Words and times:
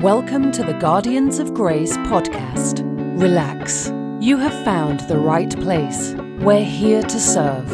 Welcome 0.00 0.52
to 0.52 0.62
the 0.62 0.74
Guardians 0.74 1.40
of 1.40 1.52
Grace 1.54 1.96
podcast. 1.96 2.82
Relax. 3.20 3.88
You 4.24 4.36
have 4.36 4.54
found 4.64 5.00
the 5.00 5.18
right 5.18 5.50
place. 5.58 6.14
We're 6.38 6.64
here 6.64 7.02
to 7.02 7.18
serve. 7.18 7.68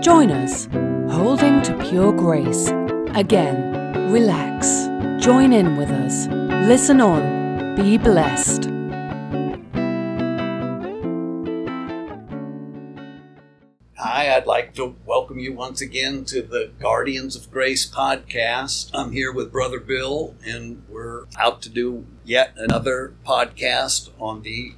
Join 0.00 0.30
us, 0.30 0.68
holding 1.12 1.62
to 1.62 1.76
pure 1.90 2.12
grace. 2.12 2.68
Again, 3.16 4.12
relax. 4.12 4.86
Join 5.18 5.52
in 5.52 5.76
with 5.76 5.90
us. 5.90 6.28
Listen 6.28 7.00
on. 7.00 7.74
Be 7.74 7.98
blessed. 7.98 8.73
I'd 14.44 14.48
like 14.48 14.74
to 14.74 14.94
welcome 15.06 15.38
you 15.38 15.54
once 15.54 15.80
again 15.80 16.26
to 16.26 16.42
the 16.42 16.70
Guardians 16.78 17.34
of 17.34 17.50
Grace 17.50 17.88
podcast. 17.88 18.90
I'm 18.92 19.12
here 19.12 19.32
with 19.32 19.50
Brother 19.50 19.80
Bill, 19.80 20.34
and 20.44 20.82
we're 20.86 21.24
out 21.38 21.62
to 21.62 21.70
do 21.70 22.04
yet 22.26 22.52
another 22.58 23.14
podcast 23.26 24.10
on 24.20 24.42
the 24.42 24.74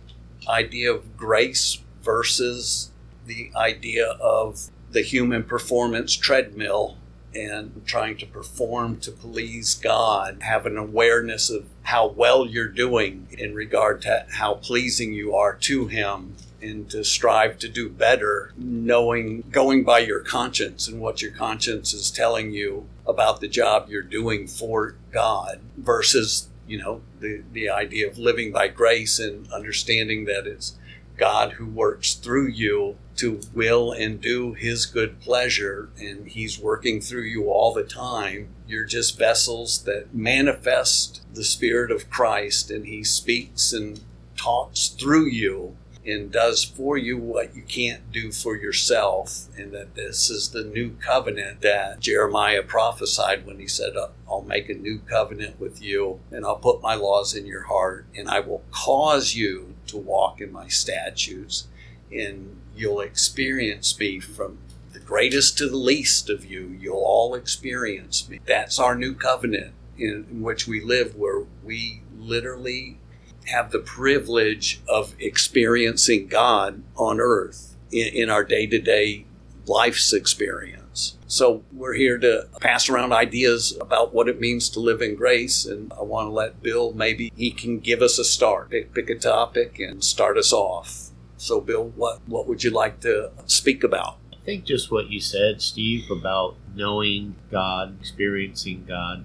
idea 0.49 0.93
of 0.93 1.17
grace 1.17 1.83
versus 2.01 2.93
the 3.27 3.51
idea 3.57 4.11
of 4.21 4.71
the 4.93 5.03
human 5.03 5.43
performance 5.43 6.15
treadmill 6.15 6.97
and 7.35 7.83
trying 7.85 8.19
to 8.19 8.27
perform 8.27 9.01
to 9.01 9.11
please 9.11 9.75
God, 9.75 10.43
have 10.43 10.67
an 10.67 10.77
awareness 10.77 11.51
of 11.51 11.67
how 11.83 12.07
well 12.07 12.47
you're 12.47 12.69
doing 12.69 13.27
in 13.37 13.53
regard 13.53 14.01
to 14.03 14.27
how 14.31 14.55
pleasing 14.55 15.13
you 15.13 15.35
are 15.35 15.57
to 15.57 15.89
Him 15.89 16.37
and 16.61 16.91
to 16.91 17.05
strive 17.05 17.59
to 17.59 17.69
do 17.69 17.89
better, 17.89 18.53
knowing, 18.57 19.43
going 19.51 19.85
by 19.85 20.01
your 20.01 20.21
conscience 20.21 20.89
and 20.89 21.01
what 21.01 21.23
your 21.23 21.33
conscience 21.33 21.93
is 21.93 22.11
telling 22.11 22.53
you 22.53 22.87
about 23.07 23.41
the 23.41 23.49
job 23.49 23.89
you're 23.89 24.03
doing 24.03 24.47
for 24.47 24.97
God 25.13 25.61
versus, 25.77 26.49
you 26.67 26.79
know, 26.79 27.03
the, 27.21 27.43
the 27.53 27.69
idea 27.69 28.09
of 28.09 28.19
living 28.19 28.53
by 28.53 28.69
grace 28.69 29.19
and 29.19 29.51
understanding 29.53 30.25
that 30.25 30.47
it's 30.47 30.77
God 31.17 31.53
who 31.53 31.67
works 31.67 32.15
through 32.15 32.49
you 32.49 32.97
to 33.17 33.41
will 33.55 33.93
and 33.93 34.21
do 34.21 34.53
his 34.53 34.85
good 34.87 35.21
pleasure 35.21 35.89
and 35.99 36.29
he's 36.29 36.59
working 36.59 37.01
through 37.01 37.23
you 37.23 37.51
all 37.51 37.73
the 37.73 37.83
time. 37.83 38.49
You're 38.69 38.85
just 38.85 39.19
vessels 39.19 39.85
that 39.85 40.15
manifest 40.15 41.23
the 41.33 41.45
spirit 41.45 41.91
of 41.91 42.11
Christ 42.11 42.71
and 42.71 42.87
he 42.87 43.03
speaks 43.05 43.73
and 43.73 44.01
talks 44.37 44.89
through 44.89 45.27
you 45.27 45.77
and 46.07 46.31
does 46.31 46.63
for 46.63 46.97
you 46.97 47.19
what 47.19 47.55
you 47.57 47.63
can't 47.63 48.13
do 48.13 48.31
for 48.31 48.57
yourself, 48.57 49.47
and 49.57 49.73
that 49.73 49.95
this 49.95 50.31
is 50.31 50.51
the 50.51 50.63
new 50.63 50.91
covenant 51.01 51.61
that 51.63 52.01
Jeremiah 52.01 52.63
prophesied 52.63 53.45
when 53.45 53.59
he 53.59 53.67
said, 53.67 53.97
uh, 53.97 54.09
I'll 54.29 54.43
make 54.43 54.69
a 54.69 54.75
new 54.75 55.01
covenant 55.01 55.59
with 55.59 55.83
you, 55.83 56.21
and 56.31 56.45
I'll 56.45 56.57
put 56.57 56.81
my 56.81 56.95
laws 56.95 57.35
in 57.35 57.47
your 57.47 57.65
heart, 57.65 58.07
and 58.17 58.29
I 58.29 58.41
will 58.41 58.63
cause 58.71 59.35
you 59.35 59.75
to 59.89 59.97
walk 59.97 60.41
in 60.41 60.53
my 60.53 60.69
statutes, 60.69 61.67
and 62.13 62.61
you'll 62.77 63.01
experience 63.01 63.99
me 63.99 64.21
from 64.21 64.59
the 64.93 65.01
greatest 65.01 65.59
to 65.59 65.69
the 65.69 65.77
least 65.77 66.31
of 66.31 66.45
you. 66.45 66.77
You'll 66.81 67.03
all 67.05 67.35
experience 67.35 68.29
me. 68.29 68.41
That's 68.47 68.79
our 68.79 68.95
new 68.95 69.15
covenant 69.15 69.73
in, 69.99 70.27
in 70.31 70.43
which 70.43 70.69
we 70.69 70.81
live, 70.81 71.17
where 71.17 71.43
we 71.65 72.03
literally 72.17 72.99
have 73.47 73.71
the 73.71 73.79
privilege 73.79 74.81
of 74.89 75.15
experiencing 75.19 76.29
God 76.29 76.83
on 76.97 77.21
earth 77.21 77.77
in, 77.91 78.09
in 78.09 78.31
our 78.31 78.45
day 78.45 78.67
to 78.67 78.79
day 78.79 79.27
life's 79.67 80.13
experience. 80.13 81.17
So 81.27 81.65
we're 81.73 81.95
here 81.95 82.19
to 82.19 82.49
pass 82.61 82.89
around 82.89 83.13
ideas 83.13 83.77
about 83.81 84.15
what 84.15 84.29
it 84.29 84.41
means 84.41 84.69
to 84.71 84.81
live 84.81 85.03
in 85.03 85.17
grace. 85.17 85.67
And 85.67 85.93
I 85.93 86.03
want 86.03 86.27
to 86.27 86.33
let 86.33 86.63
Bill, 86.63 86.93
maybe 86.93 87.33
he 87.37 87.51
can 87.51 87.81
give 87.81 88.01
us 88.01 88.19
a 88.19 88.25
start, 88.25 88.71
pick, 88.71 88.95
pick 88.95 89.11
a 89.11 89.19
topic 89.19 89.79
and 89.79 90.03
start 90.03 90.39
us 90.39 90.53
off. 90.53 91.11
So, 91.37 91.61
Bill, 91.61 91.89
what, 91.97 92.21
what 92.27 92.47
would 92.47 92.65
you 92.65 92.71
like 92.71 93.01
to 93.01 93.31
speak 93.47 93.83
about? 93.85 94.19
I 94.33 94.37
think 94.45 94.65
just 94.65 94.91
what 94.91 95.11
you 95.11 95.21
said, 95.21 95.61
Steve, 95.61 96.11
about 96.11 96.55
knowing 96.75 97.35
God, 97.51 97.99
experiencing 98.01 98.85
God, 98.87 99.25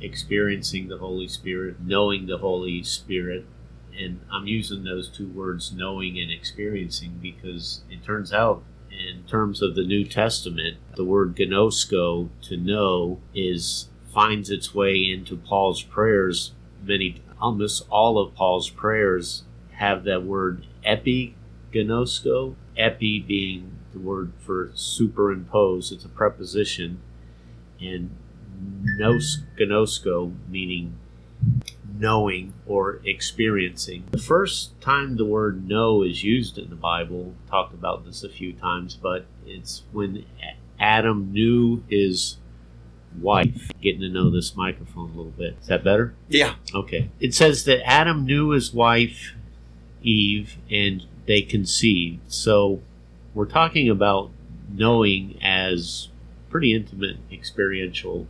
experiencing 0.00 0.88
the 0.88 0.98
Holy 0.98 1.26
Spirit, 1.28 1.76
knowing 1.80 2.26
the 2.26 2.38
Holy 2.38 2.82
Spirit, 2.82 3.46
and 3.98 4.20
I'm 4.32 4.46
using 4.46 4.84
those 4.84 5.08
two 5.08 5.28
words, 5.28 5.72
knowing 5.72 6.18
and 6.18 6.30
experiencing, 6.30 7.18
because 7.20 7.82
it 7.90 8.04
turns 8.04 8.32
out, 8.32 8.62
in 8.90 9.24
terms 9.24 9.60
of 9.62 9.74
the 9.74 9.84
New 9.84 10.04
Testament, 10.04 10.78
the 10.96 11.04
word 11.04 11.36
gnosko, 11.36 12.28
to 12.42 12.56
know, 12.56 13.18
is 13.34 13.88
finds 14.12 14.50
its 14.50 14.74
way 14.74 14.96
into 14.96 15.36
Paul's 15.36 15.82
prayers. 15.82 16.52
Many, 16.82 17.22
almost 17.40 17.86
all 17.90 18.18
of 18.18 18.34
Paul's 18.34 18.70
prayers 18.70 19.44
have 19.72 20.04
that 20.04 20.24
word 20.24 20.64
epignosko. 20.86 22.54
Epi 22.76 23.20
being 23.20 23.72
the 23.92 23.98
word 23.98 24.32
for 24.38 24.70
superimpose. 24.74 25.90
It's 25.92 26.04
a 26.04 26.08
preposition, 26.08 27.00
and 27.80 28.10
gnosko 28.98 30.34
meaning 30.48 30.96
knowing 31.98 32.54
or 32.66 33.00
experiencing. 33.04 34.04
The 34.10 34.18
first 34.18 34.80
time 34.80 35.16
the 35.16 35.24
word 35.24 35.68
know 35.68 36.02
is 36.02 36.22
used 36.22 36.58
in 36.58 36.70
the 36.70 36.76
Bible, 36.76 37.34
talked 37.48 37.74
about 37.74 38.04
this 38.04 38.22
a 38.22 38.28
few 38.28 38.52
times, 38.52 38.94
but 38.94 39.26
it's 39.46 39.82
when 39.92 40.24
Adam 40.78 41.32
knew 41.32 41.82
his 41.88 42.36
wife. 43.20 43.70
Getting 43.80 44.00
to 44.02 44.08
know 44.08 44.30
this 44.30 44.54
microphone 44.54 45.10
a 45.10 45.14
little 45.16 45.32
bit. 45.32 45.56
Is 45.60 45.68
that 45.68 45.84
better? 45.84 46.14
Yeah. 46.28 46.54
Okay. 46.74 47.10
It 47.20 47.34
says 47.34 47.64
that 47.64 47.86
Adam 47.86 48.24
knew 48.24 48.50
his 48.50 48.72
wife, 48.72 49.34
Eve, 50.02 50.56
and 50.70 51.06
they 51.26 51.42
conceived. 51.42 52.32
So 52.32 52.80
we're 53.34 53.46
talking 53.46 53.88
about 53.88 54.30
knowing 54.70 55.38
as 55.42 56.08
pretty 56.50 56.74
intimate 56.74 57.16
experiential 57.30 58.26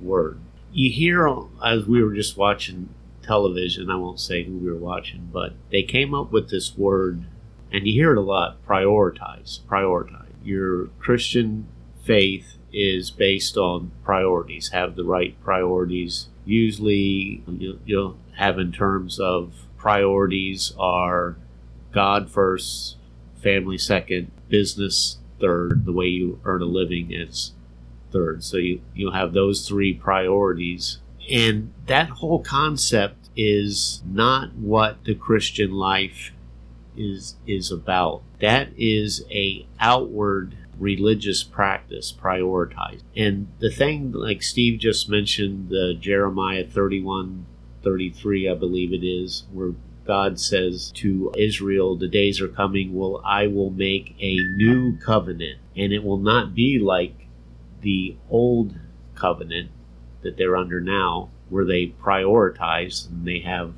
word 0.00 0.38
you 0.72 0.90
hear 0.90 1.28
as 1.64 1.86
we 1.86 2.02
were 2.02 2.14
just 2.14 2.36
watching 2.36 2.88
television, 3.22 3.90
I 3.90 3.96
won't 3.96 4.20
say 4.20 4.44
who 4.44 4.56
we 4.56 4.70
were 4.70 4.76
watching, 4.76 5.28
but 5.32 5.54
they 5.70 5.82
came 5.82 6.14
up 6.14 6.32
with 6.32 6.50
this 6.50 6.76
word, 6.76 7.24
and 7.72 7.86
you 7.86 7.92
hear 7.92 8.12
it 8.12 8.18
a 8.18 8.22
lot 8.22 8.64
prioritize, 8.66 9.60
prioritize. 9.60 10.26
Your 10.42 10.86
Christian 10.98 11.66
faith 12.02 12.56
is 12.72 13.10
based 13.10 13.56
on 13.56 13.92
priorities, 14.04 14.68
have 14.68 14.96
the 14.96 15.04
right 15.04 15.40
priorities. 15.42 16.28
Usually, 16.44 17.42
you'll 17.84 18.16
have 18.36 18.58
in 18.58 18.72
terms 18.72 19.18
of 19.18 19.66
priorities 19.76 20.72
are 20.78 21.36
God 21.92 22.30
first, 22.30 22.96
family 23.42 23.78
second, 23.78 24.30
business 24.48 25.18
third, 25.40 25.84
the 25.84 25.92
way 25.92 26.06
you 26.06 26.40
earn 26.44 26.62
a 26.62 26.66
living 26.66 27.12
is 27.12 27.52
third. 28.12 28.44
So 28.44 28.56
you, 28.56 28.80
you 28.94 29.10
have 29.10 29.32
those 29.32 29.66
three 29.66 29.94
priorities. 29.94 30.98
And 31.30 31.72
that 31.86 32.08
whole 32.08 32.42
concept 32.42 33.28
is 33.36 34.02
not 34.04 34.54
what 34.54 35.04
the 35.04 35.14
Christian 35.14 35.72
life 35.72 36.32
is 36.96 37.36
is 37.46 37.70
about. 37.70 38.22
That 38.40 38.70
is 38.76 39.24
a 39.30 39.66
outward 39.78 40.56
religious 40.78 41.42
practice 41.42 42.12
prioritized. 42.12 43.02
And 43.14 43.48
the 43.58 43.70
thing 43.70 44.12
like 44.12 44.42
Steve 44.42 44.80
just 44.80 45.08
mentioned, 45.08 45.68
the 45.68 45.94
Jeremiah 45.98 46.66
31 46.66 47.46
33, 47.82 48.48
I 48.48 48.54
believe 48.54 48.92
it 48.92 49.04
is, 49.04 49.44
where 49.52 49.72
God 50.06 50.40
says 50.40 50.90
to 50.96 51.32
Israel, 51.36 51.96
The 51.96 52.08
days 52.08 52.40
are 52.40 52.48
coming, 52.48 52.94
will 52.94 53.22
I 53.24 53.46
will 53.46 53.70
make 53.70 54.14
a 54.18 54.36
new 54.56 54.98
covenant, 54.98 55.60
and 55.76 55.92
it 55.92 56.04
will 56.04 56.18
not 56.18 56.54
be 56.54 56.78
like 56.78 57.19
the 57.80 58.16
old 58.28 58.74
covenant 59.14 59.70
that 60.22 60.36
they're 60.36 60.56
under 60.56 60.80
now, 60.80 61.30
where 61.48 61.64
they 61.64 61.86
prioritize 61.86 63.08
and 63.08 63.26
they 63.26 63.40
have 63.40 63.74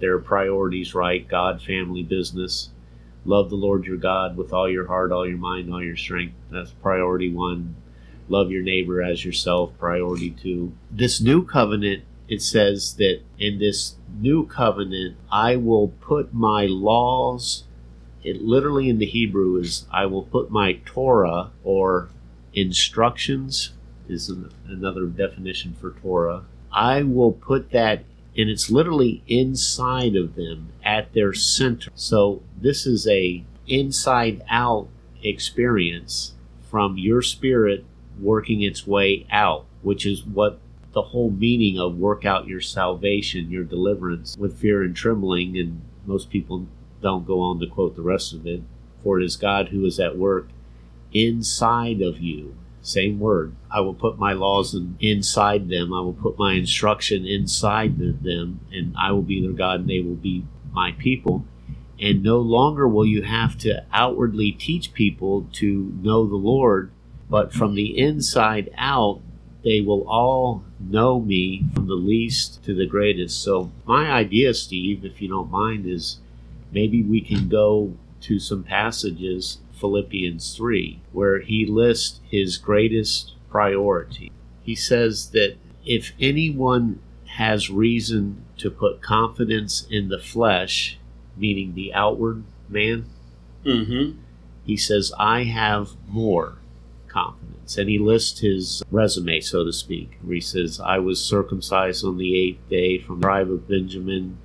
their 0.00 0.18
priorities 0.18 0.94
right 0.94 1.26
God, 1.26 1.62
family, 1.62 2.02
business. 2.02 2.70
Love 3.24 3.48
the 3.48 3.56
Lord 3.56 3.86
your 3.86 3.96
God 3.96 4.36
with 4.36 4.52
all 4.52 4.68
your 4.68 4.86
heart, 4.86 5.12
all 5.12 5.26
your 5.26 5.38
mind, 5.38 5.72
all 5.72 5.82
your 5.82 5.96
strength. 5.96 6.34
That's 6.50 6.72
priority 6.72 7.32
one. 7.32 7.76
Love 8.28 8.50
your 8.50 8.62
neighbor 8.62 9.02
as 9.02 9.24
yourself, 9.24 9.72
priority 9.78 10.30
two. 10.30 10.72
This 10.90 11.20
new 11.20 11.44
covenant, 11.44 12.04
it 12.28 12.42
says 12.42 12.94
that 12.96 13.20
in 13.38 13.58
this 13.58 13.96
new 14.18 14.46
covenant, 14.46 15.16
I 15.30 15.56
will 15.56 15.88
put 15.88 16.34
my 16.34 16.66
laws. 16.66 17.64
It 18.22 18.42
literally 18.42 18.88
in 18.88 18.98
the 18.98 19.06
Hebrew 19.06 19.56
is, 19.58 19.86
I 19.90 20.06
will 20.06 20.22
put 20.22 20.50
my 20.50 20.80
Torah 20.84 21.50
or 21.62 22.08
instructions 22.54 23.72
is 24.08 24.28
an, 24.28 24.50
another 24.66 25.06
definition 25.06 25.76
for 25.80 25.92
Torah. 25.92 26.44
I 26.72 27.02
will 27.02 27.32
put 27.32 27.70
that, 27.70 28.04
and 28.36 28.50
it's 28.50 28.70
literally 28.70 29.22
inside 29.26 30.16
of 30.16 30.34
them 30.34 30.72
at 30.84 31.12
their 31.12 31.32
center. 31.32 31.90
So 31.94 32.42
this 32.60 32.86
is 32.86 33.06
a 33.06 33.44
inside 33.66 34.42
out 34.48 34.88
experience 35.22 36.34
from 36.70 36.98
your 36.98 37.22
spirit 37.22 37.84
working 38.20 38.62
its 38.62 38.86
way 38.86 39.26
out, 39.30 39.64
which 39.82 40.04
is 40.06 40.24
what 40.24 40.58
the 40.92 41.02
whole 41.02 41.30
meaning 41.30 41.78
of 41.78 41.96
work 41.96 42.24
out 42.24 42.46
your 42.46 42.60
salvation, 42.60 43.50
your 43.50 43.64
deliverance 43.64 44.36
with 44.36 44.58
fear 44.58 44.82
and 44.82 44.94
trembling. 44.94 45.56
And 45.56 45.80
most 46.06 46.30
people 46.30 46.66
don't 47.02 47.26
go 47.26 47.40
on 47.40 47.58
to 47.60 47.66
quote 47.66 47.96
the 47.96 48.02
rest 48.02 48.32
of 48.32 48.46
it. 48.46 48.62
For 49.02 49.20
it 49.20 49.24
is 49.24 49.36
God 49.36 49.68
who 49.68 49.84
is 49.84 50.00
at 50.00 50.16
work 50.16 50.48
inside 51.14 52.02
of 52.02 52.18
you. 52.18 52.54
Same 52.82 53.18
word. 53.18 53.54
I 53.70 53.80
will 53.80 53.94
put 53.94 54.18
my 54.18 54.34
laws 54.34 54.74
in, 54.74 54.98
inside 55.00 55.70
them. 55.70 55.94
I 55.94 56.00
will 56.00 56.12
put 56.12 56.38
my 56.38 56.52
instruction 56.52 57.24
inside 57.24 57.98
the, 57.98 58.12
them, 58.12 58.60
and 58.70 58.94
I 58.98 59.12
will 59.12 59.22
be 59.22 59.40
their 59.40 59.56
God, 59.56 59.80
and 59.80 59.88
they 59.88 60.00
will 60.00 60.16
be 60.16 60.44
my 60.72 60.92
people. 60.92 61.46
And 61.98 62.22
no 62.22 62.38
longer 62.38 62.86
will 62.86 63.06
you 63.06 63.22
have 63.22 63.56
to 63.58 63.84
outwardly 63.92 64.52
teach 64.52 64.92
people 64.92 65.48
to 65.54 65.94
know 66.02 66.26
the 66.26 66.36
Lord, 66.36 66.90
but 67.30 67.54
from 67.54 67.74
the 67.74 67.98
inside 67.98 68.70
out, 68.76 69.22
they 69.62 69.80
will 69.80 70.06
all 70.06 70.62
know 70.78 71.20
me 71.20 71.64
from 71.72 71.86
the 71.86 71.94
least 71.94 72.62
to 72.64 72.74
the 72.74 72.86
greatest. 72.86 73.42
So, 73.42 73.70
my 73.86 74.10
idea, 74.10 74.52
Steve, 74.52 75.04
if 75.06 75.22
you 75.22 75.28
don't 75.28 75.50
mind, 75.50 75.86
is 75.86 76.20
maybe 76.70 77.02
we 77.02 77.22
can 77.22 77.48
go 77.48 77.94
to 78.22 78.38
some 78.38 78.62
passages, 78.62 79.58
Philippians 79.74 80.56
3, 80.56 81.00
where 81.12 81.40
he 81.40 81.66
lists 81.66 82.20
his 82.28 82.56
greatest 82.58 83.34
priority. 83.50 84.32
He 84.62 84.74
says 84.74 85.30
that 85.30 85.56
if 85.84 86.12
anyone 86.20 87.00
has 87.26 87.68
reason 87.70 88.44
to 88.58 88.70
put 88.70 89.02
confidence 89.02 89.86
in 89.90 90.08
the 90.08 90.18
flesh, 90.18 90.98
meaning 91.36 91.74
the 91.74 91.92
outward 91.92 92.44
man, 92.68 93.06
Mm-hmm. 93.64 94.18
he 94.64 94.76
says, 94.76 95.10
I 95.18 95.44
have 95.44 95.92
more 96.06 96.58
confidence. 97.08 97.78
And 97.78 97.88
he 97.88 97.98
lists 97.98 98.40
his 98.40 98.82
resume, 98.90 99.40
so 99.40 99.64
to 99.64 99.72
speak, 99.72 100.18
where 100.22 100.34
he 100.34 100.40
says, 100.42 100.78
I 100.80 100.98
was 100.98 101.24
circumcised 101.24 102.04
on 102.04 102.18
the 102.18 102.38
eighth 102.38 102.68
day 102.68 102.98
from 102.98 103.20
the 103.20 103.26
tribe 103.26 103.50
of 103.50 103.66
Benjamin, 103.66 104.36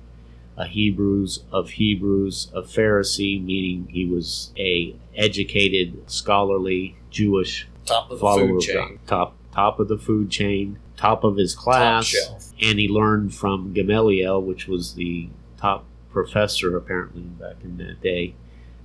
a 0.60 0.66
Hebrews 0.66 1.44
of 1.50 1.70
Hebrews, 1.70 2.50
a 2.54 2.62
Pharisee, 2.62 3.42
meaning 3.42 3.88
he 3.90 4.04
was 4.04 4.52
a 4.58 4.94
educated, 5.16 6.10
scholarly 6.10 6.96
Jewish 7.10 7.66
Top 7.86 8.10
of 8.10 8.18
the 8.18 8.20
follower 8.20 8.46
food 8.46 8.56
of 8.56 8.62
chain. 8.62 8.74
God. 8.74 9.06
Top 9.06 9.36
top 9.52 9.80
of 9.80 9.88
the 9.88 9.98
food 9.98 10.30
chain, 10.30 10.78
top 10.96 11.24
of 11.24 11.36
his 11.36 11.54
class, 11.54 12.14
and 12.60 12.78
he 12.78 12.88
learned 12.88 13.34
from 13.34 13.72
Gamaliel, 13.72 14.42
which 14.42 14.68
was 14.68 14.94
the 14.94 15.28
top 15.56 15.84
professor 16.10 16.76
apparently 16.76 17.22
back 17.22 17.56
in 17.64 17.78
that 17.78 18.00
day. 18.00 18.34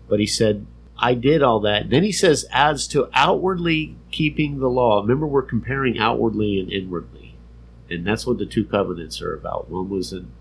But 0.08 0.20
he 0.20 0.26
said, 0.26 0.66
I 0.98 1.14
did 1.14 1.44
all 1.44 1.60
that. 1.62 1.90
Then 1.90 2.04
he 2.04 2.12
says, 2.12 2.46
as 2.52 2.88
to 2.90 3.10
outwardly 3.14 3.96
keeping 4.12 4.60
the 4.60 4.70
law. 4.70 5.02
Remember, 5.02 5.28
we're 5.28 5.42
comparing 5.42 6.00
outwardly 6.00 6.60
and 6.60 6.72
inwardly. 6.72 7.36
And 7.90 8.06
that's 8.08 8.26
what 8.26 8.38
the 8.38 8.46
two 8.46 8.66
covenants 8.66 9.22
are 9.22 9.34
about. 9.34 9.70
One 9.70 9.90
was 9.90 10.14
in, 10.14 10.32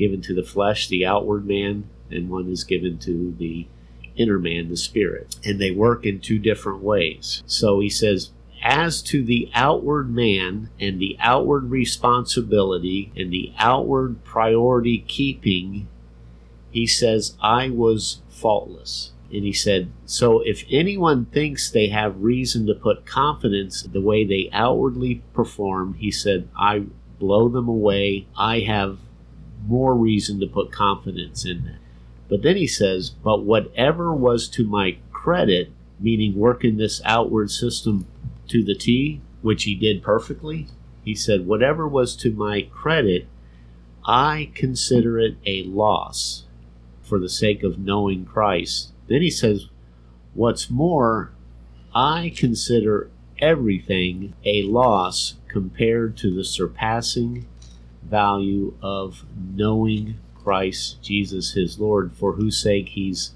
given 0.00 0.22
to 0.22 0.34
the 0.34 0.42
flesh, 0.42 0.88
the 0.88 1.06
outward 1.06 1.46
man, 1.46 1.84
and 2.10 2.30
one 2.30 2.48
is 2.48 2.64
given 2.64 2.98
to 2.98 3.36
the 3.38 3.68
inner 4.16 4.38
man, 4.38 4.68
the 4.68 4.76
spirit. 4.76 5.36
And 5.44 5.60
they 5.60 5.70
work 5.70 6.06
in 6.06 6.20
two 6.20 6.38
different 6.38 6.82
ways. 6.82 7.42
So 7.46 7.80
he 7.80 7.90
says, 7.90 8.30
as 8.62 9.02
to 9.02 9.22
the 9.22 9.50
outward 9.54 10.10
man 10.10 10.70
and 10.80 10.98
the 10.98 11.16
outward 11.20 11.70
responsibility 11.70 13.12
and 13.14 13.30
the 13.30 13.52
outward 13.58 14.24
priority 14.24 15.04
keeping, 15.06 15.86
he 16.70 16.86
says, 16.86 17.36
I 17.42 17.68
was 17.68 18.22
faultless. 18.28 19.12
And 19.32 19.44
he 19.44 19.52
said, 19.52 19.92
So 20.06 20.40
if 20.40 20.64
anyone 20.70 21.26
thinks 21.26 21.70
they 21.70 21.88
have 21.88 22.22
reason 22.22 22.66
to 22.66 22.74
put 22.74 23.06
confidence 23.06 23.84
in 23.84 23.92
the 23.92 24.00
way 24.00 24.24
they 24.24 24.48
outwardly 24.52 25.22
perform, 25.34 25.94
he 25.94 26.10
said, 26.10 26.48
I 26.58 26.86
blow 27.18 27.48
them 27.48 27.68
away. 27.68 28.26
I 28.36 28.60
have 28.60 28.98
more 29.66 29.94
reason 29.94 30.40
to 30.40 30.46
put 30.46 30.72
confidence 30.72 31.44
in 31.44 31.64
that. 31.64 31.78
But 32.28 32.42
then 32.42 32.56
he 32.56 32.66
says, 32.66 33.10
But 33.10 33.42
whatever 33.42 34.14
was 34.14 34.48
to 34.50 34.64
my 34.64 34.98
credit, 35.12 35.72
meaning 35.98 36.36
working 36.36 36.76
this 36.76 37.02
outward 37.04 37.50
system 37.50 38.06
to 38.48 38.62
the 38.62 38.74
T, 38.74 39.20
which 39.42 39.64
he 39.64 39.74
did 39.74 40.02
perfectly, 40.02 40.68
he 41.04 41.14
said, 41.14 41.46
Whatever 41.46 41.88
was 41.88 42.14
to 42.16 42.32
my 42.32 42.62
credit, 42.62 43.26
I 44.04 44.50
consider 44.54 45.18
it 45.18 45.36
a 45.44 45.64
loss 45.64 46.44
for 47.02 47.18
the 47.18 47.28
sake 47.28 47.62
of 47.62 47.78
knowing 47.78 48.24
Christ. 48.24 48.92
Then 49.08 49.22
he 49.22 49.30
says, 49.30 49.68
What's 50.34 50.70
more, 50.70 51.32
I 51.94 52.32
consider 52.36 53.10
everything 53.40 54.34
a 54.44 54.62
loss 54.62 55.34
compared 55.48 56.16
to 56.18 56.32
the 56.32 56.44
surpassing 56.44 57.46
value 58.10 58.74
of 58.82 59.24
knowing 59.54 60.18
Christ 60.42 61.02
Jesus 61.02 61.52
his 61.52 61.78
Lord, 61.78 62.12
for 62.12 62.32
whose 62.32 62.60
sake 62.60 62.90
he's 62.90 63.32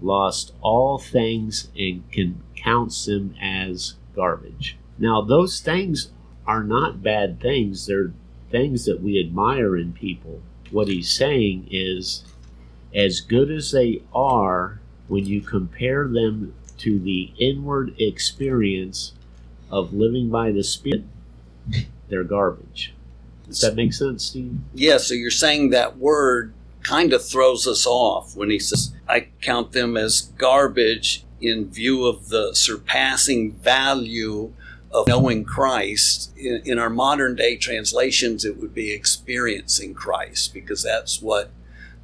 lost 0.00 0.52
all 0.60 0.98
things 0.98 1.68
and 1.78 2.10
can 2.10 2.42
counts 2.56 3.06
them 3.06 3.34
as 3.40 3.94
garbage. 4.14 4.76
Now, 4.98 5.22
those 5.22 5.60
things 5.60 6.10
are 6.46 6.64
not 6.64 7.02
bad 7.02 7.40
things, 7.40 7.86
they're 7.86 8.12
things 8.50 8.84
that 8.86 9.02
we 9.02 9.20
admire 9.20 9.76
in 9.76 9.92
people. 9.92 10.40
What 10.70 10.88
he's 10.88 11.10
saying 11.10 11.68
is, 11.70 12.24
as 12.94 13.20
good 13.20 13.50
as 13.50 13.70
they 13.70 14.02
are, 14.14 14.80
when 15.06 15.26
you 15.26 15.40
compare 15.40 16.08
them 16.08 16.54
to 16.78 16.98
the 16.98 17.32
inward 17.38 17.94
experience 18.00 19.12
of 19.70 19.92
living 19.92 20.30
by 20.30 20.52
the 20.52 20.64
Spirit, 20.64 21.04
they're 22.08 22.24
garbage. 22.24 22.94
Does 23.48 23.60
that 23.62 23.74
make 23.74 23.92
sense, 23.92 24.26
Steve? 24.26 24.56
Yeah, 24.74 24.98
so 24.98 25.14
you're 25.14 25.30
saying 25.30 25.70
that 25.70 25.96
word 25.98 26.54
kind 26.82 27.12
of 27.12 27.24
throws 27.24 27.66
us 27.66 27.86
off 27.86 28.36
when 28.36 28.50
he 28.50 28.58
says, 28.58 28.94
I 29.08 29.28
count 29.40 29.72
them 29.72 29.96
as 29.96 30.32
garbage 30.38 31.24
in 31.40 31.70
view 31.70 32.04
of 32.06 32.28
the 32.28 32.54
surpassing 32.54 33.52
value 33.52 34.52
of 34.90 35.08
knowing 35.08 35.44
Christ. 35.44 36.32
In, 36.36 36.62
in 36.64 36.78
our 36.78 36.90
modern 36.90 37.36
day 37.36 37.56
translations, 37.56 38.44
it 38.44 38.58
would 38.58 38.74
be 38.74 38.92
experiencing 38.92 39.94
Christ 39.94 40.54
because 40.54 40.82
that's 40.82 41.20
what 41.20 41.50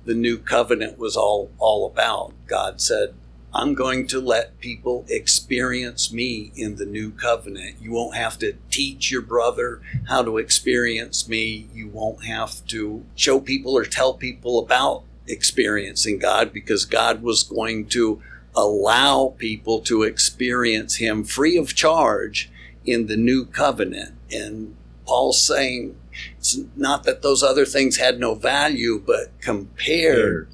the 0.04 0.14
new 0.14 0.38
covenant 0.38 0.98
was 0.98 1.16
all, 1.16 1.50
all 1.58 1.86
about. 1.86 2.32
God 2.46 2.80
said, 2.80 3.14
I'm 3.54 3.74
going 3.74 4.08
to 4.08 4.20
let 4.20 4.58
people 4.58 5.04
experience 5.08 6.12
me 6.12 6.50
in 6.56 6.74
the 6.74 6.84
new 6.84 7.12
covenant. 7.12 7.76
You 7.80 7.92
won't 7.92 8.16
have 8.16 8.36
to 8.40 8.56
teach 8.68 9.12
your 9.12 9.22
brother 9.22 9.80
how 10.08 10.22
to 10.24 10.38
experience 10.38 11.28
me. 11.28 11.68
You 11.72 11.86
won't 11.88 12.24
have 12.24 12.66
to 12.66 13.04
show 13.14 13.38
people 13.38 13.78
or 13.78 13.84
tell 13.84 14.14
people 14.14 14.58
about 14.58 15.04
experiencing 15.28 16.18
God 16.18 16.52
because 16.52 16.84
God 16.84 17.22
was 17.22 17.44
going 17.44 17.86
to 17.90 18.20
allow 18.56 19.34
people 19.38 19.80
to 19.82 20.02
experience 20.02 20.96
Him 20.96 21.22
free 21.22 21.56
of 21.56 21.76
charge 21.76 22.50
in 22.84 23.06
the 23.06 23.16
new 23.16 23.44
covenant. 23.46 24.14
And 24.32 24.76
Paul's 25.06 25.40
saying 25.40 25.96
it's 26.38 26.58
not 26.74 27.04
that 27.04 27.22
those 27.22 27.42
other 27.42 27.64
things 27.64 27.98
had 27.98 28.18
no 28.18 28.34
value, 28.34 29.02
but 29.04 29.30
compared 29.40 30.48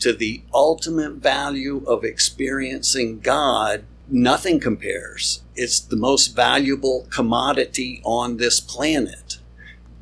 to 0.00 0.12
the 0.12 0.42
ultimate 0.52 1.14
value 1.14 1.84
of 1.86 2.04
experiencing 2.04 3.20
God, 3.20 3.84
nothing 4.08 4.60
compares. 4.60 5.42
It's 5.54 5.80
the 5.80 5.96
most 5.96 6.34
valuable 6.34 7.06
commodity 7.10 8.00
on 8.04 8.36
this 8.36 8.60
planet. 8.60 9.38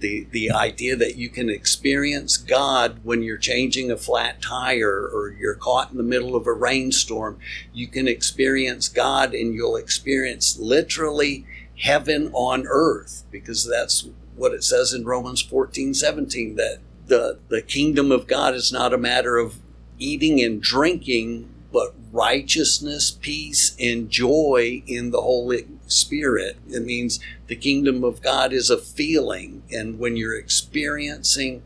The, 0.01 0.27
the 0.33 0.51
idea 0.51 0.97
that 0.97 1.15
you 1.15 1.29
can 1.29 1.49
experience 1.49 2.37
God 2.37 3.01
when 3.05 3.23
you're 3.23 3.39
changing 3.39 3.89
a 3.91 3.97
flat 3.97 4.43
tire 4.43 5.09
or 5.13 5.37
you're 5.39 5.55
caught 5.55 5.93
in 5.93 5.97
the 5.97 6.03
middle 6.03 6.35
of 6.35 6.49
a 6.49 6.53
rainstorm, 6.53 7.39
you 7.73 7.87
can 7.87 8.09
experience 8.09 8.89
God 8.89 9.33
and 9.33 9.55
you'll 9.55 9.77
experience 9.77 10.59
literally 10.59 11.47
heaven 11.79 12.31
on 12.33 12.67
earth 12.67 13.25
because 13.31 13.69
that's 13.69 14.09
what 14.35 14.53
it 14.53 14.65
says 14.65 14.93
in 14.93 15.05
Romans 15.05 15.41
14 15.43 15.95
17 15.95 16.57
that 16.57 16.79
the, 17.07 17.39
the 17.49 17.63
kingdom 17.63 18.11
of 18.11 18.27
God 18.27 18.55
is 18.55 18.73
not 18.73 18.93
a 18.93 18.99
matter 18.99 19.37
of 19.37 19.59
eating 20.03 20.43
and 20.43 20.61
drinking, 20.61 21.49
but 21.73 21.95
righteousness, 22.11 23.11
peace, 23.11 23.75
and 23.81 24.11
joy 24.11 24.83
in 24.87 25.11
the 25.11 25.21
Holy 25.21 25.67
Spirit. 25.87 26.59
It 26.69 26.85
means 26.85 27.21
the 27.47 27.57
kingdom 27.57 28.05
of 28.05 28.23
God 28.23 28.53
is 28.53 28.69
a 28.69 28.79
feeling, 28.79 29.63
and 29.71 29.99
when 29.99 30.17
you're 30.17 30.37
experiencing 30.37 31.63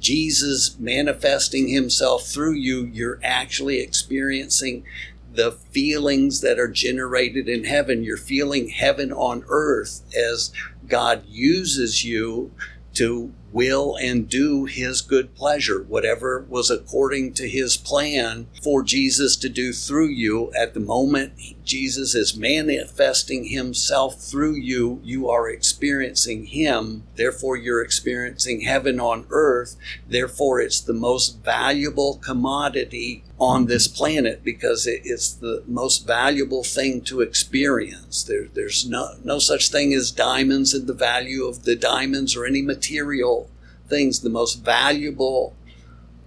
Jesus 0.00 0.76
manifesting 0.78 1.68
himself 1.68 2.26
through 2.26 2.54
you, 2.54 2.84
you're 2.84 3.20
actually 3.22 3.78
experiencing 3.80 4.84
the 5.32 5.52
feelings 5.52 6.40
that 6.42 6.58
are 6.58 6.68
generated 6.68 7.48
in 7.48 7.64
heaven. 7.64 8.04
You're 8.04 8.16
feeling 8.16 8.68
heaven 8.68 9.12
on 9.12 9.44
earth 9.48 10.02
as 10.16 10.52
God 10.86 11.24
uses 11.26 12.04
you 12.04 12.52
to 12.94 13.32
will 13.54 13.96
and 13.96 14.28
do 14.28 14.64
his 14.64 15.00
good 15.00 15.34
pleasure, 15.36 15.84
whatever 15.88 16.44
was 16.48 16.70
according 16.70 17.32
to 17.32 17.48
his 17.48 17.76
plan 17.76 18.48
for 18.62 18.82
Jesus 18.82 19.36
to 19.36 19.48
do 19.48 19.72
through 19.72 20.08
you. 20.08 20.52
At 20.60 20.74
the 20.74 20.80
moment 20.80 21.32
Jesus 21.64 22.14
is 22.14 22.36
manifesting 22.36 23.46
himself 23.46 24.20
through 24.20 24.56
you, 24.56 25.00
you 25.04 25.30
are 25.30 25.48
experiencing 25.48 26.46
him. 26.46 27.04
Therefore, 27.14 27.56
you're 27.56 27.82
experiencing 27.82 28.62
heaven 28.62 28.98
on 28.98 29.26
earth. 29.30 29.76
Therefore, 30.06 30.60
it's 30.60 30.80
the 30.80 30.92
most 30.92 31.42
valuable 31.44 32.16
commodity 32.16 33.22
on 33.44 33.66
this 33.66 33.86
planet 33.86 34.42
because 34.42 34.86
it's 34.86 35.34
the 35.34 35.62
most 35.66 36.06
valuable 36.06 36.64
thing 36.64 37.02
to 37.02 37.20
experience. 37.20 38.24
There, 38.24 38.48
there's 38.52 38.88
no, 38.88 39.16
no 39.22 39.38
such 39.38 39.70
thing 39.70 39.92
as 39.92 40.10
diamonds 40.10 40.72
and 40.72 40.86
the 40.86 40.94
value 40.94 41.44
of 41.44 41.64
the 41.64 41.76
diamonds 41.76 42.34
or 42.34 42.46
any 42.46 42.62
material 42.62 43.50
things. 43.86 44.20
The 44.20 44.30
most 44.30 44.64
valuable 44.64 45.54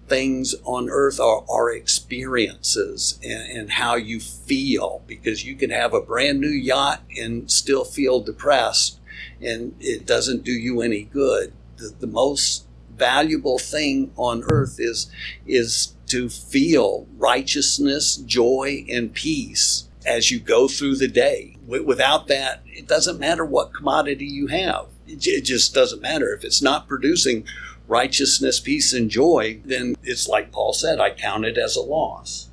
things 0.07 0.53
on 0.63 0.89
earth 0.89 1.19
are, 1.19 1.43
are 1.50 1.74
experiences 1.74 3.19
and, 3.24 3.57
and, 3.57 3.71
how 3.71 3.95
you 3.95 4.21
feel 4.21 5.03
because 5.05 5.43
you 5.43 5.53
can 5.53 5.69
have 5.69 5.93
a 5.93 6.00
brand 6.00 6.39
new 6.39 6.47
yacht 6.47 7.01
and 7.19 7.51
still 7.51 7.83
feel 7.83 8.21
depressed 8.21 9.01
and 9.41 9.75
it 9.81 10.05
doesn't 10.05 10.45
do 10.45 10.53
you 10.53 10.81
any 10.81 11.03
good. 11.03 11.51
The, 11.75 11.93
the 12.00 12.07
most 12.07 12.67
valuable 12.95 13.59
thing 13.59 14.12
on 14.15 14.43
earth 14.50 14.77
is 14.79 15.12
is 15.45 15.97
to 16.07 16.29
feel 16.29 17.07
righteousness, 17.17 18.15
joy, 18.17 18.85
and 18.89 19.13
peace 19.13 19.87
as 20.05 20.31
you 20.31 20.39
go 20.39 20.67
through 20.67 20.95
the 20.95 21.07
day. 21.07 21.57
Without 21.67 22.27
that, 22.27 22.61
it 22.65 22.87
doesn't 22.87 23.19
matter 23.19 23.45
what 23.45 23.73
commodity 23.73 24.25
you 24.25 24.47
have. 24.47 24.87
It 25.07 25.41
just 25.43 25.73
doesn't 25.73 26.01
matter. 26.01 26.33
If 26.33 26.43
it's 26.43 26.61
not 26.61 26.87
producing 26.87 27.45
righteousness, 27.87 28.59
peace, 28.59 28.93
and 28.93 29.09
joy, 29.09 29.59
then 29.65 29.95
it's 30.03 30.27
like 30.27 30.51
Paul 30.51 30.73
said, 30.73 30.99
I 30.99 31.11
count 31.11 31.45
it 31.45 31.57
as 31.57 31.75
a 31.75 31.81
loss. 31.81 32.49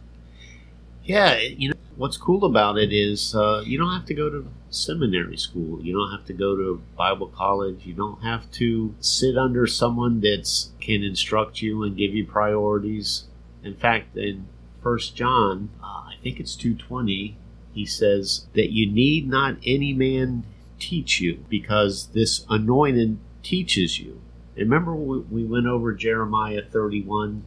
Yeah, 1.04 1.38
you 1.38 1.70
know, 1.70 1.76
what's 1.96 2.16
cool 2.16 2.44
about 2.44 2.78
it 2.78 2.92
is 2.92 3.34
uh, 3.34 3.62
you 3.64 3.78
don't 3.78 3.92
have 3.92 4.06
to 4.06 4.14
go 4.14 4.30
to 4.30 4.48
seminary 4.70 5.36
school. 5.36 5.80
You 5.82 5.92
don't 5.92 6.10
have 6.10 6.26
to 6.26 6.32
go 6.32 6.56
to 6.56 6.82
Bible 6.96 7.28
college. 7.28 7.84
You 7.84 7.94
don't 7.94 8.22
have 8.22 8.50
to 8.52 8.94
sit 9.00 9.36
under 9.36 9.66
someone 9.66 10.20
that 10.20 10.48
can 10.80 11.02
instruct 11.02 11.62
you 11.62 11.82
and 11.82 11.96
give 11.96 12.14
you 12.14 12.26
priorities. 12.26 13.24
In 13.64 13.74
fact, 13.74 14.16
in 14.16 14.46
First 14.82 15.16
John, 15.16 15.70
uh, 15.82 15.86
I 15.86 16.14
think 16.22 16.38
it's 16.38 16.54
220, 16.54 17.36
he 17.72 17.86
says 17.86 18.46
that 18.52 18.70
you 18.70 18.90
need 18.90 19.28
not 19.28 19.56
any 19.64 19.92
man 19.92 20.44
teach 20.78 21.20
you 21.20 21.44
because 21.48 22.08
this 22.08 22.44
anointing 22.48 23.18
teaches 23.42 23.98
you. 23.98 24.20
Remember 24.56 24.94
we 24.94 25.44
went 25.44 25.66
over 25.66 25.92
Jeremiah 25.92 26.62
31, 26.62 27.44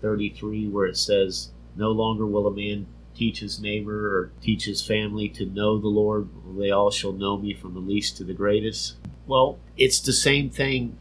33, 0.00 0.68
where 0.68 0.86
it 0.86 0.96
says, 0.96 1.50
No 1.76 1.90
longer 1.90 2.26
will 2.26 2.46
a 2.46 2.54
man 2.54 2.86
teach 3.14 3.40
his 3.40 3.60
neighbor 3.60 4.06
or 4.06 4.30
teach 4.40 4.64
his 4.64 4.82
family 4.86 5.28
to 5.30 5.46
know 5.46 5.78
the 5.78 5.88
Lord. 5.88 6.28
They 6.56 6.70
all 6.70 6.90
shall 6.90 7.12
know 7.12 7.36
me 7.36 7.52
from 7.52 7.74
the 7.74 7.80
least 7.80 8.16
to 8.18 8.24
the 8.24 8.34
greatest. 8.34 8.96
Well, 9.26 9.58
it's 9.76 10.00
the 10.00 10.12
same 10.12 10.50
thing 10.50 10.96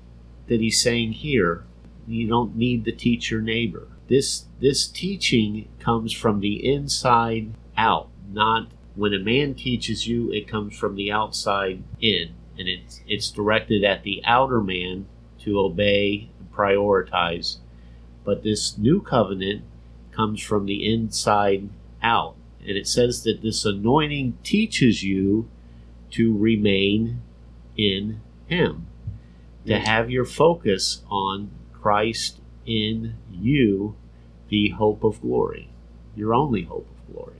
that 0.48 0.60
he's 0.60 0.82
saying 0.82 1.14
here. 1.14 1.64
You 2.08 2.28
don't 2.28 2.56
need 2.56 2.86
to 2.86 2.92
teach 2.92 3.32
your 3.32 3.42
neighbor. 3.42 3.88
This 4.08 4.45
this 4.60 4.88
teaching 4.88 5.68
comes 5.80 6.14
from 6.14 6.40
the 6.40 6.66
inside 6.66 7.54
out, 7.78 8.10
not 8.32 8.68
when 8.96 9.14
a 9.14 9.20
man 9.20 9.54
teaches 9.54 10.08
you, 10.08 10.32
it 10.32 10.48
comes 10.48 10.78
from 10.78 10.96
the 10.96 11.12
outside 11.12 11.84
in, 12.00 12.30
and 12.58 12.68
it's 12.68 13.02
it's 13.08 13.30
directed 13.30 13.84
at 13.84 14.04
the 14.04 14.22
outer 14.26 14.62
man 14.62 15.06
to 15.40 15.60
obey 15.60 16.30
and 16.40 16.52
prioritize. 16.52 17.58
But 18.24 18.44
this 18.44 18.78
new 18.78 19.02
covenant 19.02 19.64
comes 20.12 20.42
from 20.42 20.66
the 20.66 20.92
inside 20.92 21.70
out. 22.02 22.36
And 22.62 22.78
it 22.78 22.88
says 22.88 23.24
that 23.24 23.42
this 23.44 23.66
anointing 23.66 24.38
teaches 24.44 25.04
you 25.04 25.50
to 26.12 26.36
remain 26.36 27.22
in 27.78 28.22
Him, 28.48 28.88
to 29.68 29.80
have 29.80 30.10
your 30.10 30.26
focus 30.26 31.04
on 31.10 31.52
Christ 31.74 32.40
in 32.66 33.16
you, 33.32 33.96
the 34.50 34.70
hope 34.70 35.04
of 35.04 35.22
glory, 35.22 35.70
your 36.16 36.34
only 36.34 36.64
hope 36.64 36.88
of 36.90 37.14
glory. 37.14 37.38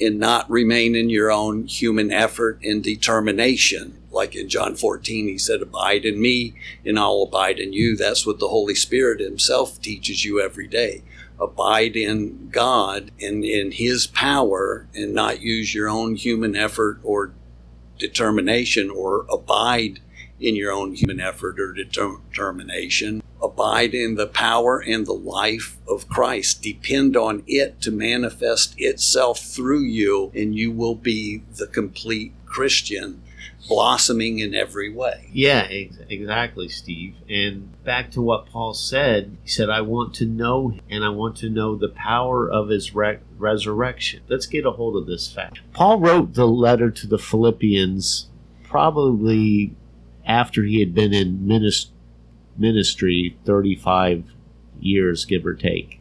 And 0.00 0.18
not 0.18 0.50
remain 0.50 0.96
in 0.96 1.08
your 1.08 1.30
own 1.30 1.66
human 1.66 2.10
effort 2.10 2.58
and 2.62 2.82
determination 2.82 4.02
like 4.14 4.36
in 4.36 4.48
John 4.48 4.76
14, 4.76 5.26
he 5.26 5.36
said, 5.36 5.60
Abide 5.60 6.04
in 6.04 6.20
me, 6.20 6.54
and 6.86 6.98
I'll 6.98 7.22
abide 7.22 7.58
in 7.58 7.72
you. 7.72 7.96
That's 7.96 8.24
what 8.24 8.38
the 8.38 8.48
Holy 8.48 8.74
Spirit 8.74 9.20
Himself 9.20 9.82
teaches 9.82 10.24
you 10.24 10.40
every 10.40 10.68
day. 10.68 11.02
Abide 11.38 11.96
in 11.96 12.48
God 12.50 13.10
and 13.20 13.44
in 13.44 13.72
His 13.72 14.06
power, 14.06 14.86
and 14.94 15.12
not 15.12 15.42
use 15.42 15.74
your 15.74 15.88
own 15.88 16.14
human 16.14 16.54
effort 16.54 17.00
or 17.02 17.32
determination, 17.98 18.88
or 18.88 19.26
abide 19.28 20.00
in 20.40 20.56
your 20.56 20.72
own 20.72 20.94
human 20.94 21.20
effort 21.20 21.58
or 21.60 21.72
determination. 21.72 23.22
Abide 23.42 23.94
in 23.94 24.14
the 24.14 24.26
power 24.26 24.78
and 24.78 25.06
the 25.06 25.12
life 25.12 25.76
of 25.86 26.08
Christ. 26.08 26.62
Depend 26.62 27.16
on 27.16 27.42
it 27.46 27.80
to 27.82 27.90
manifest 27.90 28.74
itself 28.78 29.40
through 29.40 29.82
you, 29.82 30.32
and 30.34 30.54
you 30.54 30.72
will 30.72 30.94
be 30.94 31.42
the 31.56 31.66
complete 31.66 32.32
Christian 32.46 33.22
blossoming 33.68 34.38
in 34.38 34.54
every 34.54 34.92
way. 34.92 35.28
Yeah, 35.32 35.66
ex- 35.70 35.98
exactly, 36.08 36.68
Steve. 36.68 37.16
And 37.28 37.82
back 37.82 38.10
to 38.12 38.22
what 38.22 38.46
Paul 38.46 38.74
said, 38.74 39.36
he 39.42 39.48
said, 39.48 39.70
I 39.70 39.80
want 39.80 40.14
to 40.16 40.26
know 40.26 40.78
and 40.90 41.04
I 41.04 41.08
want 41.08 41.36
to 41.38 41.50
know 41.50 41.74
the 41.74 41.88
power 41.88 42.48
of 42.48 42.68
his 42.68 42.94
re- 42.94 43.20
resurrection. 43.38 44.22
Let's 44.28 44.46
get 44.46 44.66
a 44.66 44.72
hold 44.72 44.96
of 44.96 45.06
this 45.06 45.32
fact. 45.32 45.60
Paul 45.72 46.00
wrote 46.00 46.34
the 46.34 46.46
letter 46.46 46.90
to 46.90 47.06
the 47.06 47.18
Philippians 47.18 48.28
probably 48.64 49.74
after 50.34 50.64
he 50.64 50.80
had 50.80 50.94
been 50.94 51.12
in 51.12 51.46
ministry 51.46 51.90
ministry 52.56 53.36
35 53.44 54.32
years 54.80 55.24
give 55.24 55.44
or 55.44 55.54
take 55.54 56.00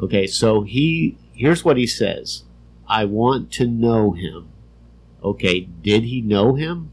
okay 0.00 0.26
so 0.26 0.62
he 0.62 1.16
here's 1.32 1.64
what 1.64 1.78
he 1.78 1.86
says 1.86 2.44
i 2.86 3.04
want 3.04 3.50
to 3.50 3.66
know 3.66 4.12
him 4.12 4.50
okay, 5.22 5.60
did 5.60 6.04
he 6.04 6.20
know 6.20 6.54
him? 6.54 6.92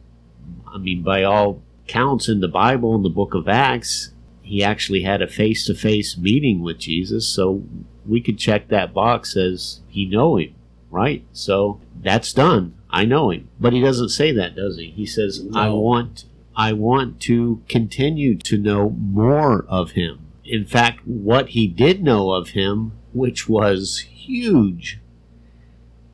I 0.67 0.77
mean, 0.77 1.03
by 1.03 1.23
all 1.23 1.61
counts 1.87 2.27
in 2.27 2.39
the 2.39 2.47
Bible, 2.47 2.95
in 2.95 3.03
the 3.03 3.09
book 3.09 3.33
of 3.33 3.47
Acts, 3.47 4.13
he 4.41 4.63
actually 4.63 5.03
had 5.03 5.21
a 5.21 5.27
face 5.27 5.65
to 5.67 5.73
face 5.73 6.17
meeting 6.17 6.61
with 6.61 6.79
Jesus. 6.79 7.27
So 7.27 7.63
we 8.05 8.21
could 8.21 8.37
check 8.37 8.67
that 8.67 8.93
box 8.93 9.35
as 9.35 9.81
he 9.87 10.05
know 10.05 10.37
him, 10.37 10.55
right? 10.89 11.25
So 11.33 11.81
that's 12.01 12.33
done. 12.33 12.76
I 12.89 13.05
know 13.05 13.31
him. 13.31 13.49
But 13.59 13.73
he 13.73 13.81
doesn't 13.81 14.09
say 14.09 14.31
that, 14.33 14.55
does 14.55 14.77
he? 14.77 14.91
He 14.91 15.05
says, 15.05 15.43
no. 15.43 15.59
I 15.59 15.69
want 15.69 16.25
I 16.55 16.73
want 16.73 17.21
to 17.21 17.61
continue 17.69 18.35
to 18.35 18.57
know 18.57 18.89
more 18.89 19.63
of 19.69 19.91
him. 19.91 20.31
In 20.43 20.65
fact, 20.65 21.05
what 21.05 21.49
he 21.49 21.67
did 21.67 22.01
know 22.01 22.31
of 22.31 22.49
him, 22.49 22.93
which 23.13 23.47
was 23.47 23.99
huge, 23.99 24.99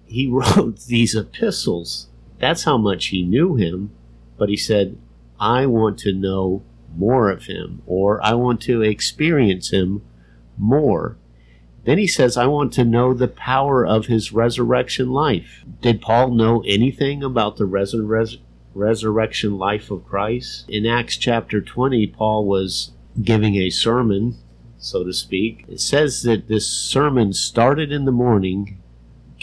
he 0.06 0.28
wrote 0.32 0.82
these 0.82 1.16
epistles. 1.16 2.10
That's 2.40 2.66
how 2.66 2.78
much 2.78 3.08
he 3.08 3.24
knew 3.24 3.56
him. 3.56 3.92
But 4.38 4.50
he 4.50 4.58
said, 4.58 4.98
I 5.40 5.66
want 5.66 5.98
to 6.00 6.12
know 6.12 6.64
more 6.96 7.30
of 7.30 7.46
him, 7.46 7.82
or 7.86 8.24
I 8.24 8.34
want 8.34 8.62
to 8.64 8.82
experience 8.82 9.72
him 9.72 10.02
more. 10.58 11.18
Then 11.86 11.98
he 11.98 12.08
says, 12.08 12.38
I 12.38 12.46
want 12.46 12.72
to 12.74 12.86
know 12.86 13.14
the 13.14 13.28
power 13.28 13.86
of 13.86 14.06
his 14.06 14.32
resurrection 14.32 15.12
life. 15.12 15.66
Did 15.82 16.02
Paul 16.02 16.32
know 16.32 16.64
anything 16.66 17.24
about 17.24 17.58
the 17.58 17.66
resur- 17.66 18.40
resurrection 18.74 19.58
life 19.58 19.92
of 19.92 20.06
Christ? 20.06 20.66
In 20.70 20.86
Acts 20.86 21.18
chapter 21.18 21.62
20, 21.62 22.08
Paul 22.08 22.46
was 22.46 22.92
giving 23.22 23.56
a 23.56 23.70
sermon, 23.70 24.38
so 24.78 25.04
to 25.04 25.14
speak. 25.14 25.66
It 25.68 25.82
says 25.82 26.24
that 26.24 26.48
this 26.48 26.68
sermon 26.68 27.34
started 27.34 27.92
in 27.92 28.06
the 28.06 28.12
morning 28.12 28.82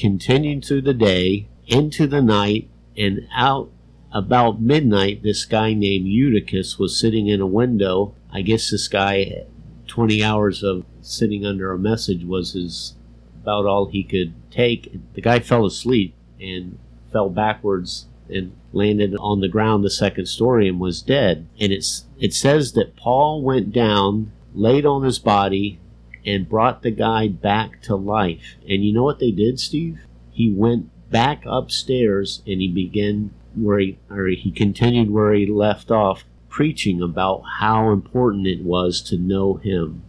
continued 0.01 0.65
through 0.65 0.81
the 0.81 0.95
day, 0.95 1.47
into 1.67 2.07
the 2.07 2.23
night, 2.23 2.69
and 2.97 3.29
out 3.35 3.71
about 4.13 4.61
midnight, 4.61 5.23
this 5.23 5.45
guy 5.45 5.75
named 5.75 6.07
Eutychus 6.07 6.79
was 6.79 6.99
sitting 6.99 7.29
in 7.29 7.41
a 7.41 7.47
window. 7.47 8.15
I 8.33 8.43
guess 8.43 8.71
this 8.71 8.89
guy, 8.89 9.45
20 9.87 10.25
hours 10.25 10.63
of 10.63 10.85
sitting 11.03 11.45
under 11.45 11.73
a 11.73 11.79
message 11.79 12.25
was 12.25 12.53
his 12.53 12.95
about 13.43 13.67
all 13.67 13.87
he 13.87 14.03
could 14.03 14.35
take. 14.51 14.93
The 15.15 15.23
guy 15.23 15.41
fell 15.41 15.65
asleep 15.65 16.15
and 16.41 16.79
fell 17.13 17.31
backwards 17.31 18.07
and 18.29 18.53
landed 18.73 19.17
on 19.19 19.41
the 19.41 19.49
ground 19.49 19.83
the 19.83 19.91
second 19.91 20.27
story 20.27 20.69
and 20.69 20.79
was 20.79 21.03
dead. 21.03 21.47
And 21.59 21.73
it's 21.73 22.05
it 22.19 22.35
says 22.35 22.73
that 22.73 22.97
Paul 22.97 23.43
went 23.43 23.73
down, 23.73 24.33
laid 24.55 24.87
on 24.87 25.03
his 25.03 25.19
body, 25.19 25.81
and 26.25 26.49
brought 26.49 26.83
the 26.83 26.91
guy 26.91 27.29
back 27.29 27.83
to 27.83 27.97
life. 27.97 28.57
And 28.69 28.85
you 28.85 28.93
know 28.93 29.03
what 29.03 29.19
they 29.19 29.31
did, 29.31 29.59
Steve? 29.59 30.01
He 30.31 30.53
went 30.53 30.91
back 31.11 31.43
upstairs 31.47 32.43
and 32.47 32.61
he 32.61 32.69
began 32.69 33.35
where 33.57 33.79
he 33.79 33.99
or 34.09 34.27
he 34.27 34.51
continued 34.51 35.11
where 35.11 35.33
he 35.33 35.47
left 35.47 35.91
off, 35.91 36.25
preaching 36.49 37.03
about 37.03 37.43
how 37.59 37.91
important 37.91 38.47
it 38.47 38.63
was 38.63 39.01
to 39.03 39.17
know 39.17 39.55
him. 39.55 40.03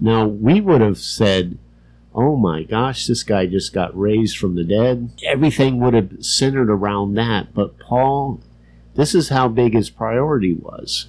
Now, 0.00 0.26
we 0.26 0.60
would 0.62 0.80
have 0.80 0.98
said, 0.98 1.58
oh 2.14 2.36
my 2.36 2.62
gosh, 2.62 3.06
this 3.06 3.22
guy 3.22 3.46
just 3.46 3.74
got 3.74 3.96
raised 3.96 4.38
from 4.38 4.54
the 4.54 4.64
dead. 4.64 5.12
Everything 5.26 5.78
would 5.78 5.94
have 5.94 6.24
centered 6.24 6.70
around 6.70 7.14
that. 7.14 7.52
But 7.52 7.78
Paul, 7.78 8.40
this 8.94 9.14
is 9.14 9.28
how 9.28 9.48
big 9.48 9.74
his 9.74 9.90
priority 9.90 10.54
was. 10.54 11.08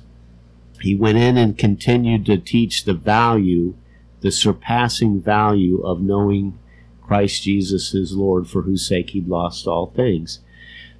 He 0.81 0.93
went 0.93 1.17
in 1.17 1.37
and 1.37 1.57
continued 1.57 2.25
to 2.25 2.37
teach 2.37 2.83
the 2.83 2.93
value, 2.93 3.75
the 4.19 4.31
surpassing 4.31 5.21
value 5.21 5.81
of 5.81 6.01
knowing 6.01 6.59
Christ 7.01 7.43
Jesus 7.43 7.93
is 7.93 8.15
Lord, 8.15 8.47
for 8.47 8.63
whose 8.63 8.85
sake 8.85 9.11
he'd 9.11 9.27
lost 9.27 9.67
all 9.67 9.87
things. 9.87 10.39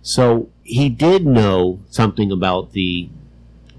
So 0.02 0.50
he 0.64 0.90
did 0.90 1.26
know 1.26 1.80
something 1.90 2.32
about 2.32 2.72
the 2.72 3.10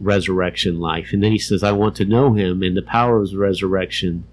resurrection 0.03 0.81
life. 0.81 1.13
And 1.13 1.23
then 1.23 1.33
he 1.33 1.39
says, 1.39 1.63
I 1.63 1.73
want 1.73 1.97
to 1.97 2.05
know 2.05 2.35
him 2.35 2.63
and 2.63 2.77
the 2.77 2.83
power 2.83 3.17
of 3.17 3.23
his 3.23 3.35
resurrection. 3.37 4.25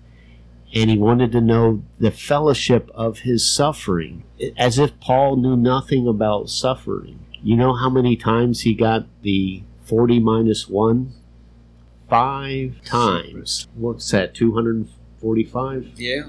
And 0.73 0.89
he 0.89 0.97
wanted 0.97 1.31
to 1.31 1.41
know 1.41 1.83
the 1.99 2.11
fellowship 2.11 2.91
of 2.93 3.19
his 3.19 3.49
suffering, 3.49 4.23
as 4.57 4.77
if 4.77 4.99
Paul 4.99 5.37
knew 5.37 5.57
nothing 5.57 6.07
about 6.07 6.49
suffering. 6.49 7.25
You 7.41 7.55
know 7.55 7.73
how 7.73 7.89
many 7.89 8.15
times 8.15 8.61
he 8.61 8.73
got 8.75 9.05
the 9.23 9.63
40 9.85 10.19
minus 10.19 10.67
1? 10.69 11.13
Five 12.09 12.83
times. 12.83 13.67
What's 13.75 14.09
that, 14.11 14.33
245? 14.35 15.91
Yeah. 15.95 16.23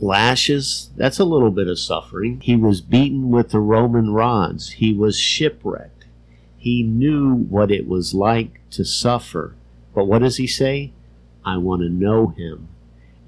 lashes, 0.00 0.90
that's 0.96 1.18
a 1.18 1.24
little 1.24 1.50
bit 1.50 1.68
of 1.68 1.78
suffering. 1.78 2.40
He 2.40 2.56
was 2.56 2.80
beaten 2.80 3.30
with 3.30 3.50
the 3.50 3.60
Roman 3.60 4.10
rods. 4.12 4.72
He 4.72 4.92
was 4.92 5.18
shipwrecked. 5.18 5.93
He 6.64 6.82
knew 6.82 7.34
what 7.34 7.70
it 7.70 7.86
was 7.86 8.14
like 8.14 8.60
to 8.70 8.84
suffer. 8.84 9.54
But 9.94 10.06
what 10.06 10.20
does 10.20 10.38
he 10.38 10.46
say? 10.46 10.92
I 11.44 11.58
want 11.58 11.82
to 11.82 11.88
know 11.88 12.28
him 12.28 12.68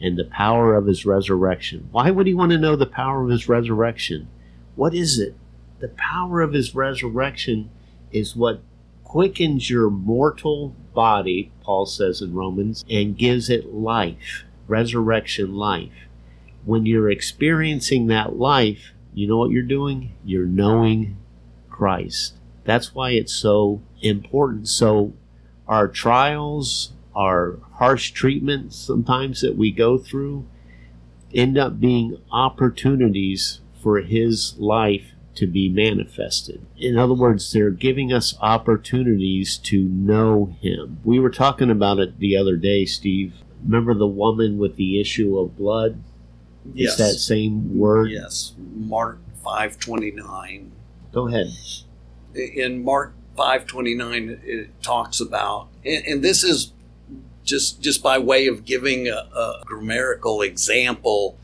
and 0.00 0.18
the 0.18 0.24
power 0.24 0.74
of 0.74 0.86
his 0.86 1.04
resurrection. 1.04 1.88
Why 1.90 2.10
would 2.10 2.26
he 2.26 2.34
want 2.34 2.52
to 2.52 2.58
know 2.58 2.76
the 2.76 2.86
power 2.86 3.24
of 3.24 3.30
his 3.30 3.48
resurrection? 3.48 4.28
What 4.74 4.94
is 4.94 5.18
it? 5.18 5.34
The 5.80 5.88
power 5.88 6.40
of 6.40 6.52
his 6.52 6.74
resurrection 6.74 7.70
is 8.10 8.34
what 8.34 8.62
quickens 9.04 9.68
your 9.68 9.90
mortal 9.90 10.74
body, 10.94 11.52
Paul 11.62 11.86
says 11.86 12.22
in 12.22 12.34
Romans, 12.34 12.84
and 12.88 13.18
gives 13.18 13.50
it 13.50 13.72
life, 13.72 14.44
resurrection 14.66 15.54
life 15.54 16.06
when 16.66 16.84
you're 16.84 17.10
experiencing 17.10 18.08
that 18.08 18.36
life, 18.36 18.92
you 19.14 19.26
know 19.26 19.38
what 19.38 19.50
you're 19.50 19.62
doing? 19.62 20.12
You're 20.24 20.46
knowing 20.46 21.16
Christ. 21.70 22.35
That's 22.66 22.94
why 22.94 23.10
it's 23.10 23.32
so 23.32 23.80
important. 24.02 24.68
So, 24.68 25.12
our 25.68 25.88
trials, 25.88 26.92
our 27.14 27.58
harsh 27.74 28.10
treatments 28.10 28.76
sometimes 28.76 29.40
that 29.40 29.56
we 29.56 29.70
go 29.70 29.98
through 29.98 30.46
end 31.34 31.58
up 31.58 31.80
being 31.80 32.18
opportunities 32.30 33.60
for 33.82 34.00
His 34.00 34.54
life 34.58 35.12
to 35.36 35.46
be 35.46 35.68
manifested. 35.68 36.64
In 36.78 36.98
other 36.98 37.14
words, 37.14 37.52
they're 37.52 37.70
giving 37.70 38.12
us 38.12 38.36
opportunities 38.40 39.58
to 39.58 39.84
know 39.84 40.56
Him. 40.60 40.98
We 41.04 41.20
were 41.20 41.30
talking 41.30 41.70
about 41.70 41.98
it 41.98 42.18
the 42.18 42.36
other 42.36 42.56
day, 42.56 42.84
Steve. 42.84 43.34
Remember 43.62 43.94
the 43.94 44.06
woman 44.06 44.58
with 44.58 44.76
the 44.76 45.00
issue 45.00 45.38
of 45.38 45.56
blood? 45.56 46.02
Yes. 46.74 46.92
It's 46.92 46.98
that 46.98 47.18
same 47.18 47.78
word. 47.78 48.10
Yes. 48.10 48.54
Mark 48.58 49.18
529. 49.44 50.72
Go 51.12 51.28
ahead. 51.28 51.46
In 52.36 52.84
Mark 52.84 53.14
529 53.36 54.40
it 54.44 54.82
talks 54.82 55.20
about 55.20 55.68
and, 55.84 56.04
and 56.06 56.22
this 56.22 56.42
is 56.42 56.72
just 57.44 57.80
just 57.80 58.02
by 58.02 58.18
way 58.18 58.46
of 58.46 58.64
giving 58.64 59.08
a, 59.08 59.12
a 59.12 59.62
grammatical 59.64 60.42
example 60.42 61.38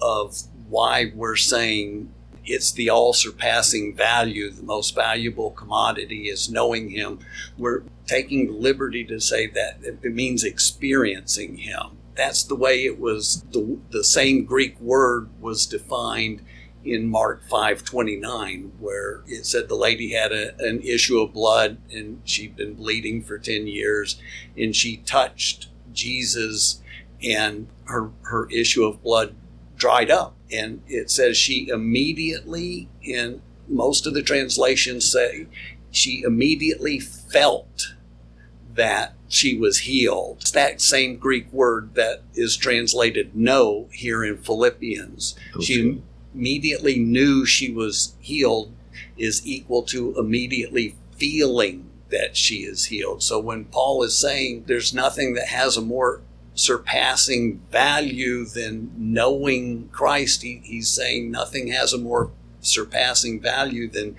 of 0.00 0.36
why 0.68 1.12
we're 1.14 1.36
saying 1.36 2.12
it's 2.44 2.72
the 2.72 2.88
all 2.90 3.12
surpassing 3.12 3.94
value 3.94 4.50
the 4.50 4.62
most 4.62 4.94
valuable 4.94 5.50
commodity 5.50 6.28
is 6.28 6.50
knowing 6.50 6.90
him. 6.90 7.18
We're 7.56 7.82
taking 8.06 8.46
the 8.46 8.52
liberty 8.52 9.04
to 9.04 9.20
say 9.20 9.46
that 9.48 9.78
it 9.82 10.14
means 10.14 10.44
experiencing 10.44 11.58
him. 11.58 11.98
That's 12.14 12.42
the 12.42 12.56
way 12.56 12.84
it 12.84 12.98
was 12.98 13.42
the, 13.52 13.78
the 13.90 14.02
same 14.02 14.44
greek 14.44 14.80
word 14.80 15.28
was 15.40 15.66
defined 15.66 16.42
in 16.92 17.08
Mark 17.08 17.42
5:29 17.48 18.70
where 18.78 19.22
it 19.26 19.46
said 19.46 19.68
the 19.68 19.74
lady 19.74 20.12
had 20.12 20.32
a, 20.32 20.54
an 20.58 20.80
issue 20.82 21.20
of 21.20 21.32
blood 21.32 21.78
and 21.92 22.20
she'd 22.24 22.56
been 22.56 22.74
bleeding 22.74 23.22
for 23.22 23.38
10 23.38 23.66
years 23.66 24.20
and 24.56 24.74
she 24.74 24.98
touched 24.98 25.68
Jesus 25.92 26.80
and 27.22 27.68
her 27.84 28.10
her 28.22 28.48
issue 28.50 28.84
of 28.84 29.02
blood 29.02 29.34
dried 29.76 30.10
up 30.10 30.36
and 30.50 30.82
it 30.86 31.10
says 31.10 31.36
she 31.36 31.68
immediately 31.68 32.88
in 33.02 33.40
most 33.68 34.06
of 34.06 34.14
the 34.14 34.22
translations 34.22 35.10
say 35.10 35.46
she 35.90 36.22
immediately 36.22 36.98
felt 36.98 37.94
that 38.74 39.14
she 39.28 39.58
was 39.58 39.80
healed. 39.80 40.38
It's 40.40 40.52
that 40.52 40.80
same 40.80 41.16
Greek 41.16 41.52
word 41.52 41.94
that 41.94 42.22
is 42.34 42.56
translated 42.56 43.36
know 43.36 43.88
here 43.92 44.24
in 44.24 44.38
Philippians. 44.38 45.34
She 45.60 46.00
immediately 46.38 46.98
knew 46.98 47.44
she 47.44 47.70
was 47.70 48.14
healed 48.20 48.72
is 49.16 49.44
equal 49.44 49.82
to 49.82 50.16
immediately 50.16 50.94
feeling 51.16 51.90
that 52.10 52.36
she 52.36 52.58
is 52.58 52.86
healed. 52.86 53.22
So 53.22 53.38
when 53.38 53.64
Paul 53.66 54.02
is 54.04 54.16
saying 54.16 54.64
there's 54.66 54.94
nothing 54.94 55.34
that 55.34 55.48
has 55.48 55.76
a 55.76 55.82
more 55.82 56.22
surpassing 56.54 57.60
value 57.70 58.44
than 58.44 58.92
knowing 58.96 59.88
Christ, 59.90 60.42
he, 60.42 60.60
he's 60.64 60.88
saying 60.88 61.30
nothing 61.30 61.68
has 61.68 61.92
a 61.92 61.98
more 61.98 62.30
surpassing 62.60 63.40
value 63.40 63.88
than 63.88 64.16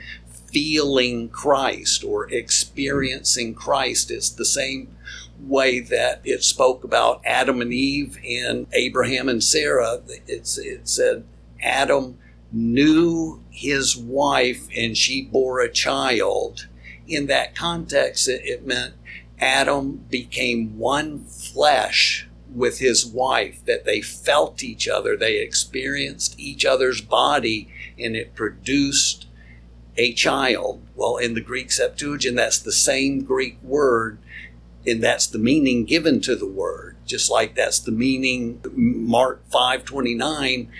feeling 0.47 1.29
Christ 1.29 2.03
or 2.03 2.29
experiencing 2.31 3.55
Christ. 3.55 4.11
It's 4.11 4.29
the 4.29 4.45
same 4.45 4.95
way 5.39 5.79
that 5.79 6.21
it 6.25 6.43
spoke 6.43 6.83
about 6.83 7.21
Adam 7.25 7.61
and 7.61 7.73
Eve 7.73 8.19
and 8.27 8.67
Abraham 8.73 9.29
and 9.29 9.43
Sarah. 9.43 10.01
It's, 10.27 10.57
it 10.57 10.87
said 10.87 11.23
Adam 11.61 12.17
knew 12.51 13.43
his 13.49 13.95
wife 13.95 14.67
and 14.75 14.97
she 14.97 15.21
bore 15.21 15.59
a 15.59 15.71
child. 15.71 16.67
In 17.07 17.27
that 17.27 17.55
context, 17.55 18.27
it, 18.27 18.41
it 18.43 18.65
meant 18.65 18.93
Adam 19.39 20.05
became 20.09 20.77
one 20.77 21.23
flesh 21.25 22.27
with 22.53 22.79
his 22.79 23.05
wife, 23.05 23.63
that 23.65 23.85
they 23.85 24.01
felt 24.01 24.63
each 24.63 24.87
other, 24.87 25.15
they 25.15 25.37
experienced 25.37 26.39
each 26.39 26.65
other's 26.65 27.01
body, 27.01 27.67
and 27.97 28.15
it 28.15 28.35
produced 28.35 29.27
a 29.97 30.13
child. 30.13 30.81
Well, 30.95 31.17
in 31.17 31.33
the 31.33 31.41
Greek 31.41 31.71
Septuagint, 31.71 32.37
that's 32.37 32.59
the 32.59 32.71
same 32.71 33.23
Greek 33.23 33.57
word, 33.61 34.17
and 34.85 35.03
that's 35.03 35.27
the 35.27 35.39
meaning 35.39 35.85
given 35.85 36.21
to 36.21 36.35
the 36.35 36.47
word. 36.47 36.95
Just 37.05 37.29
like 37.29 37.55
that's 37.55 37.79
the 37.79 37.91
meaning, 37.91 38.61
Mark 38.73 39.43
529, 39.51 40.71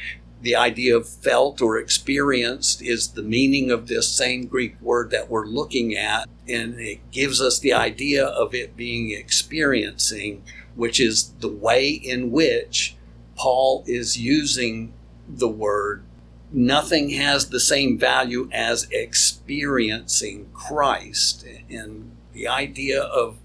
the 0.41 0.55
idea 0.55 0.95
of 0.95 1.07
felt 1.07 1.61
or 1.61 1.77
experienced 1.77 2.81
is 2.81 3.09
the 3.09 3.21
meaning 3.21 3.71
of 3.71 3.87
this 3.87 4.09
same 4.09 4.45
Greek 4.45 4.79
word 4.81 5.11
that 5.11 5.29
we're 5.29 5.45
looking 5.45 5.95
at. 5.95 6.29
And 6.47 6.79
it 6.79 7.11
gives 7.11 7.41
us 7.41 7.59
the 7.59 7.73
idea 7.73 8.25
of 8.25 8.53
it 8.53 8.77
being 8.77 9.11
experiencing, 9.11 10.43
which 10.75 10.99
is 10.99 11.29
the 11.39 11.49
way 11.49 11.89
in 11.89 12.31
which 12.31 12.95
Paul 13.35 13.83
is 13.85 14.17
using 14.17 14.93
the 15.27 15.47
word. 15.47 16.03
Nothing 16.51 17.11
has 17.11 17.49
the 17.49 17.59
same 17.59 17.97
value 17.97 18.49
as 18.51 18.87
experiencing 18.91 20.49
Christ. 20.53 21.45
And 21.69 22.15
the 22.33 22.47
idea 22.47 23.01
of 23.01 23.37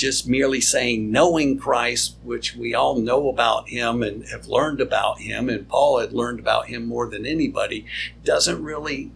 just 0.00 0.26
merely 0.26 0.62
saying 0.62 1.12
knowing 1.12 1.58
Christ, 1.58 2.16
which 2.22 2.56
we 2.56 2.74
all 2.74 2.98
know 2.98 3.28
about 3.28 3.68
him 3.68 4.02
and 4.02 4.26
have 4.28 4.46
learned 4.46 4.80
about 4.80 5.20
him, 5.20 5.50
and 5.50 5.68
Paul 5.68 6.00
had 6.00 6.14
learned 6.14 6.40
about 6.40 6.68
him 6.68 6.86
more 6.86 7.06
than 7.06 7.26
anybody, 7.26 7.84
doesn't 8.24 8.64
really 8.64 9.10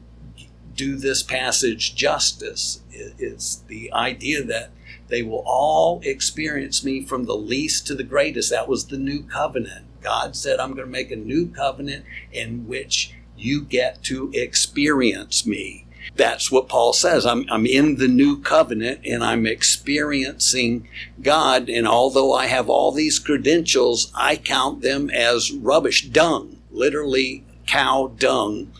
do 0.74 0.96
this 0.96 1.22
passage 1.22 1.96
justice. 1.96 2.82
It's 2.90 3.56
the 3.66 3.90
idea 3.94 4.44
that 4.44 4.72
they 5.08 5.22
will 5.22 5.42
all 5.46 6.02
experience 6.04 6.84
me 6.84 7.02
from 7.02 7.24
the 7.24 7.36
least 7.36 7.86
to 7.86 7.94
the 7.94 8.04
greatest. 8.04 8.50
That 8.50 8.68
was 8.68 8.86
the 8.86 8.98
new 8.98 9.22
covenant. 9.22 9.86
God 10.02 10.36
said, 10.36 10.60
I'm 10.60 10.74
going 10.74 10.86
to 10.86 10.92
make 10.92 11.10
a 11.10 11.16
new 11.16 11.48
covenant 11.48 12.04
in 12.30 12.68
which 12.68 13.14
you 13.38 13.62
get 13.62 14.02
to 14.04 14.30
experience 14.34 15.46
me 15.46 15.83
that's 16.16 16.50
what 16.50 16.68
Paul 16.68 16.92
says. 16.92 17.26
I'm, 17.26 17.46
I'm 17.50 17.66
in 17.66 17.96
the 17.96 18.08
new 18.08 18.40
covenant 18.40 19.00
and 19.04 19.24
I'm 19.24 19.46
experiencing 19.46 20.88
God. 21.20 21.68
And 21.68 21.86
although 21.86 22.32
I 22.32 22.46
have 22.46 22.68
all 22.68 22.92
these 22.92 23.18
credentials, 23.18 24.12
I 24.14 24.36
count 24.36 24.82
them 24.82 25.10
as 25.10 25.52
rubbish, 25.52 26.08
dung. 26.08 26.60
Literally, 26.70 27.44
cow 27.66 28.12
dung 28.18 28.72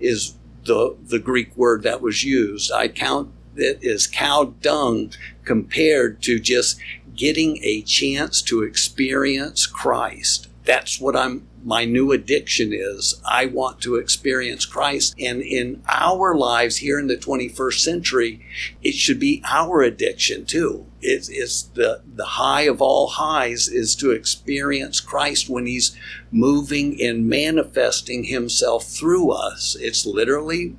is 0.00 0.34
the, 0.64 0.96
the 1.02 1.18
Greek 1.18 1.56
word 1.56 1.82
that 1.82 2.00
was 2.00 2.24
used. 2.24 2.72
I 2.72 2.88
count 2.88 3.32
it 3.56 3.84
as 3.84 4.06
cow 4.06 4.54
dung 4.60 5.12
compared 5.44 6.22
to 6.22 6.38
just 6.38 6.80
getting 7.14 7.58
a 7.62 7.82
chance 7.82 8.40
to 8.42 8.62
experience 8.62 9.66
Christ. 9.66 10.48
That's 10.64 11.00
what 11.00 11.16
I'm 11.16 11.46
my 11.64 11.84
new 11.84 12.12
addiction 12.12 12.72
is. 12.72 13.20
I 13.24 13.46
want 13.46 13.80
to 13.82 13.96
experience 13.96 14.66
Christ. 14.66 15.14
And 15.18 15.42
in 15.42 15.82
our 15.88 16.34
lives 16.34 16.78
here 16.78 16.98
in 16.98 17.06
the 17.06 17.16
21st 17.16 17.78
century, 17.78 18.44
it 18.82 18.94
should 18.94 19.20
be 19.20 19.42
our 19.46 19.82
addiction 19.82 20.44
too. 20.44 20.86
It's, 21.00 21.28
it's 21.28 21.62
the, 21.62 22.02
the 22.06 22.24
high 22.24 22.62
of 22.62 22.80
all 22.80 23.08
highs 23.08 23.68
is 23.68 23.94
to 23.96 24.10
experience 24.10 25.00
Christ 25.00 25.48
when 25.48 25.66
he's 25.66 25.96
moving 26.30 27.00
and 27.02 27.28
manifesting 27.28 28.24
himself 28.24 28.86
through 28.86 29.30
us. 29.32 29.76
It's 29.80 30.06
literally 30.06 30.76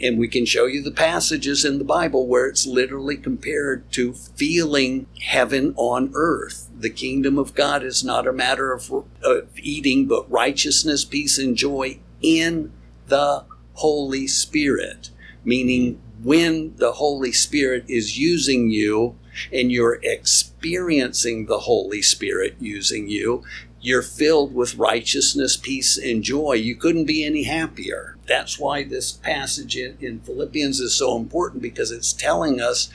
and 0.00 0.18
we 0.18 0.28
can 0.28 0.44
show 0.44 0.66
you 0.66 0.82
the 0.82 0.90
passages 0.90 1.64
in 1.64 1.78
the 1.78 1.84
Bible 1.84 2.26
where 2.26 2.46
it's 2.46 2.66
literally 2.66 3.16
compared 3.16 3.90
to 3.92 4.12
feeling 4.12 5.06
heaven 5.20 5.72
on 5.76 6.10
earth. 6.14 6.68
The 6.76 6.90
kingdom 6.90 7.38
of 7.38 7.54
God 7.54 7.82
is 7.82 8.04
not 8.04 8.26
a 8.26 8.32
matter 8.32 8.72
of, 8.72 8.90
of 9.22 9.48
eating, 9.56 10.06
but 10.06 10.30
righteousness, 10.30 11.04
peace, 11.04 11.38
and 11.38 11.56
joy 11.56 11.98
in 12.20 12.72
the 13.06 13.44
Holy 13.74 14.26
Spirit. 14.26 15.10
Meaning, 15.44 16.00
when 16.22 16.76
the 16.76 16.92
Holy 16.92 17.32
Spirit 17.32 17.84
is 17.88 18.18
using 18.18 18.70
you 18.70 19.16
and 19.52 19.70
you're 19.70 20.00
experiencing 20.02 21.46
the 21.46 21.60
Holy 21.60 22.02
Spirit 22.02 22.56
using 22.58 23.08
you, 23.08 23.44
you're 23.80 24.02
filled 24.02 24.54
with 24.54 24.76
righteousness, 24.76 25.56
peace, 25.56 25.96
and 25.96 26.22
joy. 26.22 26.54
You 26.54 26.74
couldn't 26.74 27.04
be 27.04 27.24
any 27.24 27.44
happier. 27.44 28.15
That's 28.26 28.58
why 28.58 28.84
this 28.84 29.12
passage 29.12 29.76
in, 29.76 29.96
in, 30.00 30.20
Philippians 30.20 30.80
is 30.80 30.94
so 30.94 31.16
important 31.16 31.62
because 31.62 31.90
it's 31.90 32.12
telling 32.12 32.60
us 32.60 32.90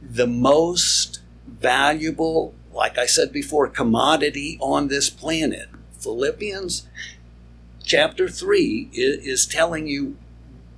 the 0.00 0.26
most 0.26 1.20
valuable, 1.46 2.54
like 2.72 2.96
I 2.96 3.06
said 3.06 3.32
before, 3.32 3.68
commodity 3.68 4.58
on 4.60 4.88
this 4.88 5.10
planet. 5.10 5.68
Philippians 5.98 6.86
chapter 7.82 8.28
3 8.28 8.90
is, 8.92 9.26
is 9.26 9.46
telling 9.46 9.86
you 9.88 10.16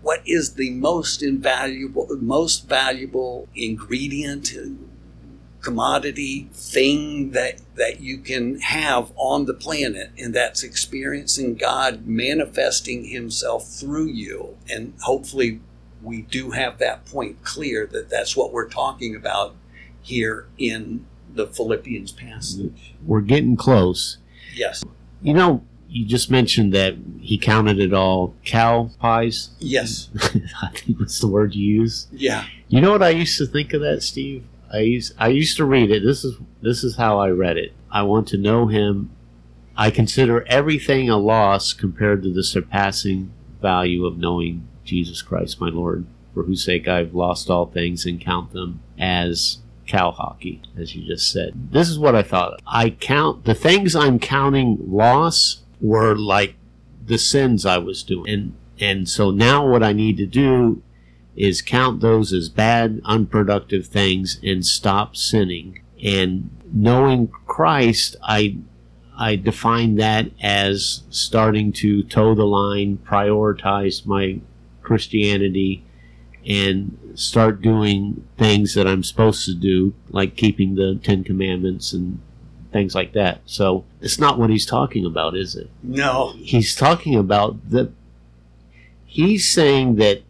what 0.00 0.22
is 0.26 0.54
the 0.54 0.70
most 0.70 1.22
invaluable, 1.22 2.08
most 2.20 2.68
valuable 2.68 3.48
ingredient, 3.54 4.52
commodity 5.68 6.48
thing 6.54 7.32
that 7.32 7.60
that 7.74 8.00
you 8.00 8.16
can 8.16 8.58
have 8.60 9.12
on 9.16 9.44
the 9.44 9.52
planet 9.52 10.10
and 10.16 10.34
that's 10.34 10.62
experiencing 10.62 11.54
God 11.54 12.06
manifesting 12.06 13.04
himself 13.04 13.68
through 13.68 14.06
you 14.06 14.56
and 14.70 14.94
hopefully 15.02 15.60
we 16.02 16.22
do 16.22 16.52
have 16.52 16.78
that 16.78 17.04
point 17.04 17.44
clear 17.44 17.86
that 17.92 18.08
that's 18.08 18.34
what 18.34 18.50
we're 18.50 18.68
talking 18.68 19.14
about 19.14 19.54
here 20.00 20.46
in 20.56 21.04
the 21.34 21.46
Philippians 21.46 22.12
passage. 22.12 22.94
We're 23.04 23.20
getting 23.20 23.56
close. 23.56 24.16
Yes. 24.54 24.82
You 25.20 25.34
know, 25.34 25.64
you 25.88 26.06
just 26.06 26.30
mentioned 26.30 26.72
that 26.72 26.94
he 27.20 27.36
counted 27.36 27.78
it 27.78 27.92
all 27.92 28.34
cow 28.46 28.90
pies. 28.98 29.50
Yes. 29.58 30.08
I 30.62 30.70
think 30.72 30.98
that's 30.98 31.20
the 31.20 31.28
word 31.28 31.54
you 31.54 31.82
use. 31.82 32.06
Yeah. 32.10 32.46
You 32.68 32.80
know 32.80 32.90
what 32.90 33.02
I 33.02 33.10
used 33.10 33.36
to 33.38 33.46
think 33.46 33.74
of 33.74 33.82
that, 33.82 34.02
Steve? 34.02 34.46
I 34.72 34.80
used 34.80 35.14
I 35.18 35.28
used 35.28 35.56
to 35.56 35.64
read 35.64 35.90
it. 35.90 36.02
This 36.04 36.24
is 36.24 36.36
this 36.60 36.84
is 36.84 36.96
how 36.96 37.18
I 37.18 37.30
read 37.30 37.56
it. 37.56 37.72
I 37.90 38.02
want 38.02 38.28
to 38.28 38.38
know 38.38 38.66
him. 38.66 39.10
I 39.76 39.90
consider 39.90 40.44
everything 40.48 41.08
a 41.08 41.16
loss 41.16 41.72
compared 41.72 42.22
to 42.24 42.32
the 42.32 42.42
surpassing 42.42 43.32
value 43.62 44.04
of 44.04 44.18
knowing 44.18 44.66
Jesus 44.84 45.22
Christ, 45.22 45.60
my 45.60 45.68
Lord, 45.68 46.04
for 46.34 46.42
whose 46.42 46.64
sake 46.64 46.88
I've 46.88 47.14
lost 47.14 47.48
all 47.48 47.66
things 47.66 48.04
and 48.04 48.20
count 48.20 48.52
them 48.52 48.80
as 48.98 49.58
cow 49.86 50.10
hockey, 50.10 50.62
as 50.76 50.94
you 50.94 51.06
just 51.06 51.30
said. 51.30 51.70
This 51.72 51.88
is 51.88 51.98
what 51.98 52.14
I 52.14 52.22
thought. 52.22 52.60
I 52.66 52.90
count 52.90 53.44
the 53.44 53.54
things 53.54 53.94
I'm 53.94 54.18
counting 54.18 54.78
loss 54.80 55.62
were 55.80 56.16
like 56.16 56.54
the 57.04 57.18
sins 57.18 57.64
I 57.64 57.78
was 57.78 58.02
doing. 58.02 58.28
And 58.28 58.54
and 58.80 59.08
so 59.08 59.30
now 59.30 59.66
what 59.66 59.82
I 59.82 59.92
need 59.92 60.16
to 60.18 60.26
do 60.26 60.82
is 61.38 61.62
count 61.62 62.00
those 62.00 62.32
as 62.32 62.48
bad, 62.48 63.00
unproductive 63.04 63.86
things 63.86 64.40
and 64.42 64.66
stop 64.66 65.14
sinning. 65.14 65.80
And 66.02 66.50
knowing 66.72 67.28
Christ, 67.28 68.16
I 68.22 68.58
I 69.16 69.36
define 69.36 69.96
that 69.96 70.30
as 70.40 71.02
starting 71.10 71.72
to 71.74 72.02
toe 72.04 72.34
the 72.34 72.44
line, 72.44 72.98
prioritize 73.04 74.04
my 74.04 74.40
Christianity, 74.82 75.84
and 76.46 76.96
start 77.14 77.62
doing 77.62 78.26
things 78.36 78.74
that 78.74 78.86
I'm 78.86 79.02
supposed 79.02 79.44
to 79.46 79.54
do, 79.54 79.94
like 80.10 80.36
keeping 80.36 80.74
the 80.74 81.00
Ten 81.02 81.24
Commandments 81.24 81.92
and 81.92 82.20
things 82.72 82.94
like 82.94 83.12
that. 83.12 83.40
So 83.44 83.84
it's 84.00 84.18
not 84.18 84.38
what 84.38 84.50
he's 84.50 84.66
talking 84.66 85.04
about, 85.04 85.36
is 85.36 85.54
it? 85.54 85.70
No. 85.82 86.32
He's 86.36 86.74
talking 86.74 87.14
about 87.14 87.70
the. 87.70 87.92
He's 89.04 89.48
saying 89.48 89.96
that 89.96 90.22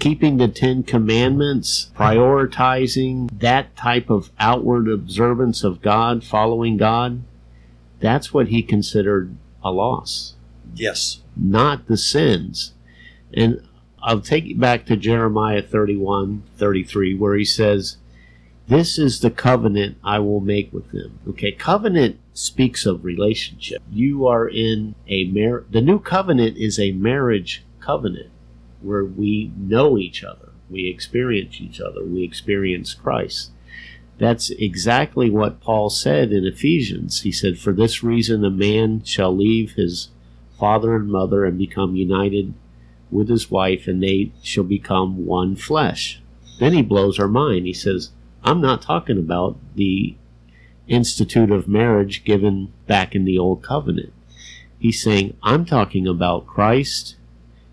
keeping 0.00 0.38
the 0.38 0.48
Ten 0.48 0.82
Commandments, 0.82 1.90
prioritizing 1.94 3.28
that 3.38 3.76
type 3.76 4.10
of 4.10 4.30
outward 4.40 4.88
observance 4.88 5.62
of 5.62 5.82
God, 5.82 6.24
following 6.24 6.76
God, 6.76 7.22
that's 8.00 8.32
what 8.32 8.48
he 8.48 8.62
considered 8.62 9.36
a 9.62 9.70
loss. 9.70 10.34
Yes. 10.74 11.20
Not 11.36 11.86
the 11.86 11.98
sins. 11.98 12.72
And 13.32 13.62
I'll 14.02 14.22
take 14.22 14.46
you 14.46 14.56
back 14.56 14.86
to 14.86 14.96
Jeremiah 14.96 15.62
31, 15.62 16.44
33, 16.56 17.14
where 17.14 17.36
he 17.36 17.44
says, 17.44 17.98
This 18.68 18.98
is 18.98 19.20
the 19.20 19.30
covenant 19.30 19.98
I 20.02 20.18
will 20.20 20.40
make 20.40 20.72
with 20.72 20.92
them. 20.92 21.18
Okay, 21.28 21.52
covenant 21.52 22.18
speaks 22.32 22.86
of 22.86 23.04
relationship. 23.04 23.82
You 23.90 24.26
are 24.26 24.48
in 24.48 24.94
a 25.06 25.24
mar- 25.26 25.64
the 25.70 25.82
new 25.82 25.98
covenant 25.98 26.56
is 26.56 26.78
a 26.78 26.92
marriage 26.92 27.62
covenant 27.80 28.30
where 28.82 29.04
we 29.04 29.52
know 29.56 29.98
each 29.98 30.24
other, 30.24 30.50
we 30.68 30.88
experience 30.88 31.60
each 31.60 31.80
other, 31.80 32.04
we 32.04 32.22
experience 32.22 32.94
Christ. 32.94 33.50
That's 34.18 34.50
exactly 34.50 35.30
what 35.30 35.60
Paul 35.60 35.88
said 35.88 36.30
in 36.30 36.44
Ephesians. 36.44 37.22
He 37.22 37.32
said, 37.32 37.58
For 37.58 37.72
this 37.72 38.02
reason, 38.02 38.44
a 38.44 38.50
man 38.50 39.02
shall 39.02 39.34
leave 39.34 39.72
his 39.72 40.10
father 40.58 40.94
and 40.94 41.08
mother 41.10 41.46
and 41.46 41.56
become 41.56 41.96
united 41.96 42.52
with 43.10 43.28
his 43.28 43.50
wife, 43.50 43.86
and 43.86 44.02
they 44.02 44.32
shall 44.42 44.64
become 44.64 45.24
one 45.24 45.56
flesh. 45.56 46.20
Then 46.58 46.74
he 46.74 46.82
blows 46.82 47.18
our 47.18 47.28
mind. 47.28 47.66
He 47.66 47.72
says, 47.72 48.10
I'm 48.44 48.60
not 48.60 48.82
talking 48.82 49.18
about 49.18 49.56
the 49.74 50.16
institute 50.86 51.50
of 51.50 51.66
marriage 51.66 52.24
given 52.24 52.72
back 52.86 53.14
in 53.14 53.24
the 53.24 53.38
old 53.38 53.62
covenant. 53.62 54.12
He's 54.78 55.02
saying, 55.02 55.36
I'm 55.42 55.64
talking 55.64 56.06
about 56.06 56.46
Christ 56.46 57.16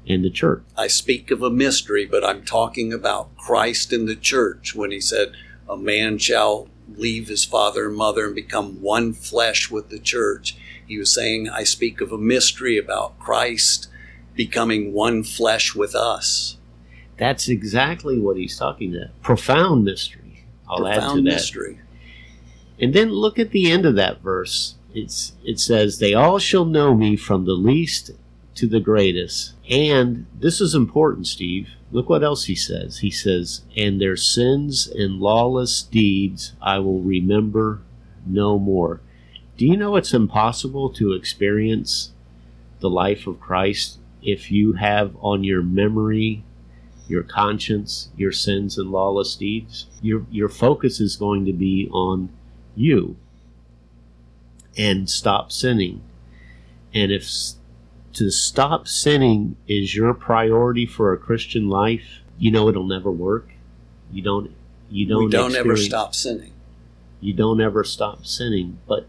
in 0.07 0.21
the 0.21 0.29
church. 0.29 0.63
I 0.75 0.87
speak 0.87 1.31
of 1.31 1.41
a 1.41 1.49
mystery, 1.49 2.05
but 2.05 2.23
I'm 2.23 2.43
talking 2.43 2.91
about 2.93 3.35
Christ 3.37 3.91
in 3.93 4.05
the 4.05 4.15
church 4.15 4.73
when 4.75 4.91
he 4.91 4.99
said, 5.01 5.33
A 5.69 5.77
man 5.77 6.17
shall 6.17 6.69
leave 6.95 7.27
his 7.27 7.45
father 7.45 7.87
and 7.87 7.95
mother 7.95 8.25
and 8.25 8.35
become 8.35 8.81
one 8.81 9.13
flesh 9.13 9.69
with 9.69 9.89
the 9.89 9.99
church. 9.99 10.55
He 10.87 10.97
was 10.97 11.13
saying, 11.13 11.49
I 11.49 11.63
speak 11.63 11.99
of 12.01 12.11
a 12.11 12.17
mystery 12.17 12.77
about 12.77 13.19
Christ 13.19 13.89
becoming 14.35 14.93
one 14.93 15.23
flesh 15.23 15.75
with 15.75 15.93
us. 15.95 16.57
That's 17.17 17.49
exactly 17.49 18.19
what 18.19 18.37
he's 18.37 18.57
talking 18.57 18.95
about. 18.95 19.21
Profound 19.21 19.83
mystery. 19.83 20.45
I'll 20.69 20.77
Profound 20.77 20.97
add 20.97 21.09
to 21.09 21.15
that. 21.15 21.23
mystery. 21.23 21.79
And 22.79 22.93
then 22.93 23.09
look 23.11 23.39
at 23.39 23.51
the 23.51 23.71
end 23.71 23.85
of 23.85 23.95
that 23.95 24.21
verse. 24.21 24.75
It's 24.93 25.33
it 25.43 25.59
says, 25.59 25.99
They 25.99 26.13
all 26.13 26.39
shall 26.39 26.65
know 26.65 26.93
me 26.95 27.15
from 27.15 27.45
the 27.45 27.53
least 27.53 28.11
to 28.57 28.67
the 28.67 28.79
greatest. 28.79 29.53
And 29.69 30.25
this 30.37 30.59
is 30.59 30.73
important, 30.73 31.27
Steve. 31.27 31.69
Look 31.91 32.09
what 32.09 32.23
else 32.23 32.45
he 32.45 32.55
says. 32.55 32.99
He 32.99 33.11
says, 33.11 33.61
And 33.75 34.01
their 34.01 34.17
sins 34.17 34.87
and 34.87 35.19
lawless 35.19 35.83
deeds 35.83 36.53
I 36.61 36.79
will 36.79 37.01
remember 37.01 37.81
no 38.25 38.57
more. 38.59 38.99
Do 39.57 39.65
you 39.65 39.77
know 39.77 39.95
it's 39.95 40.13
impossible 40.13 40.89
to 40.93 41.13
experience 41.13 42.11
the 42.79 42.89
life 42.89 43.27
of 43.27 43.39
Christ 43.39 43.99
if 44.21 44.51
you 44.51 44.73
have 44.73 45.15
on 45.21 45.43
your 45.43 45.61
memory, 45.61 46.43
your 47.07 47.23
conscience, 47.23 48.09
your 48.17 48.31
sins 48.31 48.77
and 48.77 48.91
lawless 48.91 49.35
deeds? 49.35 49.85
Your, 50.01 50.25
your 50.31 50.49
focus 50.49 50.99
is 50.99 51.15
going 51.15 51.45
to 51.45 51.53
be 51.53 51.87
on 51.91 52.29
you 52.75 53.15
and 54.77 55.09
stop 55.09 55.51
sinning. 55.51 56.01
And 56.93 57.11
if 57.11 57.27
to 58.17 58.31
stop 58.31 58.87
sinning 58.87 59.57
is 59.67 59.95
your 59.95 60.13
priority 60.15 60.87
for 60.87 61.13
a 61.13 61.17
Christian 61.17 61.69
life, 61.69 62.21
you 62.39 62.49
know 62.49 62.67
it'll 62.67 62.87
never 62.87 63.11
work. 63.11 63.49
You 64.11 64.23
don't 64.23 64.51
you 64.89 65.05
don't 65.05 65.25
we 65.25 65.31
don't 65.31 65.55
ever 65.55 65.77
stop 65.77 66.15
sinning. 66.15 66.53
You 67.21 67.33
don't 67.33 67.61
ever 67.61 67.83
stop 67.83 68.25
sinning. 68.25 68.79
But 68.87 69.07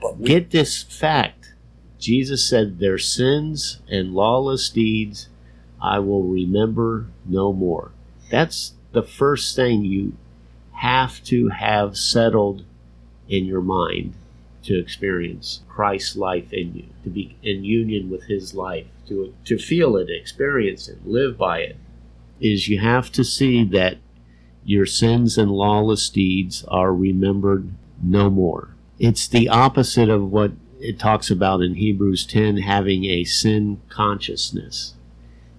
But 0.00 0.18
we, 0.18 0.28
get 0.28 0.50
this 0.50 0.82
fact. 0.82 1.54
Jesus 1.98 2.48
said 2.48 2.78
their 2.78 2.98
sins 2.98 3.80
and 3.88 4.14
lawless 4.14 4.68
deeds 4.68 5.28
I 5.82 5.98
will 5.98 6.22
remember 6.22 7.06
no 7.24 7.52
more. 7.52 7.90
That's 8.30 8.74
the 8.92 9.02
first 9.02 9.56
thing 9.56 9.84
you 9.84 10.16
have 10.72 11.22
to 11.24 11.48
have 11.48 11.96
settled 11.96 12.64
in 13.28 13.44
your 13.44 13.60
mind 13.60 14.14
to 14.66 14.78
experience 14.78 15.62
Christ's 15.68 16.16
life 16.16 16.52
in 16.52 16.74
you, 16.74 16.84
to 17.04 17.10
be 17.10 17.36
in 17.42 17.64
union 17.64 18.10
with 18.10 18.24
his 18.24 18.54
life, 18.54 18.86
to, 19.08 19.34
to 19.44 19.58
feel 19.58 19.96
it, 19.96 20.08
experience 20.10 20.88
it, 20.88 21.06
live 21.06 21.38
by 21.38 21.60
it, 21.60 21.76
is 22.40 22.68
you 22.68 22.80
have 22.80 23.10
to 23.12 23.24
see 23.24 23.64
that 23.64 23.98
your 24.64 24.86
sins 24.86 25.38
and 25.38 25.50
lawless 25.50 26.10
deeds 26.10 26.64
are 26.68 26.92
remembered 26.92 27.72
no 28.02 28.28
more. 28.28 28.74
It's 28.98 29.28
the 29.28 29.48
opposite 29.48 30.08
of 30.08 30.30
what 30.30 30.52
it 30.80 30.98
talks 30.98 31.30
about 31.30 31.62
in 31.62 31.76
Hebrews 31.76 32.26
10 32.26 32.58
having 32.58 33.04
a 33.04 33.24
sin 33.24 33.80
consciousness. 33.88 34.94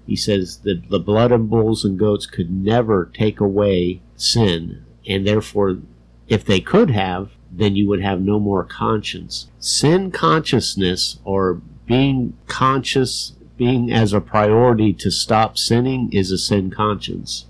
He 0.06 0.16
says 0.16 0.60
that 0.60 0.90
the 0.90 1.00
blood 1.00 1.32
of 1.32 1.50
bulls 1.50 1.84
and 1.84 1.98
goats 1.98 2.26
could 2.26 2.52
never 2.52 3.10
take 3.14 3.40
away 3.40 4.02
sin, 4.16 4.86
and 5.08 5.26
therefore, 5.26 5.78
if 6.28 6.46
they 6.46 6.60
could 6.60 6.92
have, 6.92 7.32
then 7.58 7.76
you 7.76 7.88
would 7.88 8.02
have 8.02 8.22
no 8.22 8.40
more 8.40 8.64
conscience. 8.64 9.50
Sin 9.60 10.12
consciousness, 10.12 11.20
or 11.24 11.62
being 11.86 12.38
conscious, 12.48 13.34
being 13.58 13.92
as 13.92 14.14
a 14.14 14.22
priority 14.22 14.94
to 14.94 15.10
stop 15.10 15.58
sinning, 15.58 16.12
is 16.14 16.32
a 16.32 16.38
sin 16.38 16.70
conscience. 16.70 17.48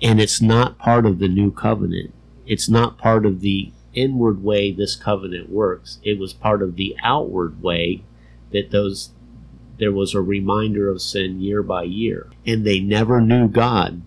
And 0.00 0.20
it's 0.20 0.40
not 0.40 0.78
part 0.78 1.06
of 1.06 1.18
the 1.18 1.28
new 1.28 1.50
covenant. 1.50 2.12
It's 2.46 2.68
not 2.68 2.98
part 2.98 3.24
of 3.24 3.40
the 3.40 3.72
inward 3.94 4.42
way 4.42 4.72
this 4.72 4.96
covenant 4.96 5.50
works. 5.50 5.98
It 6.02 6.18
was 6.18 6.32
part 6.32 6.62
of 6.62 6.76
the 6.76 6.96
outward 7.02 7.62
way 7.62 8.02
that 8.50 8.70
those 8.70 9.10
there 9.78 9.92
was 9.92 10.14
a 10.14 10.20
reminder 10.20 10.88
of 10.88 11.02
sin 11.02 11.40
year 11.40 11.62
by 11.62 11.82
year. 11.82 12.30
And 12.46 12.64
they 12.64 12.78
never 12.78 13.20
knew 13.20 13.48
God. 13.48 14.02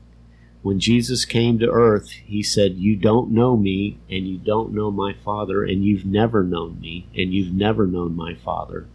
When 0.65 0.79
Jesus 0.79 1.25
came 1.25 1.59
to 1.59 1.69
earth, 1.69 2.09
he 2.09 2.41
said, 2.41 2.77
You 2.77 2.95
don't 2.95 3.29
know 3.29 3.55
me, 3.55 3.99
and 4.09 4.27
you 4.27 4.39
don't 4.39 4.73
know 4.73 4.89
my 4.89 5.13
Father, 5.13 5.63
and 5.63 5.85
you've 5.85 6.07
never 6.07 6.43
known 6.43 6.81
me, 6.81 7.07
and 7.15 7.31
you've 7.31 7.53
never 7.53 7.85
known 7.85 8.15
my 8.15 8.33
Father. 8.33 8.87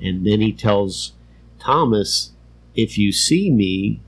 And 0.00 0.26
then 0.26 0.40
he 0.40 0.50
tells 0.50 1.12
Thomas, 1.58 2.32
If 2.74 2.96
you 2.96 3.12
see 3.12 3.50
me, 3.50 4.00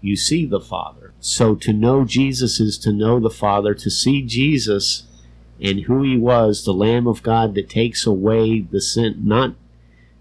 you 0.00 0.16
see 0.16 0.46
the 0.46 0.58
Father. 0.58 1.12
So 1.20 1.54
to 1.56 1.72
know 1.74 2.06
Jesus 2.06 2.60
is 2.60 2.78
to 2.78 2.94
know 2.94 3.20
the 3.20 3.28
Father. 3.28 3.74
To 3.74 3.90
see 3.90 4.22
Jesus 4.22 5.02
and 5.60 5.80
who 5.80 6.02
he 6.02 6.16
was, 6.16 6.64
the 6.64 6.72
Lamb 6.72 7.06
of 7.06 7.22
God 7.22 7.54
that 7.56 7.68
takes 7.68 8.06
away 8.06 8.60
the 8.60 8.80
sin, 8.80 9.20
not 9.22 9.54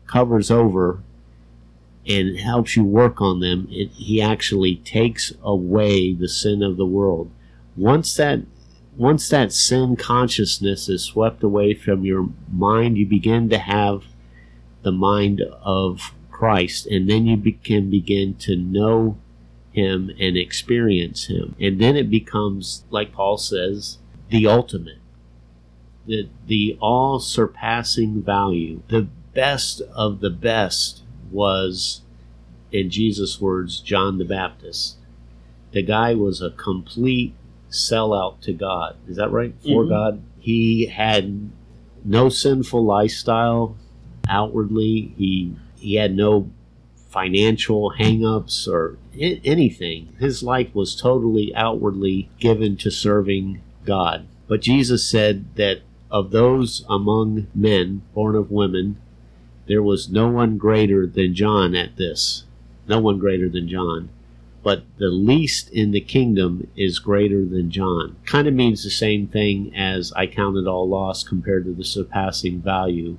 covers 0.07 0.51
over 0.51 1.03
and 2.07 2.37
helps 2.39 2.75
you 2.75 2.83
work 2.83 3.21
on 3.21 3.39
them, 3.39 3.67
it, 3.69 3.89
he 3.91 4.21
actually 4.21 4.77
takes 4.77 5.33
away 5.43 6.13
the 6.13 6.27
sin 6.27 6.63
of 6.63 6.77
the 6.77 6.85
world. 6.85 7.29
Once 7.75 8.15
that 8.15 8.41
once 8.97 9.29
that 9.29 9.53
sin 9.53 9.95
consciousness 9.95 10.89
is 10.89 11.03
swept 11.03 11.43
away 11.43 11.73
from 11.73 12.03
your 12.03 12.29
mind, 12.51 12.97
you 12.97 13.05
begin 13.05 13.49
to 13.49 13.57
have 13.57 14.03
the 14.81 14.91
mind 14.91 15.41
of 15.61 16.13
Christ, 16.29 16.87
and 16.87 17.09
then 17.09 17.25
you 17.25 17.37
be, 17.37 17.53
can 17.53 17.89
begin 17.89 18.35
to 18.35 18.55
know 18.55 19.17
Him 19.71 20.11
and 20.19 20.35
experience 20.35 21.27
Him. 21.27 21.55
And 21.59 21.79
then 21.79 21.95
it 21.95 22.09
becomes, 22.09 22.83
like 22.89 23.13
Paul 23.13 23.37
says, 23.37 23.99
the 24.29 24.47
ultimate, 24.47 24.99
the, 26.05 26.29
the 26.47 26.77
all 26.81 27.19
surpassing 27.19 28.21
value, 28.21 28.81
the 28.89 29.07
best 29.33 29.81
of 29.95 30.19
the 30.19 30.29
best 30.29 31.03
was, 31.31 32.01
in 32.71 32.89
Jesus' 32.89 33.39
words, 33.41 33.79
John 33.79 34.17
the 34.17 34.25
Baptist. 34.25 34.97
The 35.71 35.81
guy 35.81 36.13
was 36.13 36.41
a 36.41 36.51
complete 36.51 37.33
sellout 37.69 38.41
to 38.41 38.53
God. 38.53 38.95
Is 39.07 39.15
that 39.17 39.31
right? 39.31 39.53
For 39.63 39.85
Mhm. 39.85 39.89
God. 39.89 40.21
He 40.39 40.87
had 40.87 41.49
no 42.03 42.29
sinful 42.29 42.83
lifestyle 42.83 43.75
outwardly. 44.27 45.13
He 45.17 45.53
he 45.77 45.95
had 45.95 46.15
no 46.15 46.47
financial 47.09 47.93
hangups 47.99 48.67
or 48.67 48.97
I- 49.19 49.41
anything. 49.43 50.09
His 50.19 50.43
life 50.43 50.73
was 50.75 50.95
totally 50.95 51.53
outwardly 51.55 52.29
given 52.39 52.75
to 52.77 52.91
serving 52.91 53.61
God. 53.85 54.25
But 54.47 54.61
Jesus 54.61 55.03
said 55.09 55.45
that 55.55 55.79
of 56.11 56.31
those 56.31 56.85
among 56.89 57.47
men 57.55 58.01
born 58.13 58.35
of 58.35 58.51
women, 58.51 58.97
there 59.71 59.81
was 59.81 60.09
no 60.09 60.27
one 60.27 60.57
greater 60.57 61.07
than 61.07 61.33
John 61.33 61.75
at 61.75 61.95
this. 61.95 62.43
No 62.89 62.99
one 62.99 63.19
greater 63.19 63.47
than 63.47 63.69
John. 63.69 64.09
But 64.63 64.83
the 64.97 65.09
least 65.09 65.69
in 65.69 65.91
the 65.91 66.01
kingdom 66.01 66.67
is 66.75 66.99
greater 66.99 67.45
than 67.45 67.71
John. 67.71 68.17
Kind 68.25 68.49
of 68.49 68.53
means 68.53 68.83
the 68.83 68.89
same 68.89 69.27
thing 69.27 69.73
as 69.73 70.11
I 70.11 70.27
counted 70.27 70.67
all 70.67 70.89
loss 70.89 71.23
compared 71.23 71.63
to 71.65 71.73
the 71.73 71.85
surpassing 71.85 72.59
value. 72.59 73.17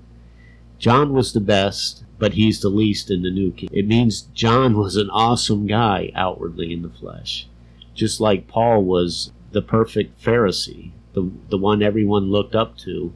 John 0.79 1.15
was 1.15 1.33
the 1.33 1.41
best, 1.41 2.05
but 2.19 2.35
he's 2.35 2.61
the 2.61 2.69
least 2.69 3.11
in 3.11 3.23
the 3.23 3.31
new 3.31 3.51
kingdom. 3.51 3.79
It 3.79 3.89
means 3.89 4.29
John 4.35 4.77
was 4.77 4.97
an 4.97 5.09
awesome 5.09 5.67
guy 5.67 6.13
outwardly 6.15 6.73
in 6.73 6.83
the 6.83 6.91
flesh. 6.91 7.47
Just 7.95 8.21
like 8.21 8.47
Paul 8.47 8.85
was 8.85 9.33
the 9.53 9.63
perfect 9.63 10.23
Pharisee, 10.23 10.91
the, 11.15 11.31
the 11.49 11.59
one 11.59 11.83
everyone 11.83 12.31
looked 12.31 12.55
up 12.55 12.77
to. 12.79 13.13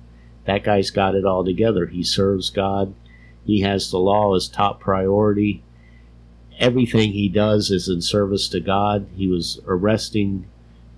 That 0.46 0.64
guy's 0.64 0.90
got 0.90 1.14
it 1.14 1.26
all 1.26 1.44
together. 1.44 1.86
He 1.86 2.02
serves 2.02 2.50
God. 2.50 2.94
He 3.46 3.60
has 3.60 3.90
the 3.90 3.98
law 3.98 4.34
as 4.34 4.48
top 4.48 4.80
priority. 4.80 5.62
Everything 6.58 7.12
he 7.12 7.28
does 7.28 7.70
is 7.70 7.88
in 7.88 8.02
service 8.02 8.48
to 8.48 8.60
God. 8.60 9.06
He 9.16 9.28
was 9.28 9.60
arresting 9.66 10.46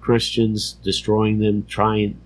Christians, 0.01 0.77
destroying 0.83 1.39
them, 1.41 1.67
trying 1.67 2.19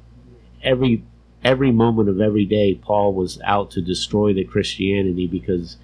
every 0.63 1.03
every 1.43 1.73
moment 1.73 2.09
of 2.09 2.21
every 2.21 2.45
day 2.45 2.75
Paul 2.75 3.15
was 3.15 3.41
out 3.45 3.73
to 3.73 3.83
destroy 3.83 4.33
the 4.33 4.45
Christianity 4.45 5.27
because 5.27 5.77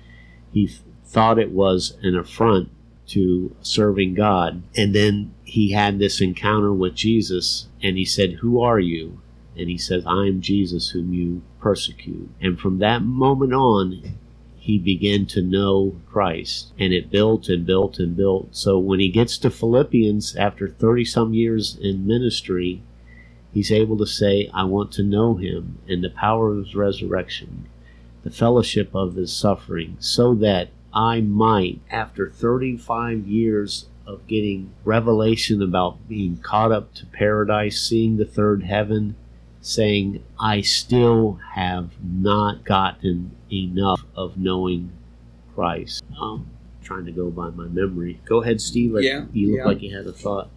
he 0.52 0.68
th- 0.68 0.78
thought 1.04 1.38
it 1.38 1.50
was 1.50 1.96
an 2.02 2.16
affront 2.16 2.68
to 3.08 3.56
serving 3.60 4.14
God. 4.14 4.62
And 4.76 4.94
then 4.94 5.34
he 5.42 5.72
had 5.72 5.98
this 5.98 6.20
encounter 6.20 6.72
with 6.72 6.94
Jesus 6.94 7.66
and 7.82 7.96
he 7.96 8.04
said, 8.04 8.34
"Who 8.34 8.60
are 8.60 8.78
you?" 8.78 9.20
And 9.56 9.68
he 9.68 9.78
says, 9.78 10.04
"I 10.06 10.26
am 10.26 10.40
Jesus 10.40 10.90
whom 10.90 11.12
you 11.12 11.42
persecute." 11.58 12.28
And 12.40 12.60
from 12.60 12.78
that 12.78 13.02
moment 13.02 13.52
on, 13.52 14.02
he 14.68 14.76
began 14.76 15.24
to 15.24 15.40
know 15.40 15.98
Christ. 16.06 16.74
And 16.78 16.92
it 16.92 17.10
built 17.10 17.48
and 17.48 17.64
built 17.64 17.98
and 17.98 18.14
built. 18.14 18.48
So 18.54 18.78
when 18.78 19.00
he 19.00 19.08
gets 19.08 19.38
to 19.38 19.48
Philippians 19.48 20.36
after 20.36 20.68
30 20.68 21.06
some 21.06 21.32
years 21.32 21.78
in 21.80 22.06
ministry, 22.06 22.82
he's 23.54 23.72
able 23.72 23.96
to 23.96 24.04
say, 24.04 24.50
I 24.52 24.64
want 24.64 24.92
to 24.92 25.02
know 25.02 25.36
him 25.36 25.78
and 25.88 26.04
the 26.04 26.10
power 26.10 26.52
of 26.52 26.58
his 26.58 26.74
resurrection, 26.74 27.66
the 28.24 28.30
fellowship 28.30 28.94
of 28.94 29.14
his 29.14 29.32
suffering, 29.32 29.96
so 30.00 30.34
that 30.34 30.68
I 30.92 31.22
might, 31.22 31.80
after 31.90 32.28
35 32.28 33.26
years 33.26 33.86
of 34.06 34.26
getting 34.26 34.74
revelation 34.84 35.62
about 35.62 36.06
being 36.06 36.36
caught 36.36 36.72
up 36.72 36.92
to 36.96 37.06
paradise, 37.06 37.80
seeing 37.80 38.18
the 38.18 38.26
third 38.26 38.64
heaven, 38.64 39.16
saying, 39.60 40.22
I 40.38 40.60
still 40.60 41.38
have 41.54 41.90
not 42.02 42.64
gotten 42.64 43.32
enough 43.52 44.04
of 44.14 44.36
knowing 44.36 44.92
Christ. 45.54 46.02
Um, 46.20 46.46
trying 46.82 47.04
to 47.06 47.12
go 47.12 47.30
by 47.30 47.50
my 47.50 47.66
memory. 47.66 48.20
Go 48.24 48.42
ahead, 48.42 48.60
Steve. 48.60 48.94
I- 48.96 49.00
Yeah, 49.00 49.24
you 49.32 49.48
look 49.50 49.58
yeah. 49.58 49.64
like 49.64 49.82
you 49.82 49.96
had 49.96 50.06
a 50.06 50.12
thought. 50.12 50.50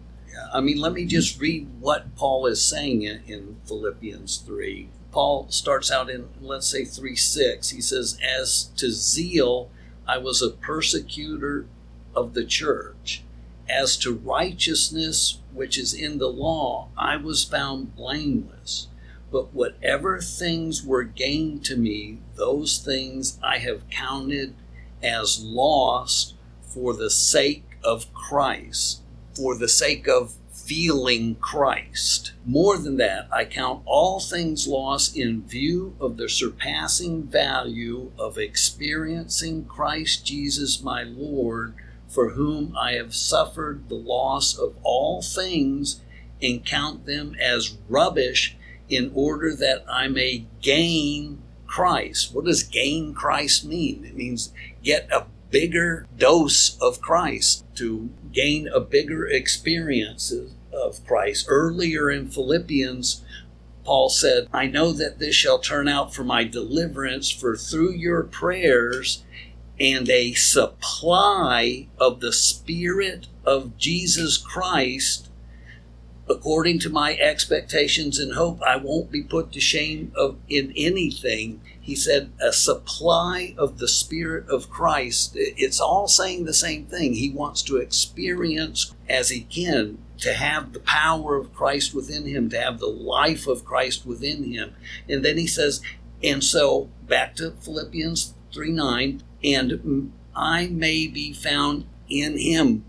I 0.54 0.60
mean, 0.60 0.78
let 0.80 0.92
me 0.94 1.04
just 1.04 1.38
read 1.40 1.68
what 1.80 2.14
Paul 2.16 2.46
is 2.46 2.62
saying 2.62 3.02
in, 3.02 3.22
in 3.26 3.56
Philippians 3.66 4.38
3. 4.38 4.88
Paul 5.10 5.46
starts 5.50 5.90
out 5.90 6.08
in, 6.08 6.28
let's 6.40 6.66
say, 6.66 6.84
3 6.86 7.14
6. 7.16 7.68
He 7.70 7.80
says, 7.82 8.18
As 8.22 8.64
to 8.76 8.90
zeal, 8.90 9.70
I 10.06 10.16
was 10.18 10.40
a 10.40 10.50
persecutor 10.50 11.66
of 12.14 12.32
the 12.34 12.44
church. 12.44 13.22
As 13.68 13.96
to 13.98 14.12
righteousness, 14.14 15.38
which 15.52 15.76
is 15.78 15.92
in 15.92 16.18
the 16.18 16.28
law, 16.28 16.88
I 16.96 17.16
was 17.16 17.44
found 17.44 17.94
blameless. 17.94 18.88
But 19.32 19.54
whatever 19.54 20.20
things 20.20 20.84
were 20.84 21.04
gained 21.04 21.64
to 21.64 21.76
me, 21.76 22.18
those 22.36 22.78
things 22.78 23.38
I 23.42 23.58
have 23.58 23.90
counted 23.90 24.54
as 25.02 25.42
lost 25.42 26.34
for 26.60 26.94
the 26.94 27.10
sake 27.10 27.64
of 27.82 28.12
Christ 28.14 29.02
for 29.34 29.56
the 29.56 29.68
sake 29.68 30.08
of 30.08 30.34
feeling 30.50 31.34
Christ. 31.36 32.32
More 32.44 32.78
than 32.78 32.96
that, 32.98 33.28
I 33.32 33.44
count 33.44 33.82
all 33.84 34.20
things 34.20 34.68
lost 34.68 35.16
in 35.16 35.42
view 35.42 35.96
of 36.00 36.16
the 36.16 36.28
surpassing 36.28 37.24
value 37.24 38.12
of 38.18 38.38
experiencing 38.38 39.64
Christ 39.64 40.24
Jesus 40.24 40.82
my 40.82 41.02
Lord, 41.02 41.74
for 42.08 42.30
whom 42.30 42.76
I 42.78 42.92
have 42.92 43.14
suffered 43.14 43.88
the 43.88 43.94
loss 43.96 44.56
of 44.56 44.74
all 44.82 45.22
things 45.22 46.00
and 46.40 46.64
count 46.64 47.06
them 47.06 47.34
as 47.40 47.76
rubbish 47.88 48.56
in 48.92 49.10
order 49.14 49.54
that 49.56 49.84
I 49.88 50.08
may 50.08 50.46
gain 50.60 51.42
Christ. 51.66 52.34
What 52.34 52.44
does 52.44 52.62
gain 52.62 53.14
Christ 53.14 53.64
mean? 53.64 54.04
It 54.04 54.14
means 54.14 54.52
get 54.82 55.10
a 55.10 55.26
bigger 55.50 56.06
dose 56.16 56.78
of 56.80 57.00
Christ, 57.00 57.64
to 57.76 58.10
gain 58.32 58.68
a 58.68 58.80
bigger 58.80 59.26
experience 59.26 60.32
of 60.72 61.06
Christ. 61.06 61.46
Earlier 61.48 62.10
in 62.10 62.30
Philippians, 62.30 63.22
Paul 63.84 64.08
said, 64.08 64.48
I 64.52 64.66
know 64.66 64.92
that 64.92 65.18
this 65.18 65.34
shall 65.34 65.58
turn 65.58 65.88
out 65.88 66.14
for 66.14 66.24
my 66.24 66.44
deliverance, 66.44 67.30
for 67.30 67.56
through 67.56 67.92
your 67.92 68.22
prayers 68.22 69.24
and 69.80 70.08
a 70.08 70.34
supply 70.34 71.88
of 71.98 72.20
the 72.20 72.32
Spirit 72.32 73.26
of 73.44 73.76
Jesus 73.76 74.36
Christ, 74.38 75.28
according 76.28 76.78
to 76.80 76.90
my 76.90 77.16
expectations 77.16 78.18
and 78.18 78.34
hope, 78.34 78.62
I 78.62 78.76
won't 78.76 79.10
be 79.10 79.22
put 79.22 79.52
to 79.52 79.60
shame 79.60 80.12
of 80.14 80.36
in 80.48 80.72
anything. 80.76 81.60
He 81.80 81.96
said, 81.96 82.30
a 82.40 82.52
supply 82.52 83.54
of 83.58 83.78
the 83.78 83.88
Spirit 83.88 84.48
of 84.48 84.70
Christ. 84.70 85.32
It's 85.34 85.80
all 85.80 86.06
saying 86.06 86.44
the 86.44 86.54
same 86.54 86.86
thing. 86.86 87.14
He 87.14 87.30
wants 87.30 87.62
to 87.62 87.76
experience 87.76 88.94
as 89.08 89.30
he 89.30 89.40
can 89.40 89.98
to 90.18 90.32
have 90.34 90.72
the 90.72 90.80
power 90.80 91.36
of 91.36 91.52
Christ 91.52 91.94
within 91.94 92.26
him, 92.26 92.48
to 92.50 92.60
have 92.60 92.78
the 92.78 92.86
life 92.86 93.48
of 93.48 93.64
Christ 93.64 94.06
within 94.06 94.44
him. 94.44 94.74
And 95.08 95.24
then 95.24 95.36
he 95.36 95.48
says, 95.48 95.82
and 96.22 96.44
so 96.44 96.88
back 97.08 97.34
to 97.36 97.50
Philippians 97.50 98.34
3 98.54 98.70
9, 98.70 99.22
and 99.42 100.12
I 100.36 100.68
may 100.68 101.08
be 101.08 101.32
found 101.32 101.86
in 102.08 102.38
him, 102.38 102.84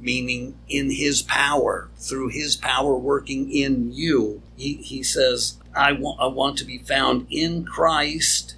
meaning 0.00 0.58
in 0.68 0.90
his 0.90 1.22
power, 1.22 1.90
through 1.96 2.28
his 2.28 2.56
power 2.56 2.96
working 2.96 3.50
in 3.50 3.92
you. 3.92 4.42
He, 4.56 4.74
he 4.76 5.02
says, 5.02 5.58
I 5.74 5.92
want, 5.92 6.20
I 6.20 6.26
want 6.26 6.58
to 6.58 6.64
be 6.64 6.78
found 6.78 7.26
in 7.30 7.64
Christ, 7.64 8.56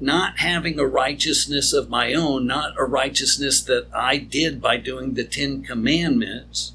not 0.00 0.38
having 0.38 0.78
a 0.78 0.86
righteousness 0.86 1.72
of 1.72 1.90
my 1.90 2.14
own, 2.14 2.46
not 2.46 2.74
a 2.78 2.84
righteousness 2.84 3.60
that 3.62 3.86
I 3.94 4.18
did 4.18 4.60
by 4.60 4.78
doing 4.78 5.14
the 5.14 5.24
Ten 5.24 5.62
Commandments 5.62 6.72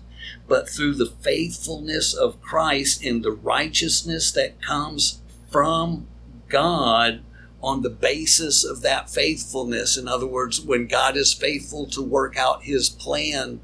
but 0.47 0.69
through 0.69 0.95
the 0.95 1.13
faithfulness 1.21 2.13
of 2.13 2.41
Christ 2.41 3.03
in 3.03 3.21
the 3.21 3.31
righteousness 3.31 4.31
that 4.33 4.61
comes 4.61 5.21
from 5.49 6.07
God 6.49 7.23
on 7.61 7.81
the 7.81 7.89
basis 7.89 8.65
of 8.65 8.81
that 8.81 9.09
faithfulness. 9.09 9.97
In 9.97 10.07
other 10.07 10.27
words, 10.27 10.59
when 10.59 10.87
God 10.87 11.15
is 11.15 11.33
faithful 11.33 11.87
to 11.87 12.01
work 12.01 12.37
out 12.37 12.63
his 12.63 12.89
plan 12.89 13.61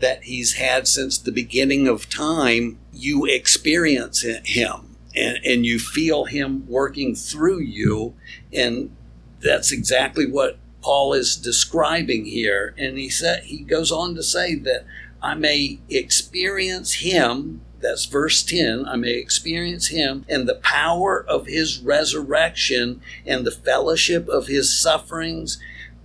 that 0.00 0.24
he's 0.24 0.54
had 0.54 0.86
since 0.86 1.18
the 1.18 1.32
beginning 1.32 1.88
of 1.88 2.10
time, 2.10 2.78
you 2.92 3.24
experience 3.24 4.22
him 4.22 4.96
and, 5.14 5.38
and 5.44 5.66
you 5.66 5.78
feel 5.78 6.26
him 6.26 6.66
working 6.68 7.14
through 7.14 7.60
you. 7.60 8.14
And 8.52 8.94
that's 9.40 9.72
exactly 9.72 10.30
what 10.30 10.58
Paul 10.82 11.14
is 11.14 11.36
describing 11.36 12.26
here. 12.26 12.74
And 12.78 12.98
he 12.98 13.08
said 13.08 13.44
he 13.44 13.58
goes 13.58 13.90
on 13.90 14.14
to 14.14 14.22
say 14.22 14.54
that 14.54 14.86
I 15.22 15.34
may 15.34 15.80
experience 15.88 16.94
him. 16.94 17.62
That's 17.80 18.04
verse 18.04 18.42
10. 18.42 18.86
I 18.86 18.96
may 18.96 19.12
experience 19.14 19.88
him 19.88 20.24
and 20.28 20.48
the 20.48 20.56
power 20.56 21.24
of 21.26 21.46
his 21.46 21.80
resurrection 21.80 23.00
and 23.26 23.46
the 23.46 23.50
fellowship 23.50 24.28
of 24.28 24.46
his 24.46 24.78
sufferings, 24.78 25.58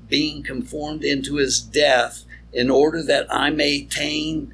being 0.08 0.44
conformed 0.44 1.04
into 1.04 1.36
his 1.36 1.62
death, 1.62 2.26
in 2.54 2.70
order 2.70 3.02
that 3.04 3.34
I 3.34 3.50
may 3.50 3.82
attain 3.82 4.54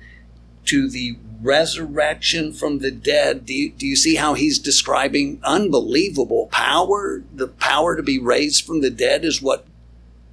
to 0.66 0.90
the 0.90 1.18
resurrection 1.42 2.52
from 2.52 2.80
the 2.80 2.92
dead. 2.92 3.46
Do 3.46 3.54
you, 3.54 3.72
do 3.72 3.86
you 3.86 3.96
see 3.96 4.16
how 4.16 4.34
he's 4.34 4.60
describing 4.60 5.40
unbelievable 5.44 6.48
power? 6.52 7.24
The 7.34 7.48
power 7.48 7.96
to 7.96 8.04
be 8.04 8.20
raised 8.20 8.66
from 8.66 8.82
the 8.82 8.90
dead 8.90 9.24
is 9.24 9.42
what 9.42 9.66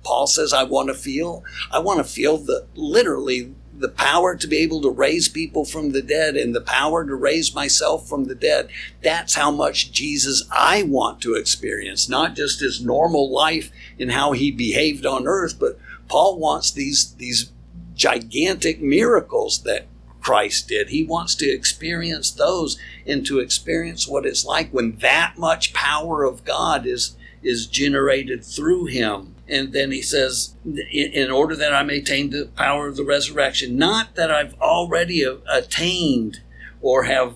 Paul 0.02 0.26
says 0.26 0.52
I 0.52 0.64
want 0.64 0.88
to 0.88 0.94
feel. 0.94 1.44
I 1.70 1.78
want 1.78 1.98
to 1.98 2.04
feel 2.04 2.36
the 2.38 2.66
literally 2.74 3.54
the 3.76 3.88
power 3.88 4.36
to 4.36 4.46
be 4.46 4.58
able 4.58 4.80
to 4.82 4.90
raise 4.90 5.28
people 5.28 5.64
from 5.64 5.90
the 5.90 6.02
dead 6.02 6.36
and 6.36 6.54
the 6.54 6.60
power 6.60 7.04
to 7.04 7.14
raise 7.14 7.54
myself 7.54 8.08
from 8.08 8.26
the 8.26 8.34
dead. 8.34 8.68
That's 9.02 9.34
how 9.34 9.50
much 9.50 9.90
Jesus 9.90 10.46
I 10.50 10.84
want 10.84 11.20
to 11.22 11.34
experience, 11.34 12.08
not 12.08 12.36
just 12.36 12.60
his 12.60 12.84
normal 12.84 13.32
life 13.32 13.72
and 13.98 14.12
how 14.12 14.32
he 14.32 14.50
behaved 14.50 15.04
on 15.04 15.26
earth, 15.26 15.58
but 15.58 15.78
Paul 16.08 16.38
wants 16.38 16.70
these, 16.70 17.14
these 17.14 17.50
gigantic 17.94 18.80
miracles 18.80 19.62
that 19.62 19.86
Christ 20.20 20.68
did. 20.68 20.88
He 20.88 21.04
wants 21.04 21.34
to 21.36 21.50
experience 21.50 22.30
those 22.30 22.78
and 23.06 23.26
to 23.26 23.40
experience 23.40 24.08
what 24.08 24.24
it's 24.24 24.44
like 24.44 24.70
when 24.70 24.96
that 24.96 25.34
much 25.36 25.74
power 25.74 26.24
of 26.24 26.44
God 26.44 26.86
is, 26.86 27.14
is 27.42 27.66
generated 27.66 28.42
through 28.42 28.86
him. 28.86 29.34
And 29.46 29.74
then 29.74 29.92
he 29.92 30.00
says, 30.00 30.54
in 30.64 31.30
order 31.30 31.54
that 31.56 31.74
I 31.74 31.82
may 31.82 31.98
attain 31.98 32.30
the 32.30 32.46
power 32.56 32.88
of 32.88 32.96
the 32.96 33.04
resurrection, 33.04 33.76
not 33.76 34.14
that 34.14 34.30
I've 34.30 34.54
already 34.60 35.22
attained 35.22 36.40
or 36.80 37.02
have 37.04 37.34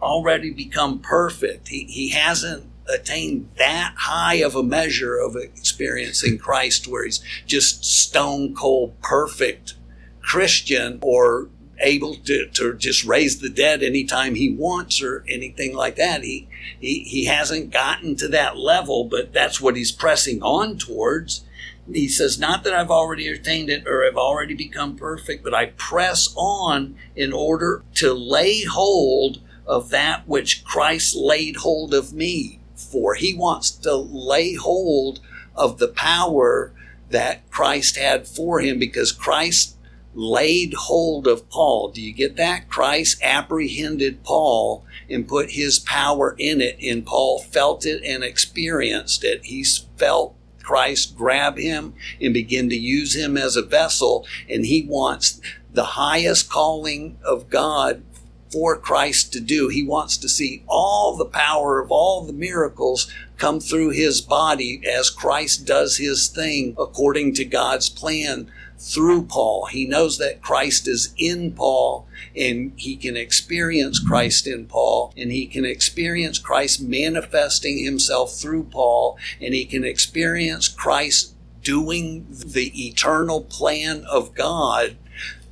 already 0.00 0.50
become 0.50 1.00
perfect. 1.00 1.68
He, 1.68 1.84
he 1.84 2.08
hasn't 2.10 2.64
attained 2.88 3.50
that 3.58 3.94
high 3.96 4.36
of 4.36 4.54
a 4.54 4.62
measure 4.62 5.18
of 5.18 5.36
experiencing 5.36 6.38
Christ 6.38 6.88
where 6.88 7.04
he's 7.04 7.22
just 7.46 7.84
stone 7.84 8.54
cold 8.54 8.98
perfect 9.02 9.74
Christian 10.22 10.98
or 11.02 11.48
able 11.82 12.14
to, 12.14 12.46
to 12.46 12.74
just 12.74 13.04
raise 13.04 13.40
the 13.40 13.48
dead 13.48 13.82
anytime 13.82 14.34
he 14.34 14.52
wants 14.52 15.02
or 15.02 15.24
anything 15.28 15.74
like 15.74 15.96
that. 15.96 16.22
He, 16.22 16.48
he, 16.80 17.00
he 17.00 17.24
hasn't 17.26 17.70
gotten 17.70 18.16
to 18.16 18.28
that 18.28 18.56
level, 18.56 19.04
but 19.04 19.32
that's 19.32 19.60
what 19.60 19.76
he's 19.76 19.92
pressing 19.92 20.42
on 20.42 20.78
towards. 20.78 21.44
He 21.92 22.08
says, 22.08 22.38
Not 22.38 22.62
that 22.64 22.74
I've 22.74 22.90
already 22.90 23.28
attained 23.28 23.68
it 23.68 23.86
or 23.86 24.04
have 24.04 24.16
already 24.16 24.54
become 24.54 24.96
perfect, 24.96 25.42
but 25.42 25.54
I 25.54 25.66
press 25.76 26.32
on 26.36 26.96
in 27.16 27.32
order 27.32 27.82
to 27.96 28.12
lay 28.12 28.62
hold 28.62 29.40
of 29.66 29.90
that 29.90 30.28
which 30.28 30.64
Christ 30.64 31.16
laid 31.16 31.56
hold 31.56 31.92
of 31.92 32.12
me 32.12 32.60
for. 32.74 33.14
He 33.14 33.34
wants 33.34 33.70
to 33.70 33.94
lay 33.96 34.54
hold 34.54 35.20
of 35.56 35.78
the 35.78 35.88
power 35.88 36.72
that 37.10 37.50
Christ 37.50 37.96
had 37.96 38.26
for 38.26 38.60
him 38.60 38.78
because 38.78 39.12
Christ 39.12 39.76
laid 40.14 40.74
hold 40.74 41.26
of 41.26 41.48
Paul. 41.48 41.88
Do 41.88 42.02
you 42.02 42.12
get 42.12 42.36
that? 42.36 42.68
Christ 42.68 43.18
apprehended 43.22 44.24
Paul 44.24 44.84
and 45.08 45.28
put 45.28 45.52
his 45.52 45.78
power 45.78 46.34
in 46.38 46.60
it, 46.60 46.78
and 46.82 47.06
Paul 47.06 47.40
felt 47.40 47.86
it 47.86 48.02
and 48.04 48.22
experienced 48.22 49.24
it. 49.24 49.44
He 49.44 49.64
felt 49.96 50.34
Christ 50.62 51.16
grab 51.16 51.58
him 51.58 51.94
and 52.20 52.32
begin 52.32 52.68
to 52.70 52.76
use 52.76 53.14
him 53.14 53.36
as 53.36 53.56
a 53.56 53.62
vessel, 53.62 54.26
and 54.48 54.66
he 54.66 54.84
wants 54.84 55.40
the 55.72 55.84
highest 55.84 56.50
calling 56.50 57.18
of 57.24 57.48
God 57.48 58.02
for 58.50 58.76
Christ 58.76 59.32
to 59.32 59.40
do. 59.40 59.68
He 59.68 59.82
wants 59.82 60.18
to 60.18 60.28
see 60.28 60.62
all 60.68 61.16
the 61.16 61.24
power 61.24 61.80
of 61.80 61.90
all 61.90 62.24
the 62.24 62.34
miracles 62.34 63.10
come 63.38 63.60
through 63.60 63.90
his 63.90 64.20
body 64.20 64.82
as 64.86 65.08
Christ 65.08 65.66
does 65.66 65.96
his 65.96 66.28
thing 66.28 66.76
according 66.78 67.34
to 67.34 67.44
God's 67.46 67.88
plan 67.88 68.52
through 68.82 69.22
Paul. 69.26 69.66
He 69.66 69.86
knows 69.86 70.18
that 70.18 70.42
Christ 70.42 70.88
is 70.88 71.14
in 71.16 71.52
Paul 71.52 72.06
and 72.36 72.72
he 72.76 72.96
can 72.96 73.16
experience 73.16 74.00
Christ 74.00 74.46
in 74.46 74.66
Paul 74.66 75.14
and 75.16 75.30
he 75.30 75.46
can 75.46 75.64
experience 75.64 76.38
Christ 76.38 76.82
manifesting 76.82 77.84
himself 77.84 78.34
through 78.34 78.64
Paul 78.64 79.16
and 79.40 79.54
he 79.54 79.64
can 79.66 79.84
experience 79.84 80.66
Christ 80.66 81.34
doing 81.62 82.26
the 82.28 82.72
eternal 82.88 83.42
plan 83.42 84.04
of 84.10 84.34
God 84.34 84.96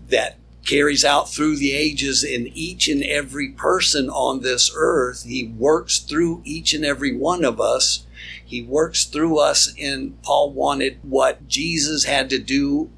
that 0.08 0.36
carries 0.66 1.04
out 1.04 1.30
through 1.30 1.56
the 1.56 1.72
ages 1.72 2.24
in 2.24 2.48
each 2.48 2.88
and 2.88 3.02
every 3.04 3.50
person 3.50 4.10
on 4.10 4.40
this 4.40 4.72
earth. 4.74 5.22
He 5.24 5.46
works 5.46 6.00
through 6.00 6.42
each 6.44 6.74
and 6.74 6.84
every 6.84 7.16
one 7.16 7.44
of 7.44 7.60
us. 7.60 8.06
He 8.44 8.62
works 8.62 9.04
through 9.04 9.38
us, 9.38 9.72
and 9.80 10.20
Paul 10.22 10.52
wanted 10.52 10.98
what 11.02 11.48
Jesus 11.48 12.04
had 12.04 12.28
to 12.30 12.38
do 12.38 12.90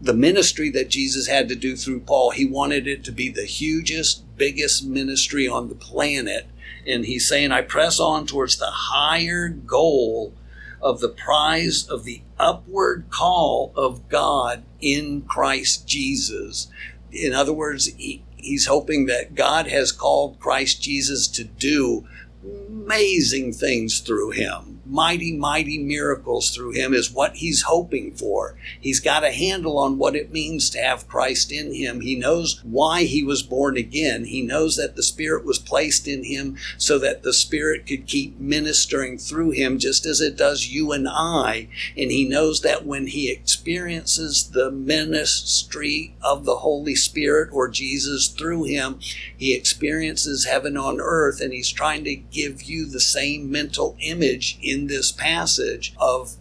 the 0.00 0.14
ministry 0.14 0.70
that 0.70 0.88
Jesus 0.88 1.26
had 1.26 1.48
to 1.48 1.54
do 1.54 1.76
through 1.76 2.00
Paul, 2.00 2.30
he 2.30 2.44
wanted 2.44 2.86
it 2.86 3.04
to 3.04 3.12
be 3.12 3.28
the 3.28 3.44
hugest, 3.44 4.24
biggest 4.36 4.84
ministry 4.84 5.46
on 5.46 5.68
the 5.68 5.74
planet. 5.74 6.46
And 6.86 7.04
he's 7.04 7.28
saying, 7.28 7.52
I 7.52 7.62
press 7.62 8.00
on 8.00 8.26
towards 8.26 8.56
the 8.56 8.70
higher 8.70 9.48
goal 9.48 10.32
of 10.80 11.00
the 11.00 11.10
prize 11.10 11.86
of 11.86 12.04
the 12.04 12.22
upward 12.38 13.04
call 13.10 13.72
of 13.76 14.08
God 14.08 14.64
in 14.80 15.22
Christ 15.22 15.86
Jesus. 15.86 16.68
In 17.12 17.34
other 17.34 17.52
words, 17.52 17.86
he, 17.98 18.22
he's 18.36 18.66
hoping 18.66 19.04
that 19.06 19.34
God 19.34 19.66
has 19.66 19.92
called 19.92 20.40
Christ 20.40 20.80
Jesus 20.80 21.28
to 21.28 21.44
do 21.44 22.08
amazing 22.42 23.52
things 23.52 24.00
through 24.00 24.30
him. 24.30 24.79
Mighty, 24.90 25.36
mighty 25.36 25.78
miracles 25.78 26.50
through 26.50 26.72
him 26.72 26.92
is 26.92 27.12
what 27.12 27.36
he's 27.36 27.62
hoping 27.62 28.12
for. 28.12 28.56
He's 28.80 28.98
got 28.98 29.22
a 29.22 29.30
handle 29.30 29.78
on 29.78 29.98
what 29.98 30.16
it 30.16 30.32
means 30.32 30.68
to 30.70 30.78
have 30.78 31.06
Christ 31.06 31.52
in 31.52 31.72
him. 31.72 32.00
He 32.00 32.16
knows 32.16 32.60
why 32.64 33.04
he 33.04 33.22
was 33.22 33.44
born 33.44 33.76
again. 33.76 34.24
He 34.24 34.42
knows 34.42 34.76
that 34.76 34.96
the 34.96 35.02
Spirit 35.04 35.44
was 35.44 35.60
placed 35.60 36.08
in 36.08 36.24
him 36.24 36.56
so 36.76 36.98
that 36.98 37.22
the 37.22 37.32
Spirit 37.32 37.86
could 37.86 38.08
keep 38.08 38.40
ministering 38.40 39.16
through 39.16 39.52
him 39.52 39.78
just 39.78 40.06
as 40.06 40.20
it 40.20 40.36
does 40.36 40.68
you 40.68 40.90
and 40.90 41.08
I. 41.08 41.68
And 41.96 42.10
he 42.10 42.28
knows 42.28 42.62
that 42.62 42.84
when 42.84 43.06
he 43.06 43.30
experiences 43.30 44.50
the 44.50 44.72
ministry 44.72 46.16
of 46.20 46.44
the 46.44 46.56
Holy 46.56 46.96
Spirit 46.96 47.50
or 47.52 47.68
Jesus 47.68 48.26
through 48.26 48.64
him, 48.64 48.98
he 49.36 49.54
experiences 49.54 50.46
heaven 50.46 50.76
on 50.76 51.00
earth 51.00 51.40
and 51.40 51.52
he's 51.52 51.70
trying 51.70 52.02
to 52.04 52.16
give 52.16 52.62
you 52.64 52.86
the 52.86 53.00
same 53.00 53.50
mental 53.50 53.96
image 54.00 54.58
in 54.60 54.79
this 54.86 55.12
passage 55.12 55.94
of 55.98 56.36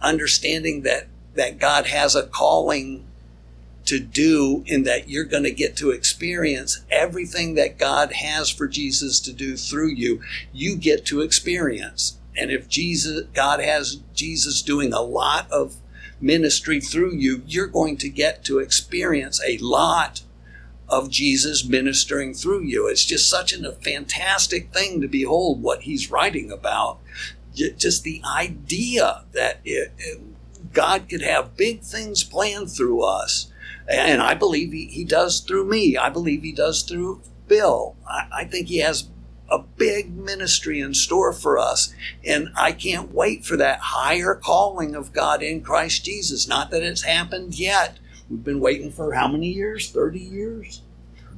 understanding 0.00 0.82
that 0.82 1.06
that 1.34 1.58
God 1.58 1.86
has 1.86 2.14
a 2.14 2.26
calling 2.26 3.06
to 3.84 3.98
do 3.98 4.64
and 4.68 4.84
that 4.86 5.08
you're 5.08 5.24
going 5.24 5.44
to 5.44 5.50
get 5.50 5.76
to 5.76 5.90
experience 5.90 6.84
everything 6.90 7.54
that 7.54 7.78
God 7.78 8.12
has 8.12 8.50
for 8.50 8.66
Jesus 8.66 9.20
to 9.20 9.32
do 9.32 9.56
through 9.56 9.90
you 9.90 10.20
you 10.52 10.76
get 10.76 11.04
to 11.06 11.20
experience 11.20 12.18
and 12.36 12.50
if 12.50 12.68
Jesus 12.68 13.26
God 13.34 13.60
has 13.60 14.00
Jesus 14.14 14.62
doing 14.62 14.92
a 14.92 15.00
lot 15.00 15.50
of 15.50 15.76
ministry 16.20 16.80
through 16.80 17.14
you 17.14 17.42
you're 17.46 17.66
going 17.66 17.96
to 17.98 18.08
get 18.08 18.44
to 18.44 18.58
experience 18.58 19.40
a 19.46 19.58
lot 19.58 20.22
of 20.90 21.08
Jesus 21.08 21.64
ministering 21.64 22.34
through 22.34 22.62
you. 22.62 22.88
It's 22.88 23.04
just 23.04 23.30
such 23.30 23.52
a 23.52 23.72
fantastic 23.72 24.72
thing 24.72 25.00
to 25.00 25.08
behold 25.08 25.62
what 25.62 25.82
he's 25.82 26.10
writing 26.10 26.50
about. 26.50 26.98
Just 27.78 28.04
the 28.04 28.22
idea 28.24 29.24
that 29.32 29.60
it, 29.64 29.92
it, 29.98 30.72
God 30.72 31.08
could 31.08 31.22
have 31.22 31.56
big 31.56 31.82
things 31.82 32.24
planned 32.24 32.70
through 32.70 33.02
us. 33.02 33.52
And 33.88 34.22
I 34.22 34.34
believe 34.34 34.72
he, 34.72 34.86
he 34.86 35.04
does 35.04 35.40
through 35.40 35.64
me. 35.66 35.96
I 35.96 36.10
believe 36.10 36.42
he 36.42 36.52
does 36.52 36.82
through 36.82 37.22
Bill. 37.48 37.96
I, 38.08 38.28
I 38.32 38.44
think 38.44 38.68
he 38.68 38.78
has 38.78 39.08
a 39.48 39.58
big 39.58 40.16
ministry 40.16 40.80
in 40.80 40.94
store 40.94 41.32
for 41.32 41.58
us. 41.58 41.92
And 42.24 42.50
I 42.56 42.70
can't 42.72 43.12
wait 43.12 43.44
for 43.44 43.56
that 43.56 43.80
higher 43.80 44.34
calling 44.36 44.94
of 44.94 45.12
God 45.12 45.42
in 45.42 45.60
Christ 45.62 46.04
Jesus. 46.04 46.46
Not 46.46 46.70
that 46.70 46.84
it's 46.84 47.02
happened 47.02 47.58
yet, 47.58 47.98
We've 48.30 48.44
been 48.44 48.60
waiting 48.60 48.92
for 48.92 49.12
how 49.12 49.26
many 49.26 49.48
years? 49.48 49.90
30 49.90 50.20
years? 50.20 50.82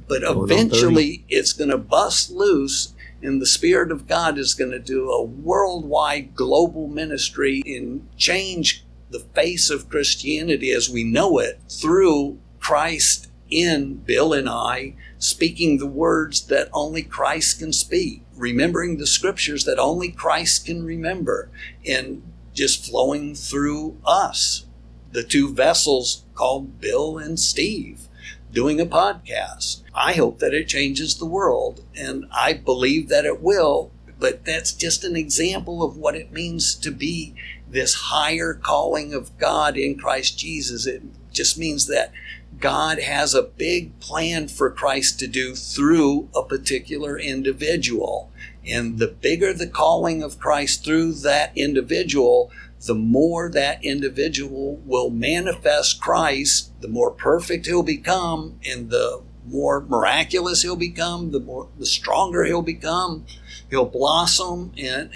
But 0.07 0.21
eventually 0.23 1.25
it's 1.27 1.53
going 1.53 1.71
to 1.71 1.77
bust 1.77 2.29
loose 2.29 2.93
and 3.23 3.41
the 3.41 3.45
Spirit 3.45 3.91
of 3.91 4.07
God 4.07 4.37
is 4.37 4.53
going 4.53 4.71
to 4.71 4.79
do 4.79 5.09
a 5.09 5.23
worldwide 5.23 6.35
global 6.35 6.87
ministry 6.87 7.63
and 7.65 8.07
change 8.17 8.85
the 9.09 9.19
face 9.19 9.69
of 9.69 9.89
Christianity 9.89 10.71
as 10.71 10.89
we 10.89 11.03
know 11.03 11.39
it 11.39 11.61
through 11.69 12.37
Christ 12.59 13.29
in 13.49 13.95
Bill 13.95 14.33
and 14.33 14.49
I, 14.49 14.95
speaking 15.19 15.77
the 15.77 15.87
words 15.87 16.47
that 16.47 16.69
only 16.73 17.03
Christ 17.03 17.59
can 17.59 17.71
speak, 17.71 18.23
remembering 18.35 18.97
the 18.97 19.07
scriptures 19.07 19.63
that 19.65 19.79
only 19.79 20.09
Christ 20.09 20.65
can 20.65 20.83
remember, 20.83 21.49
and 21.87 22.23
just 22.53 22.85
flowing 22.85 23.35
through 23.35 23.97
us. 24.05 24.65
The 25.11 25.23
two 25.23 25.53
vessels 25.53 26.25
called 26.33 26.81
Bill 26.81 27.17
and 27.17 27.39
Steve 27.39 28.07
doing 28.53 28.79
a 28.79 28.85
podcast. 28.85 29.81
I 29.95 30.13
hope 30.13 30.39
that 30.39 30.53
it 30.53 30.67
changes 30.67 31.17
the 31.17 31.25
world, 31.25 31.83
and 31.97 32.25
I 32.31 32.53
believe 32.53 33.09
that 33.09 33.25
it 33.25 33.41
will. 33.41 33.91
But 34.19 34.45
that's 34.45 34.71
just 34.71 35.03
an 35.03 35.15
example 35.15 35.83
of 35.83 35.97
what 35.97 36.15
it 36.15 36.31
means 36.31 36.75
to 36.75 36.91
be 36.91 37.35
this 37.67 37.95
higher 37.95 38.53
calling 38.53 39.13
of 39.13 39.37
God 39.37 39.75
in 39.75 39.97
Christ 39.97 40.37
Jesus. 40.37 40.85
It 40.85 41.01
just 41.31 41.57
means 41.57 41.87
that 41.87 42.13
God 42.59 42.99
has 42.99 43.33
a 43.33 43.41
big 43.41 43.99
plan 43.99 44.47
for 44.47 44.69
Christ 44.69 45.19
to 45.19 45.27
do 45.27 45.55
through 45.55 46.29
a 46.35 46.43
particular 46.43 47.17
individual. 47.17 48.31
And 48.65 48.99
the 48.99 49.07
bigger 49.07 49.51
the 49.51 49.67
calling 49.67 50.23
of 50.23 50.39
Christ 50.39 50.85
through 50.85 51.13
that 51.13 51.51
individual, 51.57 52.51
the 52.85 52.95
more 52.95 53.49
that 53.49 53.83
individual 53.83 54.77
will 54.85 55.09
manifest 55.09 56.01
Christ, 56.01 56.71
the 56.81 56.87
more 56.87 57.11
perfect 57.11 57.65
he'll 57.65 57.83
become, 57.83 58.59
and 58.67 58.89
the 58.89 59.21
more 59.45 59.81
miraculous 59.81 60.61
he'll 60.61 60.75
become, 60.75 61.31
the 61.31 61.39
more 61.39 61.69
the 61.77 61.85
stronger 61.85 62.43
he'll 62.43 62.61
become. 62.61 63.25
He'll 63.69 63.85
blossom 63.85 64.73
and 64.77 65.15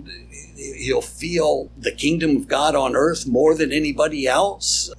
he'll 0.55 1.01
feel 1.01 1.69
the 1.77 1.91
kingdom 1.91 2.35
of 2.35 2.47
God 2.47 2.75
on 2.75 2.95
earth 2.95 3.27
more 3.27 3.53
than 3.53 3.71
anybody 3.71 4.27
else. 4.27 4.89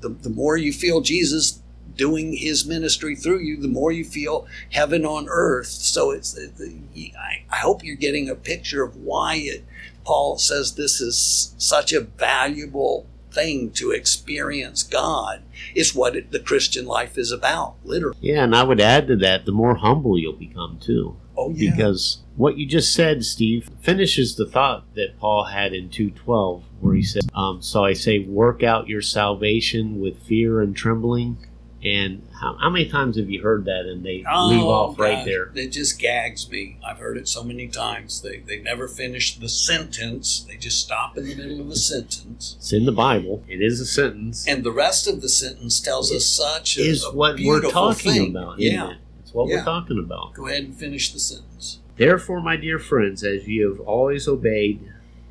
The, 0.00 0.08
the 0.08 0.30
more 0.30 0.56
you 0.56 0.72
feel 0.72 1.00
Jesus 1.00 1.62
doing 1.96 2.34
his 2.34 2.66
ministry 2.66 3.14
through 3.16 3.40
you, 3.40 3.60
the 3.60 3.68
more 3.68 3.92
you 3.92 4.04
feel 4.04 4.46
heaven 4.70 5.04
on 5.04 5.28
earth. 5.28 5.68
So 5.68 6.10
it's, 6.10 6.38
I, 6.38 7.56
hope 7.56 7.84
you're 7.84 7.96
getting 7.96 8.28
a 8.28 8.34
picture 8.34 8.82
of 8.82 8.96
why 8.96 9.36
it, 9.36 9.64
Paul 10.04 10.38
says 10.38 10.74
this 10.74 11.00
is 11.00 11.54
such 11.56 11.92
a 11.92 12.00
valuable 12.00 13.06
thing 13.30 13.70
to 13.72 13.90
experience 13.90 14.82
God. 14.82 15.42
It's 15.74 15.94
what 15.94 16.16
it, 16.16 16.30
the 16.30 16.40
Christian 16.40 16.86
life 16.86 17.18
is 17.18 17.32
about, 17.32 17.76
literally. 17.84 18.16
Yeah, 18.20 18.44
and 18.44 18.54
I 18.54 18.62
would 18.62 18.80
add 18.80 19.08
to 19.08 19.16
that, 19.16 19.44
the 19.44 19.52
more 19.52 19.74
humble 19.74 20.18
you'll 20.18 20.34
become 20.34 20.78
too. 20.80 21.16
Oh, 21.36 21.50
yeah. 21.50 21.70
Because 21.70 22.22
what 22.36 22.56
you 22.58 22.66
just 22.66 22.94
said, 22.94 23.24
Steve, 23.24 23.68
finishes 23.80 24.36
the 24.36 24.46
thought 24.46 24.94
that 24.94 25.18
Paul 25.18 25.44
had 25.44 25.72
in 25.72 25.88
2.12, 25.88 26.62
where 26.80 26.94
he 26.94 27.02
said, 27.02 27.24
um, 27.34 27.60
So 27.60 27.84
I 27.84 27.92
say, 27.92 28.20
work 28.20 28.62
out 28.62 28.88
your 28.88 29.02
salvation 29.02 30.00
with 30.00 30.22
fear 30.22 30.60
and 30.60 30.76
trembling. 30.76 31.38
And 31.84 32.26
how, 32.40 32.56
how 32.56 32.70
many 32.70 32.88
times 32.88 33.18
have 33.18 33.28
you 33.28 33.42
heard 33.42 33.66
that 33.66 33.84
and 33.84 34.02
they 34.02 34.24
oh, 34.30 34.48
leave 34.48 34.62
off 34.62 34.96
gosh, 34.96 35.04
right 35.04 35.24
there? 35.26 35.52
It 35.54 35.68
just 35.68 35.98
gags 35.98 36.50
me. 36.50 36.78
I've 36.86 36.96
heard 36.96 37.18
it 37.18 37.28
so 37.28 37.44
many 37.44 37.68
times. 37.68 38.22
They, 38.22 38.38
they 38.38 38.60
never 38.60 38.88
finish 38.88 39.36
the 39.38 39.50
sentence, 39.50 40.46
they 40.48 40.56
just 40.56 40.80
stop 40.80 41.18
in 41.18 41.26
the 41.26 41.34
middle 41.34 41.60
of 41.60 41.68
a 41.68 41.76
sentence. 41.76 42.54
It's 42.58 42.72
in 42.72 42.86
the 42.86 42.92
Bible. 42.92 43.44
It 43.48 43.60
is 43.60 43.80
a 43.80 43.86
sentence. 43.86 44.48
And 44.48 44.64
the 44.64 44.72
rest 44.72 45.06
of 45.06 45.20
the 45.20 45.28
sentence 45.28 45.78
tells 45.78 46.10
us 46.10 46.24
such 46.24 46.78
a, 46.78 46.80
is 46.80 47.04
a 47.04 47.12
what 47.12 47.36
we're 47.38 47.60
talking 47.60 48.12
thing. 48.12 48.30
about. 48.30 48.58
Yeah. 48.58 48.92
it? 48.92 48.96
It's 49.20 49.34
what 49.34 49.48
Yeah. 49.48 49.56
we're 49.56 49.64
talking 49.64 49.98
about. 49.98 50.32
Go 50.32 50.46
ahead 50.46 50.64
and 50.64 50.74
finish 50.74 51.12
the 51.12 51.20
sentence. 51.20 51.80
Therefore, 51.96 52.40
my 52.40 52.56
dear 52.56 52.78
friends, 52.78 53.22
as 53.22 53.46
ye 53.46 53.60
have 53.60 53.78
always 53.80 54.26
obeyed, 54.26 54.80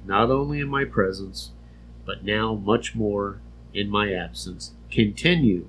not 0.05 0.29
only 0.29 0.59
in 0.59 0.69
my 0.69 0.85
presence, 0.85 1.49
but 2.05 2.23
now 2.23 2.53
much 2.53 2.93
more 2.93 3.39
in 3.73 3.89
my 3.89 4.13
absence, 4.13 4.71
continue 4.91 5.67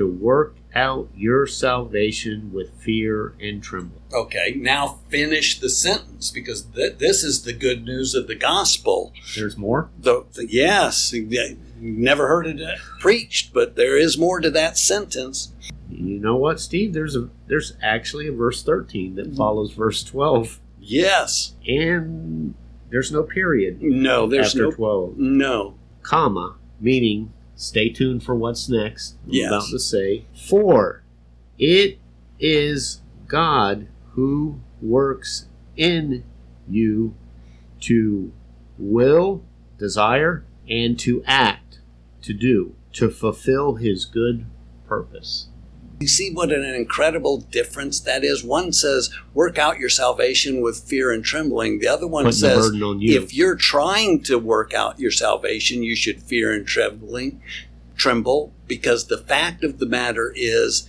to 0.00 0.06
work 0.06 0.56
out 0.74 1.08
your 1.14 1.46
salvation 1.46 2.52
with 2.52 2.72
fear 2.80 3.34
and 3.40 3.62
trembling. 3.62 4.02
Okay, 4.12 4.54
now 4.56 4.98
finish 5.08 5.58
the 5.58 5.68
sentence 5.68 6.30
because 6.30 6.62
th- 6.62 6.98
this 6.98 7.22
is 7.22 7.42
the 7.42 7.52
good 7.52 7.84
news 7.84 8.14
of 8.14 8.26
the 8.26 8.34
gospel. 8.34 9.12
There's 9.36 9.56
more? 9.56 9.90
The, 9.98 10.24
the 10.32 10.46
yes, 10.48 11.12
never 11.78 12.28
heard 12.28 12.46
it 12.46 12.62
uh, 12.62 12.76
preached, 12.98 13.52
but 13.52 13.76
there 13.76 13.96
is 13.98 14.16
more 14.16 14.40
to 14.40 14.50
that 14.50 14.78
sentence. 14.78 15.52
You 15.90 16.18
know 16.18 16.36
what, 16.36 16.60
Steve? 16.60 16.92
There's 16.94 17.16
a 17.16 17.28
there's 17.46 17.74
actually 17.82 18.28
a 18.28 18.32
verse 18.32 18.62
13 18.62 19.16
that 19.16 19.34
follows 19.36 19.72
verse 19.72 20.02
12, 20.04 20.60
Yes, 20.80 21.54
and 21.66 22.54
there's 22.90 23.12
no 23.12 23.22
period 23.22 23.82
no, 23.82 24.26
there's 24.26 24.48
after 24.48 24.62
no 24.62 24.70
12, 24.70 25.18
no. 25.18 25.74
comma, 26.02 26.56
meaning 26.80 27.32
stay 27.60 27.90
tuned 27.90 28.22
for 28.22 28.34
what's 28.34 28.68
next. 28.68 29.16
I'm 29.26 29.32
Yes. 29.34 29.48
about 29.48 29.68
to 29.70 29.78
say, 29.78 30.24
for 30.34 31.02
it 31.58 31.98
is 32.38 33.02
God 33.28 33.86
who 34.12 34.60
works 34.80 35.46
in 35.76 36.24
you 36.68 37.14
to 37.80 38.32
will, 38.78 39.42
desire, 39.78 40.44
and 40.68 40.98
to 41.00 41.22
act, 41.26 41.80
to 42.22 42.32
do, 42.32 42.74
to 42.94 43.10
fulfill 43.10 43.74
His 43.74 44.06
good 44.06 44.46
purpose. 44.86 45.48
You 46.00 46.08
see 46.08 46.30
what 46.32 46.50
an 46.50 46.64
incredible 46.64 47.42
difference 47.52 48.00
that 48.00 48.24
is. 48.24 48.42
One 48.42 48.72
says, 48.72 49.10
"Work 49.34 49.58
out 49.58 49.78
your 49.78 49.90
salvation 49.90 50.62
with 50.62 50.80
fear 50.80 51.12
and 51.12 51.22
trembling." 51.22 51.78
The 51.78 51.88
other 51.88 52.06
one 52.06 52.24
Putting 52.24 52.38
says, 52.38 52.70
on 52.70 53.02
you. 53.02 53.20
"If 53.20 53.34
you're 53.34 53.54
trying 53.54 54.22
to 54.22 54.38
work 54.38 54.72
out 54.72 54.98
your 54.98 55.10
salvation, 55.10 55.82
you 55.82 55.94
should 55.94 56.22
fear 56.22 56.52
and 56.52 56.66
trembling, 56.66 57.42
tremble, 57.98 58.50
because 58.66 59.08
the 59.08 59.18
fact 59.18 59.62
of 59.62 59.78
the 59.78 59.84
matter 59.84 60.32
is." 60.34 60.88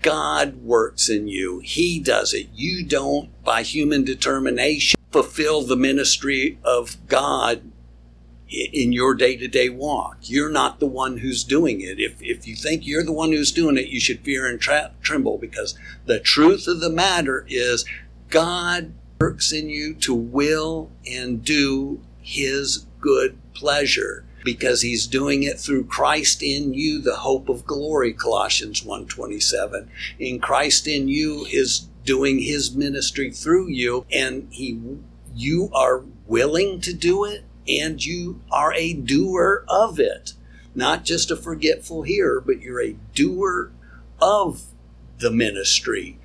God 0.00 0.62
works 0.62 1.10
in 1.10 1.28
you. 1.28 1.60
He 1.62 1.98
does 1.98 2.32
it. 2.32 2.48
You 2.54 2.82
don't, 2.82 3.28
by 3.44 3.62
human 3.62 4.04
determination, 4.04 4.98
fulfill 5.10 5.62
the 5.62 5.76
ministry 5.76 6.58
of 6.64 6.96
God 7.08 7.60
in 8.48 8.92
your 8.92 9.14
day 9.14 9.36
to 9.36 9.48
day 9.48 9.68
walk. 9.68 10.18
You're 10.22 10.50
not 10.50 10.78
the 10.78 10.86
one 10.86 11.18
who's 11.18 11.42
doing 11.42 11.80
it. 11.80 11.98
If, 11.98 12.22
if 12.22 12.46
you 12.46 12.54
think 12.54 12.86
you're 12.86 13.04
the 13.04 13.12
one 13.12 13.32
who's 13.32 13.52
doing 13.52 13.76
it, 13.76 13.88
you 13.88 14.00
should 14.00 14.20
fear 14.20 14.46
and 14.46 14.60
tra- 14.60 14.92
tremble 15.02 15.38
because 15.38 15.76
the 16.04 16.20
truth 16.20 16.68
of 16.68 16.80
the 16.80 16.90
matter 16.90 17.44
is 17.48 17.84
God 18.28 18.92
works 19.20 19.52
in 19.52 19.68
you 19.68 19.94
to 19.94 20.14
will 20.14 20.90
and 21.10 21.44
do 21.44 22.00
his 22.20 22.86
good 23.00 23.38
pleasure 23.54 24.24
because 24.44 24.82
he's 24.82 25.06
doing 25.06 25.42
it 25.42 25.58
through 25.58 25.84
Christ 25.84 26.42
in 26.42 26.72
you 26.72 27.00
the 27.00 27.16
hope 27.16 27.48
of 27.48 27.66
glory 27.66 28.12
Colossians 28.12 28.82
1:27 28.82 29.88
in 30.18 30.38
Christ 30.38 30.86
in 30.86 31.08
you 31.08 31.46
is 31.50 31.88
doing 32.04 32.38
his 32.40 32.72
ministry 32.72 33.30
through 33.30 33.68
you 33.68 34.06
and 34.12 34.46
he 34.50 34.78
you 35.34 35.68
are 35.72 36.04
willing 36.26 36.80
to 36.82 36.92
do 36.92 37.24
it 37.24 37.44
and 37.68 38.04
you 38.04 38.40
are 38.50 38.72
a 38.74 38.92
doer 38.92 39.64
of 39.68 39.98
it 39.98 40.32
not 40.74 41.04
just 41.04 41.30
a 41.30 41.36
forgetful 41.36 42.02
hearer 42.02 42.40
but 42.40 42.60
you're 42.60 42.82
a 42.82 42.96
doer 43.14 43.70
of 44.20 44.66
the 45.18 45.30
ministry 45.30 46.18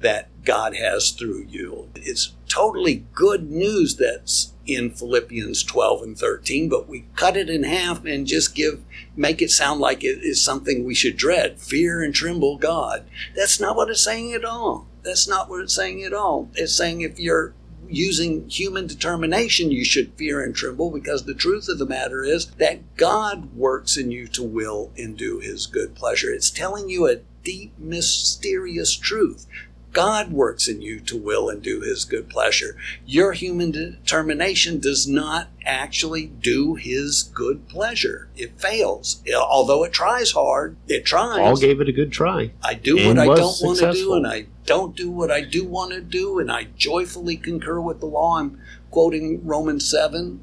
that 0.00 0.28
God 0.44 0.76
has 0.76 1.10
through 1.10 1.46
you. 1.48 1.90
It's 1.94 2.34
totally 2.48 3.04
good 3.12 3.50
news 3.50 3.96
that's 3.96 4.54
in 4.64 4.90
Philippians 4.90 5.62
12 5.64 6.02
and 6.02 6.18
13, 6.18 6.68
but 6.68 6.88
we 6.88 7.06
cut 7.16 7.36
it 7.36 7.50
in 7.50 7.64
half 7.64 8.04
and 8.04 8.26
just 8.26 8.54
give 8.54 8.82
make 9.16 9.42
it 9.42 9.50
sound 9.50 9.80
like 9.80 10.04
it 10.04 10.22
is 10.22 10.42
something 10.42 10.84
we 10.84 10.94
should 10.94 11.16
dread. 11.16 11.58
Fear 11.58 12.02
and 12.02 12.14
tremble 12.14 12.58
God. 12.58 13.04
That's 13.34 13.58
not 13.60 13.76
what 13.76 13.90
it's 13.90 14.04
saying 14.04 14.32
at 14.34 14.44
all. 14.44 14.86
That's 15.02 15.26
not 15.26 15.48
what 15.48 15.60
it's 15.60 15.74
saying 15.74 16.04
at 16.04 16.12
all. 16.12 16.48
It's 16.54 16.74
saying 16.74 17.00
if 17.00 17.18
you're 17.18 17.54
using 17.88 18.48
human 18.48 18.86
determination, 18.86 19.70
you 19.70 19.84
should 19.84 20.12
fear 20.14 20.42
and 20.42 20.54
tremble 20.54 20.90
because 20.90 21.24
the 21.24 21.34
truth 21.34 21.68
of 21.68 21.78
the 21.78 21.86
matter 21.86 22.22
is 22.22 22.46
that 22.58 22.96
God 22.96 23.54
works 23.54 23.96
in 23.96 24.10
you 24.10 24.26
to 24.28 24.42
will 24.42 24.90
and 24.96 25.16
do 25.16 25.38
his 25.38 25.66
good 25.66 25.94
pleasure. 25.94 26.30
It's 26.30 26.50
telling 26.50 26.88
you 26.88 27.06
a 27.06 27.20
deep, 27.42 27.72
mysterious 27.78 28.94
truth. 28.94 29.46
God 29.92 30.32
works 30.32 30.68
in 30.68 30.82
you 30.82 31.00
to 31.00 31.16
will 31.16 31.48
and 31.48 31.62
do 31.62 31.80
his 31.80 32.04
good 32.04 32.28
pleasure. 32.28 32.76
Your 33.06 33.32
human 33.32 33.70
determination 33.70 34.80
does 34.80 35.08
not 35.08 35.48
actually 35.64 36.26
do 36.26 36.74
his 36.74 37.22
good 37.22 37.68
pleasure. 37.68 38.28
It 38.36 38.60
fails. 38.60 39.22
Although 39.34 39.84
it 39.84 39.92
tries 39.92 40.32
hard, 40.32 40.76
it 40.86 41.04
tries. 41.04 41.38
Paul 41.38 41.56
gave 41.56 41.80
it 41.80 41.88
a 41.88 41.92
good 41.92 42.12
try. 42.12 42.52
I 42.62 42.74
do 42.74 42.96
what 42.96 43.18
I 43.18 43.26
don't 43.26 43.56
want 43.62 43.78
to 43.78 43.92
do, 43.92 44.14
and 44.14 44.26
I 44.26 44.46
don't 44.66 44.94
do 44.94 45.10
what 45.10 45.30
I 45.30 45.40
do 45.40 45.64
want 45.64 45.92
to 45.92 46.00
do, 46.00 46.38
and 46.38 46.50
I 46.52 46.64
joyfully 46.76 47.36
concur 47.36 47.80
with 47.80 48.00
the 48.00 48.06
law. 48.06 48.38
I'm 48.38 48.60
quoting 48.90 49.44
Romans 49.44 49.90
7. 49.90 50.42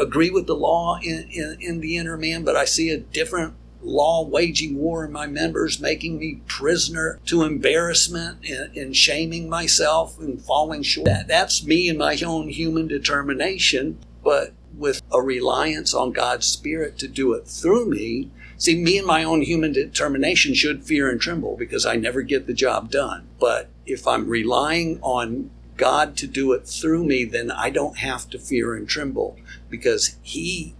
Agree 0.00 0.30
with 0.30 0.46
the 0.46 0.54
law 0.54 0.98
in, 1.02 1.28
in, 1.32 1.56
in 1.60 1.80
the 1.80 1.96
inner 1.96 2.16
man, 2.16 2.44
but 2.44 2.54
I 2.56 2.64
see 2.64 2.90
a 2.90 2.98
different 2.98 3.54
law 3.82 4.24
waging 4.24 4.76
war 4.76 5.04
in 5.04 5.12
my 5.12 5.26
members, 5.26 5.80
making 5.80 6.18
me 6.18 6.40
prisoner 6.46 7.18
to 7.26 7.42
embarrassment 7.42 8.38
and, 8.48 8.76
and 8.76 8.96
shaming 8.96 9.48
myself 9.48 10.18
and 10.18 10.40
falling 10.42 10.82
short. 10.82 11.06
That, 11.06 11.28
that's 11.28 11.64
me 11.64 11.88
and 11.88 11.98
my 11.98 12.18
own 12.24 12.48
human 12.48 12.86
determination, 12.88 13.98
but 14.22 14.52
with 14.76 15.02
a 15.12 15.20
reliance 15.20 15.92
on 15.94 16.12
God's 16.12 16.46
Spirit 16.46 16.98
to 16.98 17.08
do 17.08 17.32
it 17.32 17.46
through 17.46 17.86
me. 17.86 18.30
See, 18.56 18.76
me 18.76 18.98
and 18.98 19.06
my 19.06 19.24
own 19.24 19.42
human 19.42 19.72
determination 19.72 20.54
should 20.54 20.84
fear 20.84 21.10
and 21.10 21.20
tremble 21.20 21.56
because 21.56 21.86
I 21.86 21.96
never 21.96 22.22
get 22.22 22.46
the 22.46 22.54
job 22.54 22.90
done. 22.90 23.28
But 23.38 23.70
if 23.86 24.06
I'm 24.06 24.28
relying 24.28 25.00
on 25.02 25.50
God 25.76 26.16
to 26.18 26.26
do 26.26 26.52
it 26.52 26.68
through 26.68 27.04
me, 27.04 27.24
then 27.24 27.50
I 27.50 27.70
don't 27.70 27.98
have 27.98 28.28
to 28.30 28.38
fear 28.38 28.74
and 28.74 28.86
tremble 28.86 29.38
because 29.70 30.16
He 30.20 30.74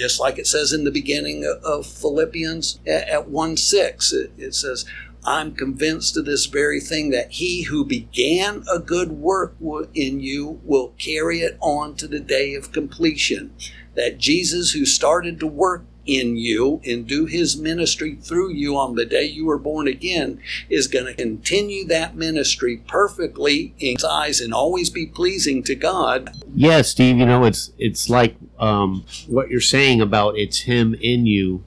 just 0.00 0.18
like 0.18 0.38
it 0.38 0.46
says 0.46 0.72
in 0.72 0.84
the 0.84 0.90
beginning 0.90 1.44
of 1.62 1.86
Philippians 1.86 2.80
at 2.86 3.28
1 3.28 3.56
6. 3.56 4.12
It, 4.12 4.54
says, 4.54 4.86
I'm 5.24 5.54
convinced 5.54 6.16
of 6.16 6.24
this 6.24 6.46
very 6.46 6.80
thing 6.80 7.10
that 7.10 7.32
he 7.32 7.64
who 7.64 7.84
began 7.84 8.64
a 8.72 8.78
good 8.78 9.12
work 9.12 9.54
in 9.94 10.20
you 10.20 10.60
will 10.64 10.94
carry 10.98 11.40
it 11.40 11.58
on 11.60 11.96
to 11.96 12.08
the 12.08 12.18
day 12.18 12.54
of 12.54 12.72
completion. 12.72 13.54
That 13.94 14.16
Jesus, 14.16 14.72
who 14.72 14.86
started 14.86 15.38
to 15.40 15.46
work 15.46 15.84
in 16.06 16.36
you 16.36 16.80
and 16.84 17.06
do 17.06 17.26
his 17.26 17.56
ministry 17.56 18.16
through 18.16 18.50
you 18.50 18.76
on 18.76 18.94
the 18.94 19.04
day 19.04 19.24
you 19.24 19.44
were 19.46 19.58
born 19.58 19.86
again 19.86 20.40
is 20.68 20.86
going 20.86 21.06
to 21.06 21.14
continue 21.14 21.86
that 21.86 22.16
ministry 22.16 22.78
perfectly 22.88 23.74
in 23.78 23.96
his 23.96 24.04
eyes 24.04 24.40
and 24.40 24.52
always 24.52 24.90
be 24.90 25.06
pleasing 25.06 25.62
to 25.62 25.74
God. 25.74 26.30
Yes, 26.54 26.90
Steve, 26.90 27.18
you 27.18 27.26
know 27.26 27.44
it's 27.44 27.72
it's 27.78 28.08
like 28.08 28.36
um, 28.58 29.04
what 29.26 29.50
you're 29.50 29.60
saying 29.60 30.00
about 30.00 30.36
it's 30.36 30.60
him 30.60 30.94
in 30.94 31.26
you 31.26 31.64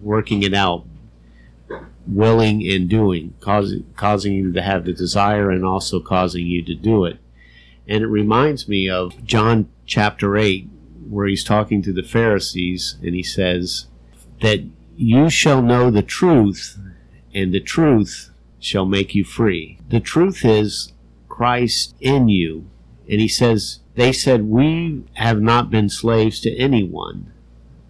working 0.00 0.42
it 0.42 0.54
out 0.54 0.84
willing 2.06 2.66
and 2.68 2.88
doing 2.88 3.34
causing 3.40 3.84
causing 3.96 4.32
you 4.32 4.52
to 4.52 4.62
have 4.62 4.84
the 4.84 4.92
desire 4.92 5.50
and 5.50 5.64
also 5.64 5.98
causing 5.98 6.46
you 6.46 6.62
to 6.62 6.74
do 6.74 7.04
it 7.04 7.18
and 7.88 8.02
it 8.02 8.06
reminds 8.06 8.68
me 8.68 8.88
of 8.88 9.24
John 9.24 9.68
chapter 9.86 10.36
8 10.36 10.68
where 11.08 11.26
he's 11.26 11.44
talking 11.44 11.82
to 11.82 11.92
the 11.92 12.02
Pharisees 12.02 12.96
and 13.02 13.14
he 13.14 13.22
says 13.22 13.86
that 14.40 14.64
you 14.96 15.28
shall 15.28 15.62
know 15.62 15.90
the 15.90 16.02
truth 16.02 16.78
and 17.34 17.52
the 17.52 17.60
truth 17.60 18.30
shall 18.58 18.86
make 18.86 19.14
you 19.14 19.24
free. 19.24 19.78
The 19.88 20.00
truth 20.00 20.44
is 20.44 20.92
Christ 21.28 21.94
in 22.00 22.28
you. 22.28 22.68
And 23.08 23.20
he 23.20 23.28
says, 23.28 23.80
they 23.94 24.12
said, 24.12 24.48
we 24.48 25.04
have 25.14 25.40
not 25.40 25.70
been 25.70 25.88
slaves 25.88 26.40
to 26.40 26.56
anyone. 26.56 27.32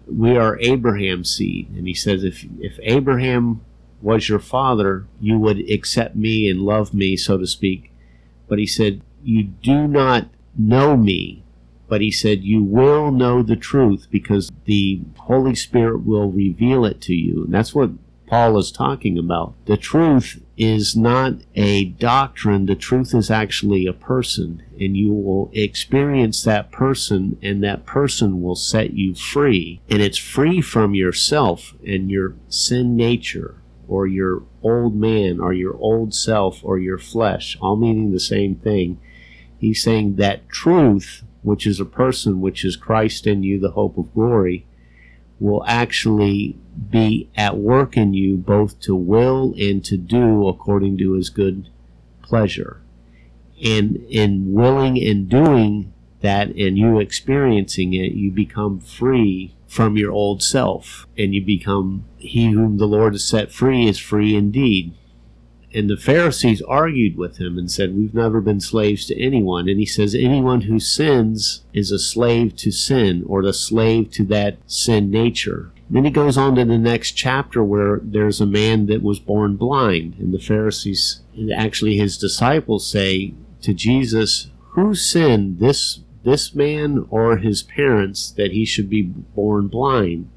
We 0.05 0.37
are 0.37 0.59
Abraham's 0.59 1.35
seed. 1.35 1.69
And 1.75 1.87
he 1.87 1.93
says, 1.93 2.23
if, 2.23 2.45
if 2.59 2.79
Abraham 2.83 3.61
was 4.01 4.29
your 4.29 4.39
father, 4.39 5.07
you 5.19 5.39
would 5.39 5.69
accept 5.69 6.15
me 6.15 6.49
and 6.49 6.61
love 6.61 6.93
me, 6.93 7.17
so 7.17 7.37
to 7.37 7.47
speak. 7.47 7.91
But 8.47 8.59
he 8.59 8.67
said, 8.67 9.01
you 9.23 9.43
do 9.43 9.87
not 9.87 10.27
know 10.57 10.95
me 10.95 11.43
but 11.87 12.01
he 12.01 12.11
said, 12.11 12.43
You 12.43 12.63
will 12.63 13.11
know 13.11 13.41
the 13.41 13.55
truth 13.55 14.07
because 14.11 14.51
the 14.65 15.01
Holy 15.17 15.55
Spirit 15.55 16.05
will 16.05 16.31
reveal 16.31 16.85
it 16.85 17.01
to 17.01 17.13
you. 17.13 17.43
And 17.45 17.53
that's 17.53 17.73
what 17.73 17.91
Paul 18.27 18.57
is 18.57 18.71
talking 18.71 19.17
about. 19.17 19.53
The 19.65 19.77
truth 19.77 20.43
is 20.57 20.97
not 20.97 21.35
a 21.55 21.85
doctrine, 21.85 22.65
the 22.65 22.75
truth 22.75 23.13
is 23.13 23.31
actually 23.31 23.87
a 23.87 23.93
person. 23.93 24.63
And 24.79 24.97
you 24.97 25.13
will 25.13 25.49
experience 25.53 26.43
that 26.43 26.71
person, 26.71 27.37
and 27.41 27.63
that 27.63 27.85
person 27.85 28.41
will 28.41 28.55
set 28.55 28.93
you 28.93 29.15
free. 29.15 29.81
And 29.89 30.01
it's 30.01 30.17
free 30.17 30.61
from 30.61 30.93
yourself 30.93 31.73
and 31.85 32.11
your 32.11 32.35
sin 32.49 32.97
nature, 32.97 33.61
or 33.87 34.05
your 34.05 34.43
old 34.61 34.95
man, 34.95 35.39
or 35.39 35.53
your 35.53 35.77
old 35.77 36.13
self, 36.13 36.63
or 36.63 36.77
your 36.77 36.97
flesh, 36.97 37.57
all 37.61 37.77
meaning 37.77 38.11
the 38.11 38.19
same 38.19 38.55
thing. 38.55 38.99
He's 39.57 39.81
saying 39.81 40.17
that 40.17 40.49
truth 40.49 41.23
which 41.47 41.65
is 41.65 41.79
a 41.79 41.85
person, 41.85 42.41
which 42.41 42.65
is 42.65 42.75
Christ 42.75 43.25
in 43.25 43.41
you, 43.41 43.57
the 43.57 43.71
hope 43.71 43.97
of 43.97 44.13
glory, 44.13 44.65
will 45.39 45.63
actually 45.65 46.57
be 46.89 47.29
at 47.37 47.55
work 47.55 47.95
in 47.95 48.13
you 48.13 48.35
both 48.35 48.81
to 48.81 48.93
will 48.93 49.55
and 49.57 49.83
to 49.85 49.95
do 49.95 50.45
according 50.49 50.97
to 50.97 51.13
his 51.13 51.29
good 51.29 51.69
pleasure. 52.21 52.81
And 53.63 53.95
in 54.09 54.51
willing 54.51 55.01
and 55.01 55.29
doing 55.29 55.93
that 56.19 56.49
and 56.49 56.77
you 56.77 56.99
experiencing 56.99 57.93
it, 57.93 58.11
you 58.11 58.29
become 58.29 58.81
free 58.81 59.55
from 59.67 59.95
your 59.95 60.11
old 60.11 60.43
self 60.43 61.07
and 61.17 61.33
you 61.33 61.45
become 61.45 62.03
he 62.17 62.51
whom 62.51 62.77
the 62.77 62.87
Lord 62.87 63.13
has 63.13 63.23
set 63.23 63.53
free 63.53 63.87
is 63.87 63.97
free 63.97 64.35
indeed. 64.35 64.93
And 65.73 65.89
the 65.89 65.97
Pharisees 65.97 66.61
argued 66.61 67.17
with 67.17 67.37
him 67.37 67.57
and 67.57 67.69
said, 67.69 67.95
We've 67.95 68.13
never 68.13 68.39
been 68.39 68.61
slaves 68.61 69.05
to 69.07 69.21
anyone. 69.21 69.67
And 69.67 69.79
he 69.79 69.85
says, 69.85 70.15
Anyone 70.15 70.61
who 70.61 70.79
sins 70.79 71.65
is 71.73 71.91
a 71.91 71.99
slave 71.99 72.55
to 72.57 72.71
sin 72.71 73.23
or 73.27 73.43
the 73.43 73.53
slave 73.53 74.11
to 74.11 74.23
that 74.25 74.57
sin 74.65 75.11
nature. 75.11 75.71
Then 75.89 76.05
he 76.05 76.11
goes 76.11 76.37
on 76.37 76.55
to 76.55 76.65
the 76.65 76.77
next 76.77 77.13
chapter 77.13 77.63
where 77.63 77.99
there's 78.03 78.41
a 78.41 78.45
man 78.45 78.87
that 78.87 79.01
was 79.01 79.19
born 79.19 79.55
blind. 79.55 80.15
And 80.19 80.33
the 80.33 80.39
Pharisees, 80.39 81.21
actually 81.53 81.97
his 81.97 82.17
disciples, 82.17 82.89
say 82.89 83.33
to 83.61 83.73
Jesus, 83.73 84.49
Who 84.71 84.95
sinned, 84.95 85.59
this, 85.59 86.01
this 86.23 86.53
man 86.55 87.05
or 87.09 87.37
his 87.37 87.63
parents, 87.63 88.31
that 88.31 88.51
he 88.51 88.65
should 88.65 88.89
be 88.89 89.01
born 89.01 89.67
blind? 89.67 90.29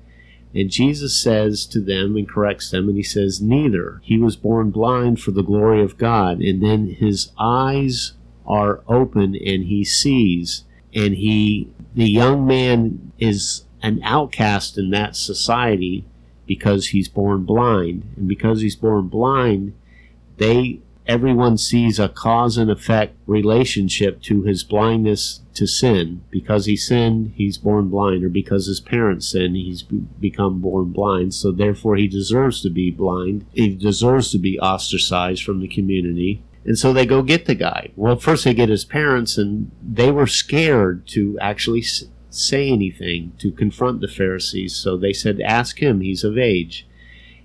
And 0.54 0.70
Jesus 0.70 1.20
says 1.20 1.64
to 1.66 1.80
them 1.80 2.16
and 2.16 2.28
corrects 2.28 2.70
them, 2.70 2.88
and 2.88 2.96
he 2.96 3.02
says, 3.02 3.40
Neither. 3.40 4.00
He 4.02 4.18
was 4.18 4.36
born 4.36 4.70
blind 4.70 5.20
for 5.20 5.30
the 5.30 5.42
glory 5.42 5.82
of 5.82 5.98
God. 5.98 6.40
And 6.40 6.62
then 6.62 6.88
his 6.88 7.30
eyes 7.38 8.14
are 8.46 8.80
open 8.88 9.36
and 9.36 9.64
he 9.64 9.84
sees. 9.84 10.64
And 10.92 11.14
he, 11.14 11.68
the 11.94 12.10
young 12.10 12.46
man, 12.46 13.12
is 13.18 13.64
an 13.82 14.00
outcast 14.02 14.76
in 14.76 14.90
that 14.90 15.14
society 15.14 16.04
because 16.46 16.88
he's 16.88 17.08
born 17.08 17.44
blind. 17.44 18.12
And 18.16 18.26
because 18.26 18.60
he's 18.60 18.76
born 18.76 19.06
blind, 19.06 19.74
they 20.38 20.80
everyone 21.10 21.58
sees 21.58 21.98
a 21.98 22.08
cause 22.08 22.56
and 22.56 22.70
effect 22.70 23.16
relationship 23.26 24.22
to 24.22 24.42
his 24.42 24.62
blindness 24.62 25.40
to 25.54 25.66
sin. 25.66 26.22
Because 26.30 26.66
he 26.66 26.76
sinned, 26.76 27.32
he's 27.34 27.58
born 27.58 27.88
blind, 27.88 28.22
or 28.22 28.28
because 28.28 28.66
his 28.66 28.78
parents 28.78 29.26
sinned, 29.26 29.56
he's 29.56 29.82
become 29.82 30.60
born 30.60 30.92
blind. 30.92 31.34
So 31.34 31.50
therefore, 31.50 31.96
he 31.96 32.06
deserves 32.06 32.62
to 32.62 32.70
be 32.70 32.92
blind. 32.92 33.44
He 33.52 33.74
deserves 33.74 34.30
to 34.30 34.38
be 34.38 34.60
ostracized 34.60 35.42
from 35.42 35.60
the 35.60 35.66
community. 35.66 36.44
And 36.64 36.78
so 36.78 36.92
they 36.92 37.06
go 37.06 37.22
get 37.22 37.46
the 37.46 37.56
guy. 37.56 37.90
Well, 37.96 38.14
first 38.14 38.44
they 38.44 38.54
get 38.54 38.68
his 38.68 38.84
parents, 38.84 39.36
and 39.36 39.72
they 39.82 40.12
were 40.12 40.28
scared 40.28 41.08
to 41.08 41.36
actually 41.40 41.82
say 42.30 42.70
anything 42.70 43.32
to 43.40 43.50
confront 43.50 44.00
the 44.00 44.06
Pharisees. 44.06 44.76
So 44.76 44.96
they 44.96 45.12
said, 45.12 45.40
Ask 45.40 45.82
him, 45.82 46.02
he's 46.02 46.22
of 46.22 46.38
age. 46.38 46.86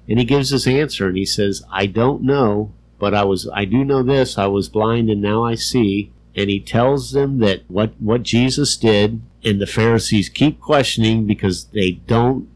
And 0.08 0.20
he 0.20 0.26
gives 0.26 0.52
his 0.52 0.68
answer, 0.68 1.08
and 1.08 1.18
he 1.18 1.26
says, 1.26 1.64
I 1.72 1.88
don't 1.88 2.22
know, 2.22 2.76
but 3.00 3.14
I 3.14 3.24
was 3.24 3.50
I 3.54 3.66
do 3.66 3.84
know 3.84 4.04
this, 4.04 4.38
I 4.38 4.48
was 4.48 4.70
blind 4.70 5.10
and 5.10 5.22
now 5.22 5.44
I 5.44 5.56
see. 5.56 6.12
And 6.36 6.50
he 6.50 6.60
tells 6.60 7.12
them 7.12 7.40
that 7.40 7.64
what, 7.70 7.94
what 8.00 8.24
Jesus 8.24 8.76
did, 8.76 9.22
and 9.44 9.62
the 9.62 9.66
Pharisees 9.66 10.28
keep 10.28 10.60
questioning 10.60 11.26
because 11.26 11.66
they 11.66 11.92
don't 11.92 12.50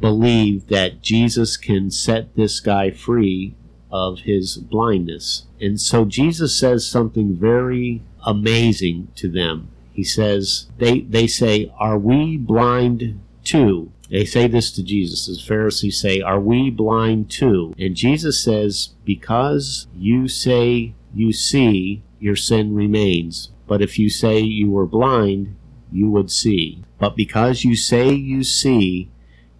believe 0.00 0.68
that 0.68 1.02
Jesus 1.02 1.56
can 1.56 1.90
set 1.90 2.34
this 2.36 2.60
guy 2.60 2.90
free 2.90 3.54
of 3.90 4.20
his 4.20 4.56
blindness. 4.56 5.46
And 5.60 5.80
so 5.80 6.04
Jesus 6.04 6.56
says 6.56 6.86
something 6.86 7.34
very 7.34 8.02
amazing 8.24 9.08
to 9.16 9.28
them. 9.28 9.68
He 9.92 10.04
says, 10.04 10.66
they, 10.78 11.00
they 11.00 11.26
say, 11.26 11.72
Are 11.78 11.98
we 11.98 12.36
blind 12.36 13.20
too? 13.44 13.92
They 14.10 14.24
say 14.24 14.46
this 14.46 14.70
to 14.72 14.82
Jesus. 14.82 15.26
The 15.26 15.42
Pharisees 15.42 16.00
say, 16.00 16.20
Are 16.20 16.40
we 16.40 16.70
blind 16.70 17.30
too? 17.30 17.74
And 17.78 17.94
Jesus 17.94 18.42
says, 18.42 18.90
Because 19.04 19.86
you 19.96 20.28
say 20.28 20.94
you 21.14 21.32
see, 21.32 22.02
your 22.18 22.36
sin 22.36 22.74
remains. 22.74 23.50
But 23.66 23.82
if 23.82 23.98
you 23.98 24.08
say 24.08 24.40
you 24.40 24.70
were 24.70 24.86
blind, 24.86 25.56
you 25.92 26.10
would 26.10 26.30
see. 26.30 26.84
But 26.98 27.16
because 27.16 27.64
you 27.64 27.76
say 27.76 28.12
you 28.12 28.42
see, 28.42 29.10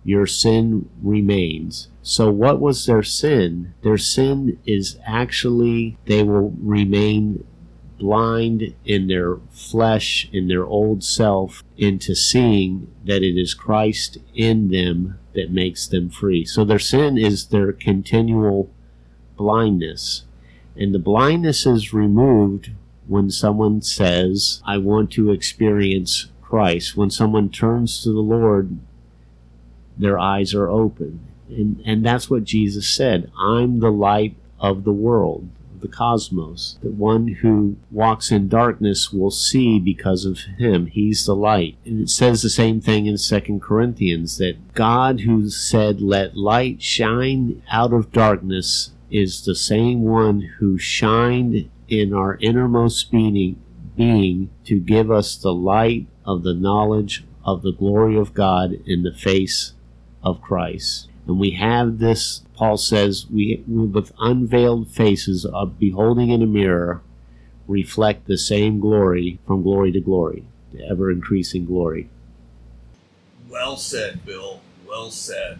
your 0.04 0.26
sin 0.26 0.88
remains. 1.02 1.88
So, 2.02 2.30
what 2.30 2.60
was 2.60 2.86
their 2.86 3.02
sin? 3.02 3.74
Their 3.82 3.98
sin 3.98 4.58
is 4.64 4.98
actually 5.06 5.98
they 6.06 6.22
will 6.22 6.54
remain 6.58 7.44
blind 7.98 8.74
in 8.84 9.08
their 9.08 9.36
flesh, 9.50 10.28
in 10.32 10.48
their 10.48 10.64
old 10.64 11.02
self, 11.02 11.62
into 11.76 12.14
seeing 12.14 12.92
that 13.04 13.22
it 13.22 13.38
is 13.38 13.54
Christ 13.54 14.18
in 14.34 14.68
them 14.68 15.18
that 15.34 15.50
makes 15.50 15.86
them 15.86 16.10
free. 16.10 16.44
So, 16.44 16.64
their 16.64 16.78
sin 16.78 17.18
is 17.18 17.46
their 17.46 17.72
continual 17.72 18.70
blindness. 19.36 20.24
And 20.76 20.94
the 20.94 21.00
blindness 21.00 21.66
is 21.66 21.92
removed 21.92 22.70
when 23.06 23.30
someone 23.30 23.82
says, 23.82 24.62
I 24.64 24.78
want 24.78 25.10
to 25.12 25.32
experience 25.32 26.28
Christ. 26.42 26.96
When 26.96 27.10
someone 27.10 27.50
turns 27.50 28.02
to 28.02 28.12
the 28.12 28.20
Lord, 28.20 28.78
their 29.96 30.18
eyes 30.18 30.54
are 30.54 30.68
open. 30.68 31.20
And, 31.48 31.82
and 31.84 32.04
that's 32.04 32.30
what 32.30 32.44
Jesus 32.44 32.88
said 32.88 33.30
I'm 33.38 33.80
the 33.80 33.90
light 33.90 34.36
of 34.60 34.84
the 34.84 34.92
world, 34.92 35.48
the 35.80 35.88
cosmos. 35.88 36.78
that 36.82 36.92
one 36.92 37.28
who 37.28 37.76
walks 37.90 38.30
in 38.30 38.48
darkness 38.48 39.12
will 39.12 39.30
see 39.30 39.78
because 39.78 40.24
of 40.24 40.40
him. 40.58 40.86
He's 40.86 41.26
the 41.26 41.36
light. 41.36 41.76
And 41.84 42.00
it 42.00 42.10
says 42.10 42.42
the 42.42 42.50
same 42.50 42.80
thing 42.80 43.06
in 43.06 43.18
Second 43.18 43.62
Corinthians 43.62 44.38
that 44.38 44.74
God 44.74 45.20
who 45.20 45.48
said, 45.50 46.00
Let 46.00 46.36
light 46.36 46.82
shine 46.82 47.62
out 47.70 47.92
of 47.92 48.12
darkness, 48.12 48.92
is 49.10 49.44
the 49.44 49.54
same 49.54 50.02
one 50.02 50.40
who 50.58 50.78
shined 50.78 51.70
in 51.88 52.12
our 52.12 52.36
innermost 52.36 53.10
being, 53.10 53.60
being 53.96 54.50
to 54.64 54.78
give 54.78 55.10
us 55.10 55.36
the 55.36 55.52
light 55.54 56.06
of 56.24 56.42
the 56.42 56.54
knowledge 56.54 57.24
of 57.44 57.62
the 57.62 57.72
glory 57.72 58.16
of 58.16 58.34
God 58.34 58.72
in 58.84 59.02
the 59.02 59.14
face 59.14 59.72
of 60.22 60.42
Christ. 60.42 61.07
And 61.28 61.38
we 61.38 61.50
have 61.52 61.98
this, 61.98 62.40
Paul 62.54 62.78
says, 62.78 63.26
we, 63.30 63.62
with 63.68 64.12
unveiled 64.18 64.88
faces 64.88 65.44
of 65.44 65.78
beholding 65.78 66.30
in 66.30 66.42
a 66.42 66.46
mirror, 66.46 67.02
reflect 67.68 68.26
the 68.26 68.38
same 68.38 68.80
glory 68.80 69.38
from 69.46 69.62
glory 69.62 69.92
to 69.92 70.00
glory, 70.00 70.44
the 70.72 70.88
ever 70.88 71.10
increasing 71.10 71.66
glory. 71.66 72.08
Well 73.46 73.76
said, 73.76 74.24
Bill. 74.24 74.62
Well 74.88 75.10
said. 75.10 75.58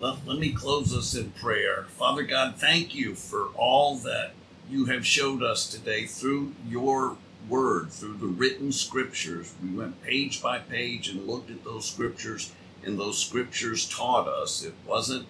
Let, 0.00 0.26
let 0.26 0.38
me 0.38 0.50
close 0.52 0.96
us 0.96 1.14
in 1.14 1.32
prayer. 1.32 1.84
Father 1.90 2.22
God, 2.22 2.56
thank 2.56 2.94
you 2.94 3.14
for 3.14 3.48
all 3.54 3.96
that 3.98 4.32
you 4.68 4.86
have 4.86 5.06
showed 5.06 5.42
us 5.42 5.68
today 5.68 6.06
through 6.06 6.54
your 6.66 7.18
word, 7.50 7.90
through 7.92 8.16
the 8.16 8.26
written 8.26 8.72
scriptures. 8.72 9.52
We 9.62 9.76
went 9.76 10.02
page 10.02 10.42
by 10.42 10.58
page 10.60 11.10
and 11.10 11.26
looked 11.26 11.50
at 11.50 11.64
those 11.64 11.84
scriptures 11.84 12.50
and 12.84 12.98
those 12.98 13.18
scriptures 13.18 13.88
taught 13.88 14.28
us. 14.28 14.62
It 14.62 14.74
wasn't 14.86 15.26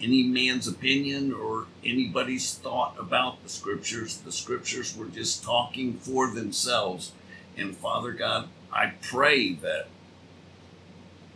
any 0.00 0.22
man's 0.22 0.66
opinion 0.66 1.32
or 1.32 1.66
anybody's 1.84 2.54
thought 2.54 2.96
about 2.98 3.42
the 3.42 3.48
scriptures. 3.48 4.18
The 4.18 4.32
scriptures 4.32 4.96
were 4.96 5.06
just 5.06 5.44
talking 5.44 5.94
for 5.94 6.28
themselves. 6.28 7.12
And 7.56 7.76
Father 7.76 8.12
God, 8.12 8.48
I 8.72 8.94
pray 9.00 9.52
that 9.54 9.86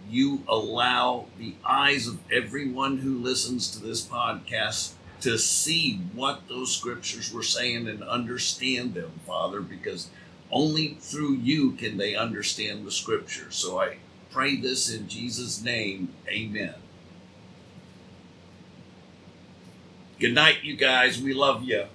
you 0.09 0.43
allow 0.49 1.27
the 1.39 1.55
eyes 1.65 2.07
of 2.07 2.19
everyone 2.31 2.99
who 2.99 3.19
listens 3.19 3.71
to 3.71 3.83
this 3.83 4.07
podcast 4.07 4.93
to 5.21 5.39
see 5.39 6.01
what 6.15 6.49
those 6.49 6.75
scriptures 6.75 7.33
were 7.33 7.43
saying 7.43 7.89
and 7.89 8.03
understand 8.03 8.95
them, 8.95 9.13
Father, 9.27 9.61
because 9.61 10.09
only 10.51 10.97
through 11.01 11.35
you 11.35 11.73
can 11.73 11.97
they 11.97 12.15
understand 12.15 12.87
the 12.87 12.91
scriptures. 12.91 13.57
So 13.57 13.81
I 13.81 13.97
pray 14.37 14.55
this 14.55 14.93
in 14.93 15.09
Jesus' 15.09 15.63
name. 15.63 16.13
Amen. 16.29 16.75
Good 20.21 20.35
night, 20.35 20.59
you 20.63 20.77
guys. 20.77 21.19
We 21.19 21.33
love 21.33 21.65
you. 21.65 21.87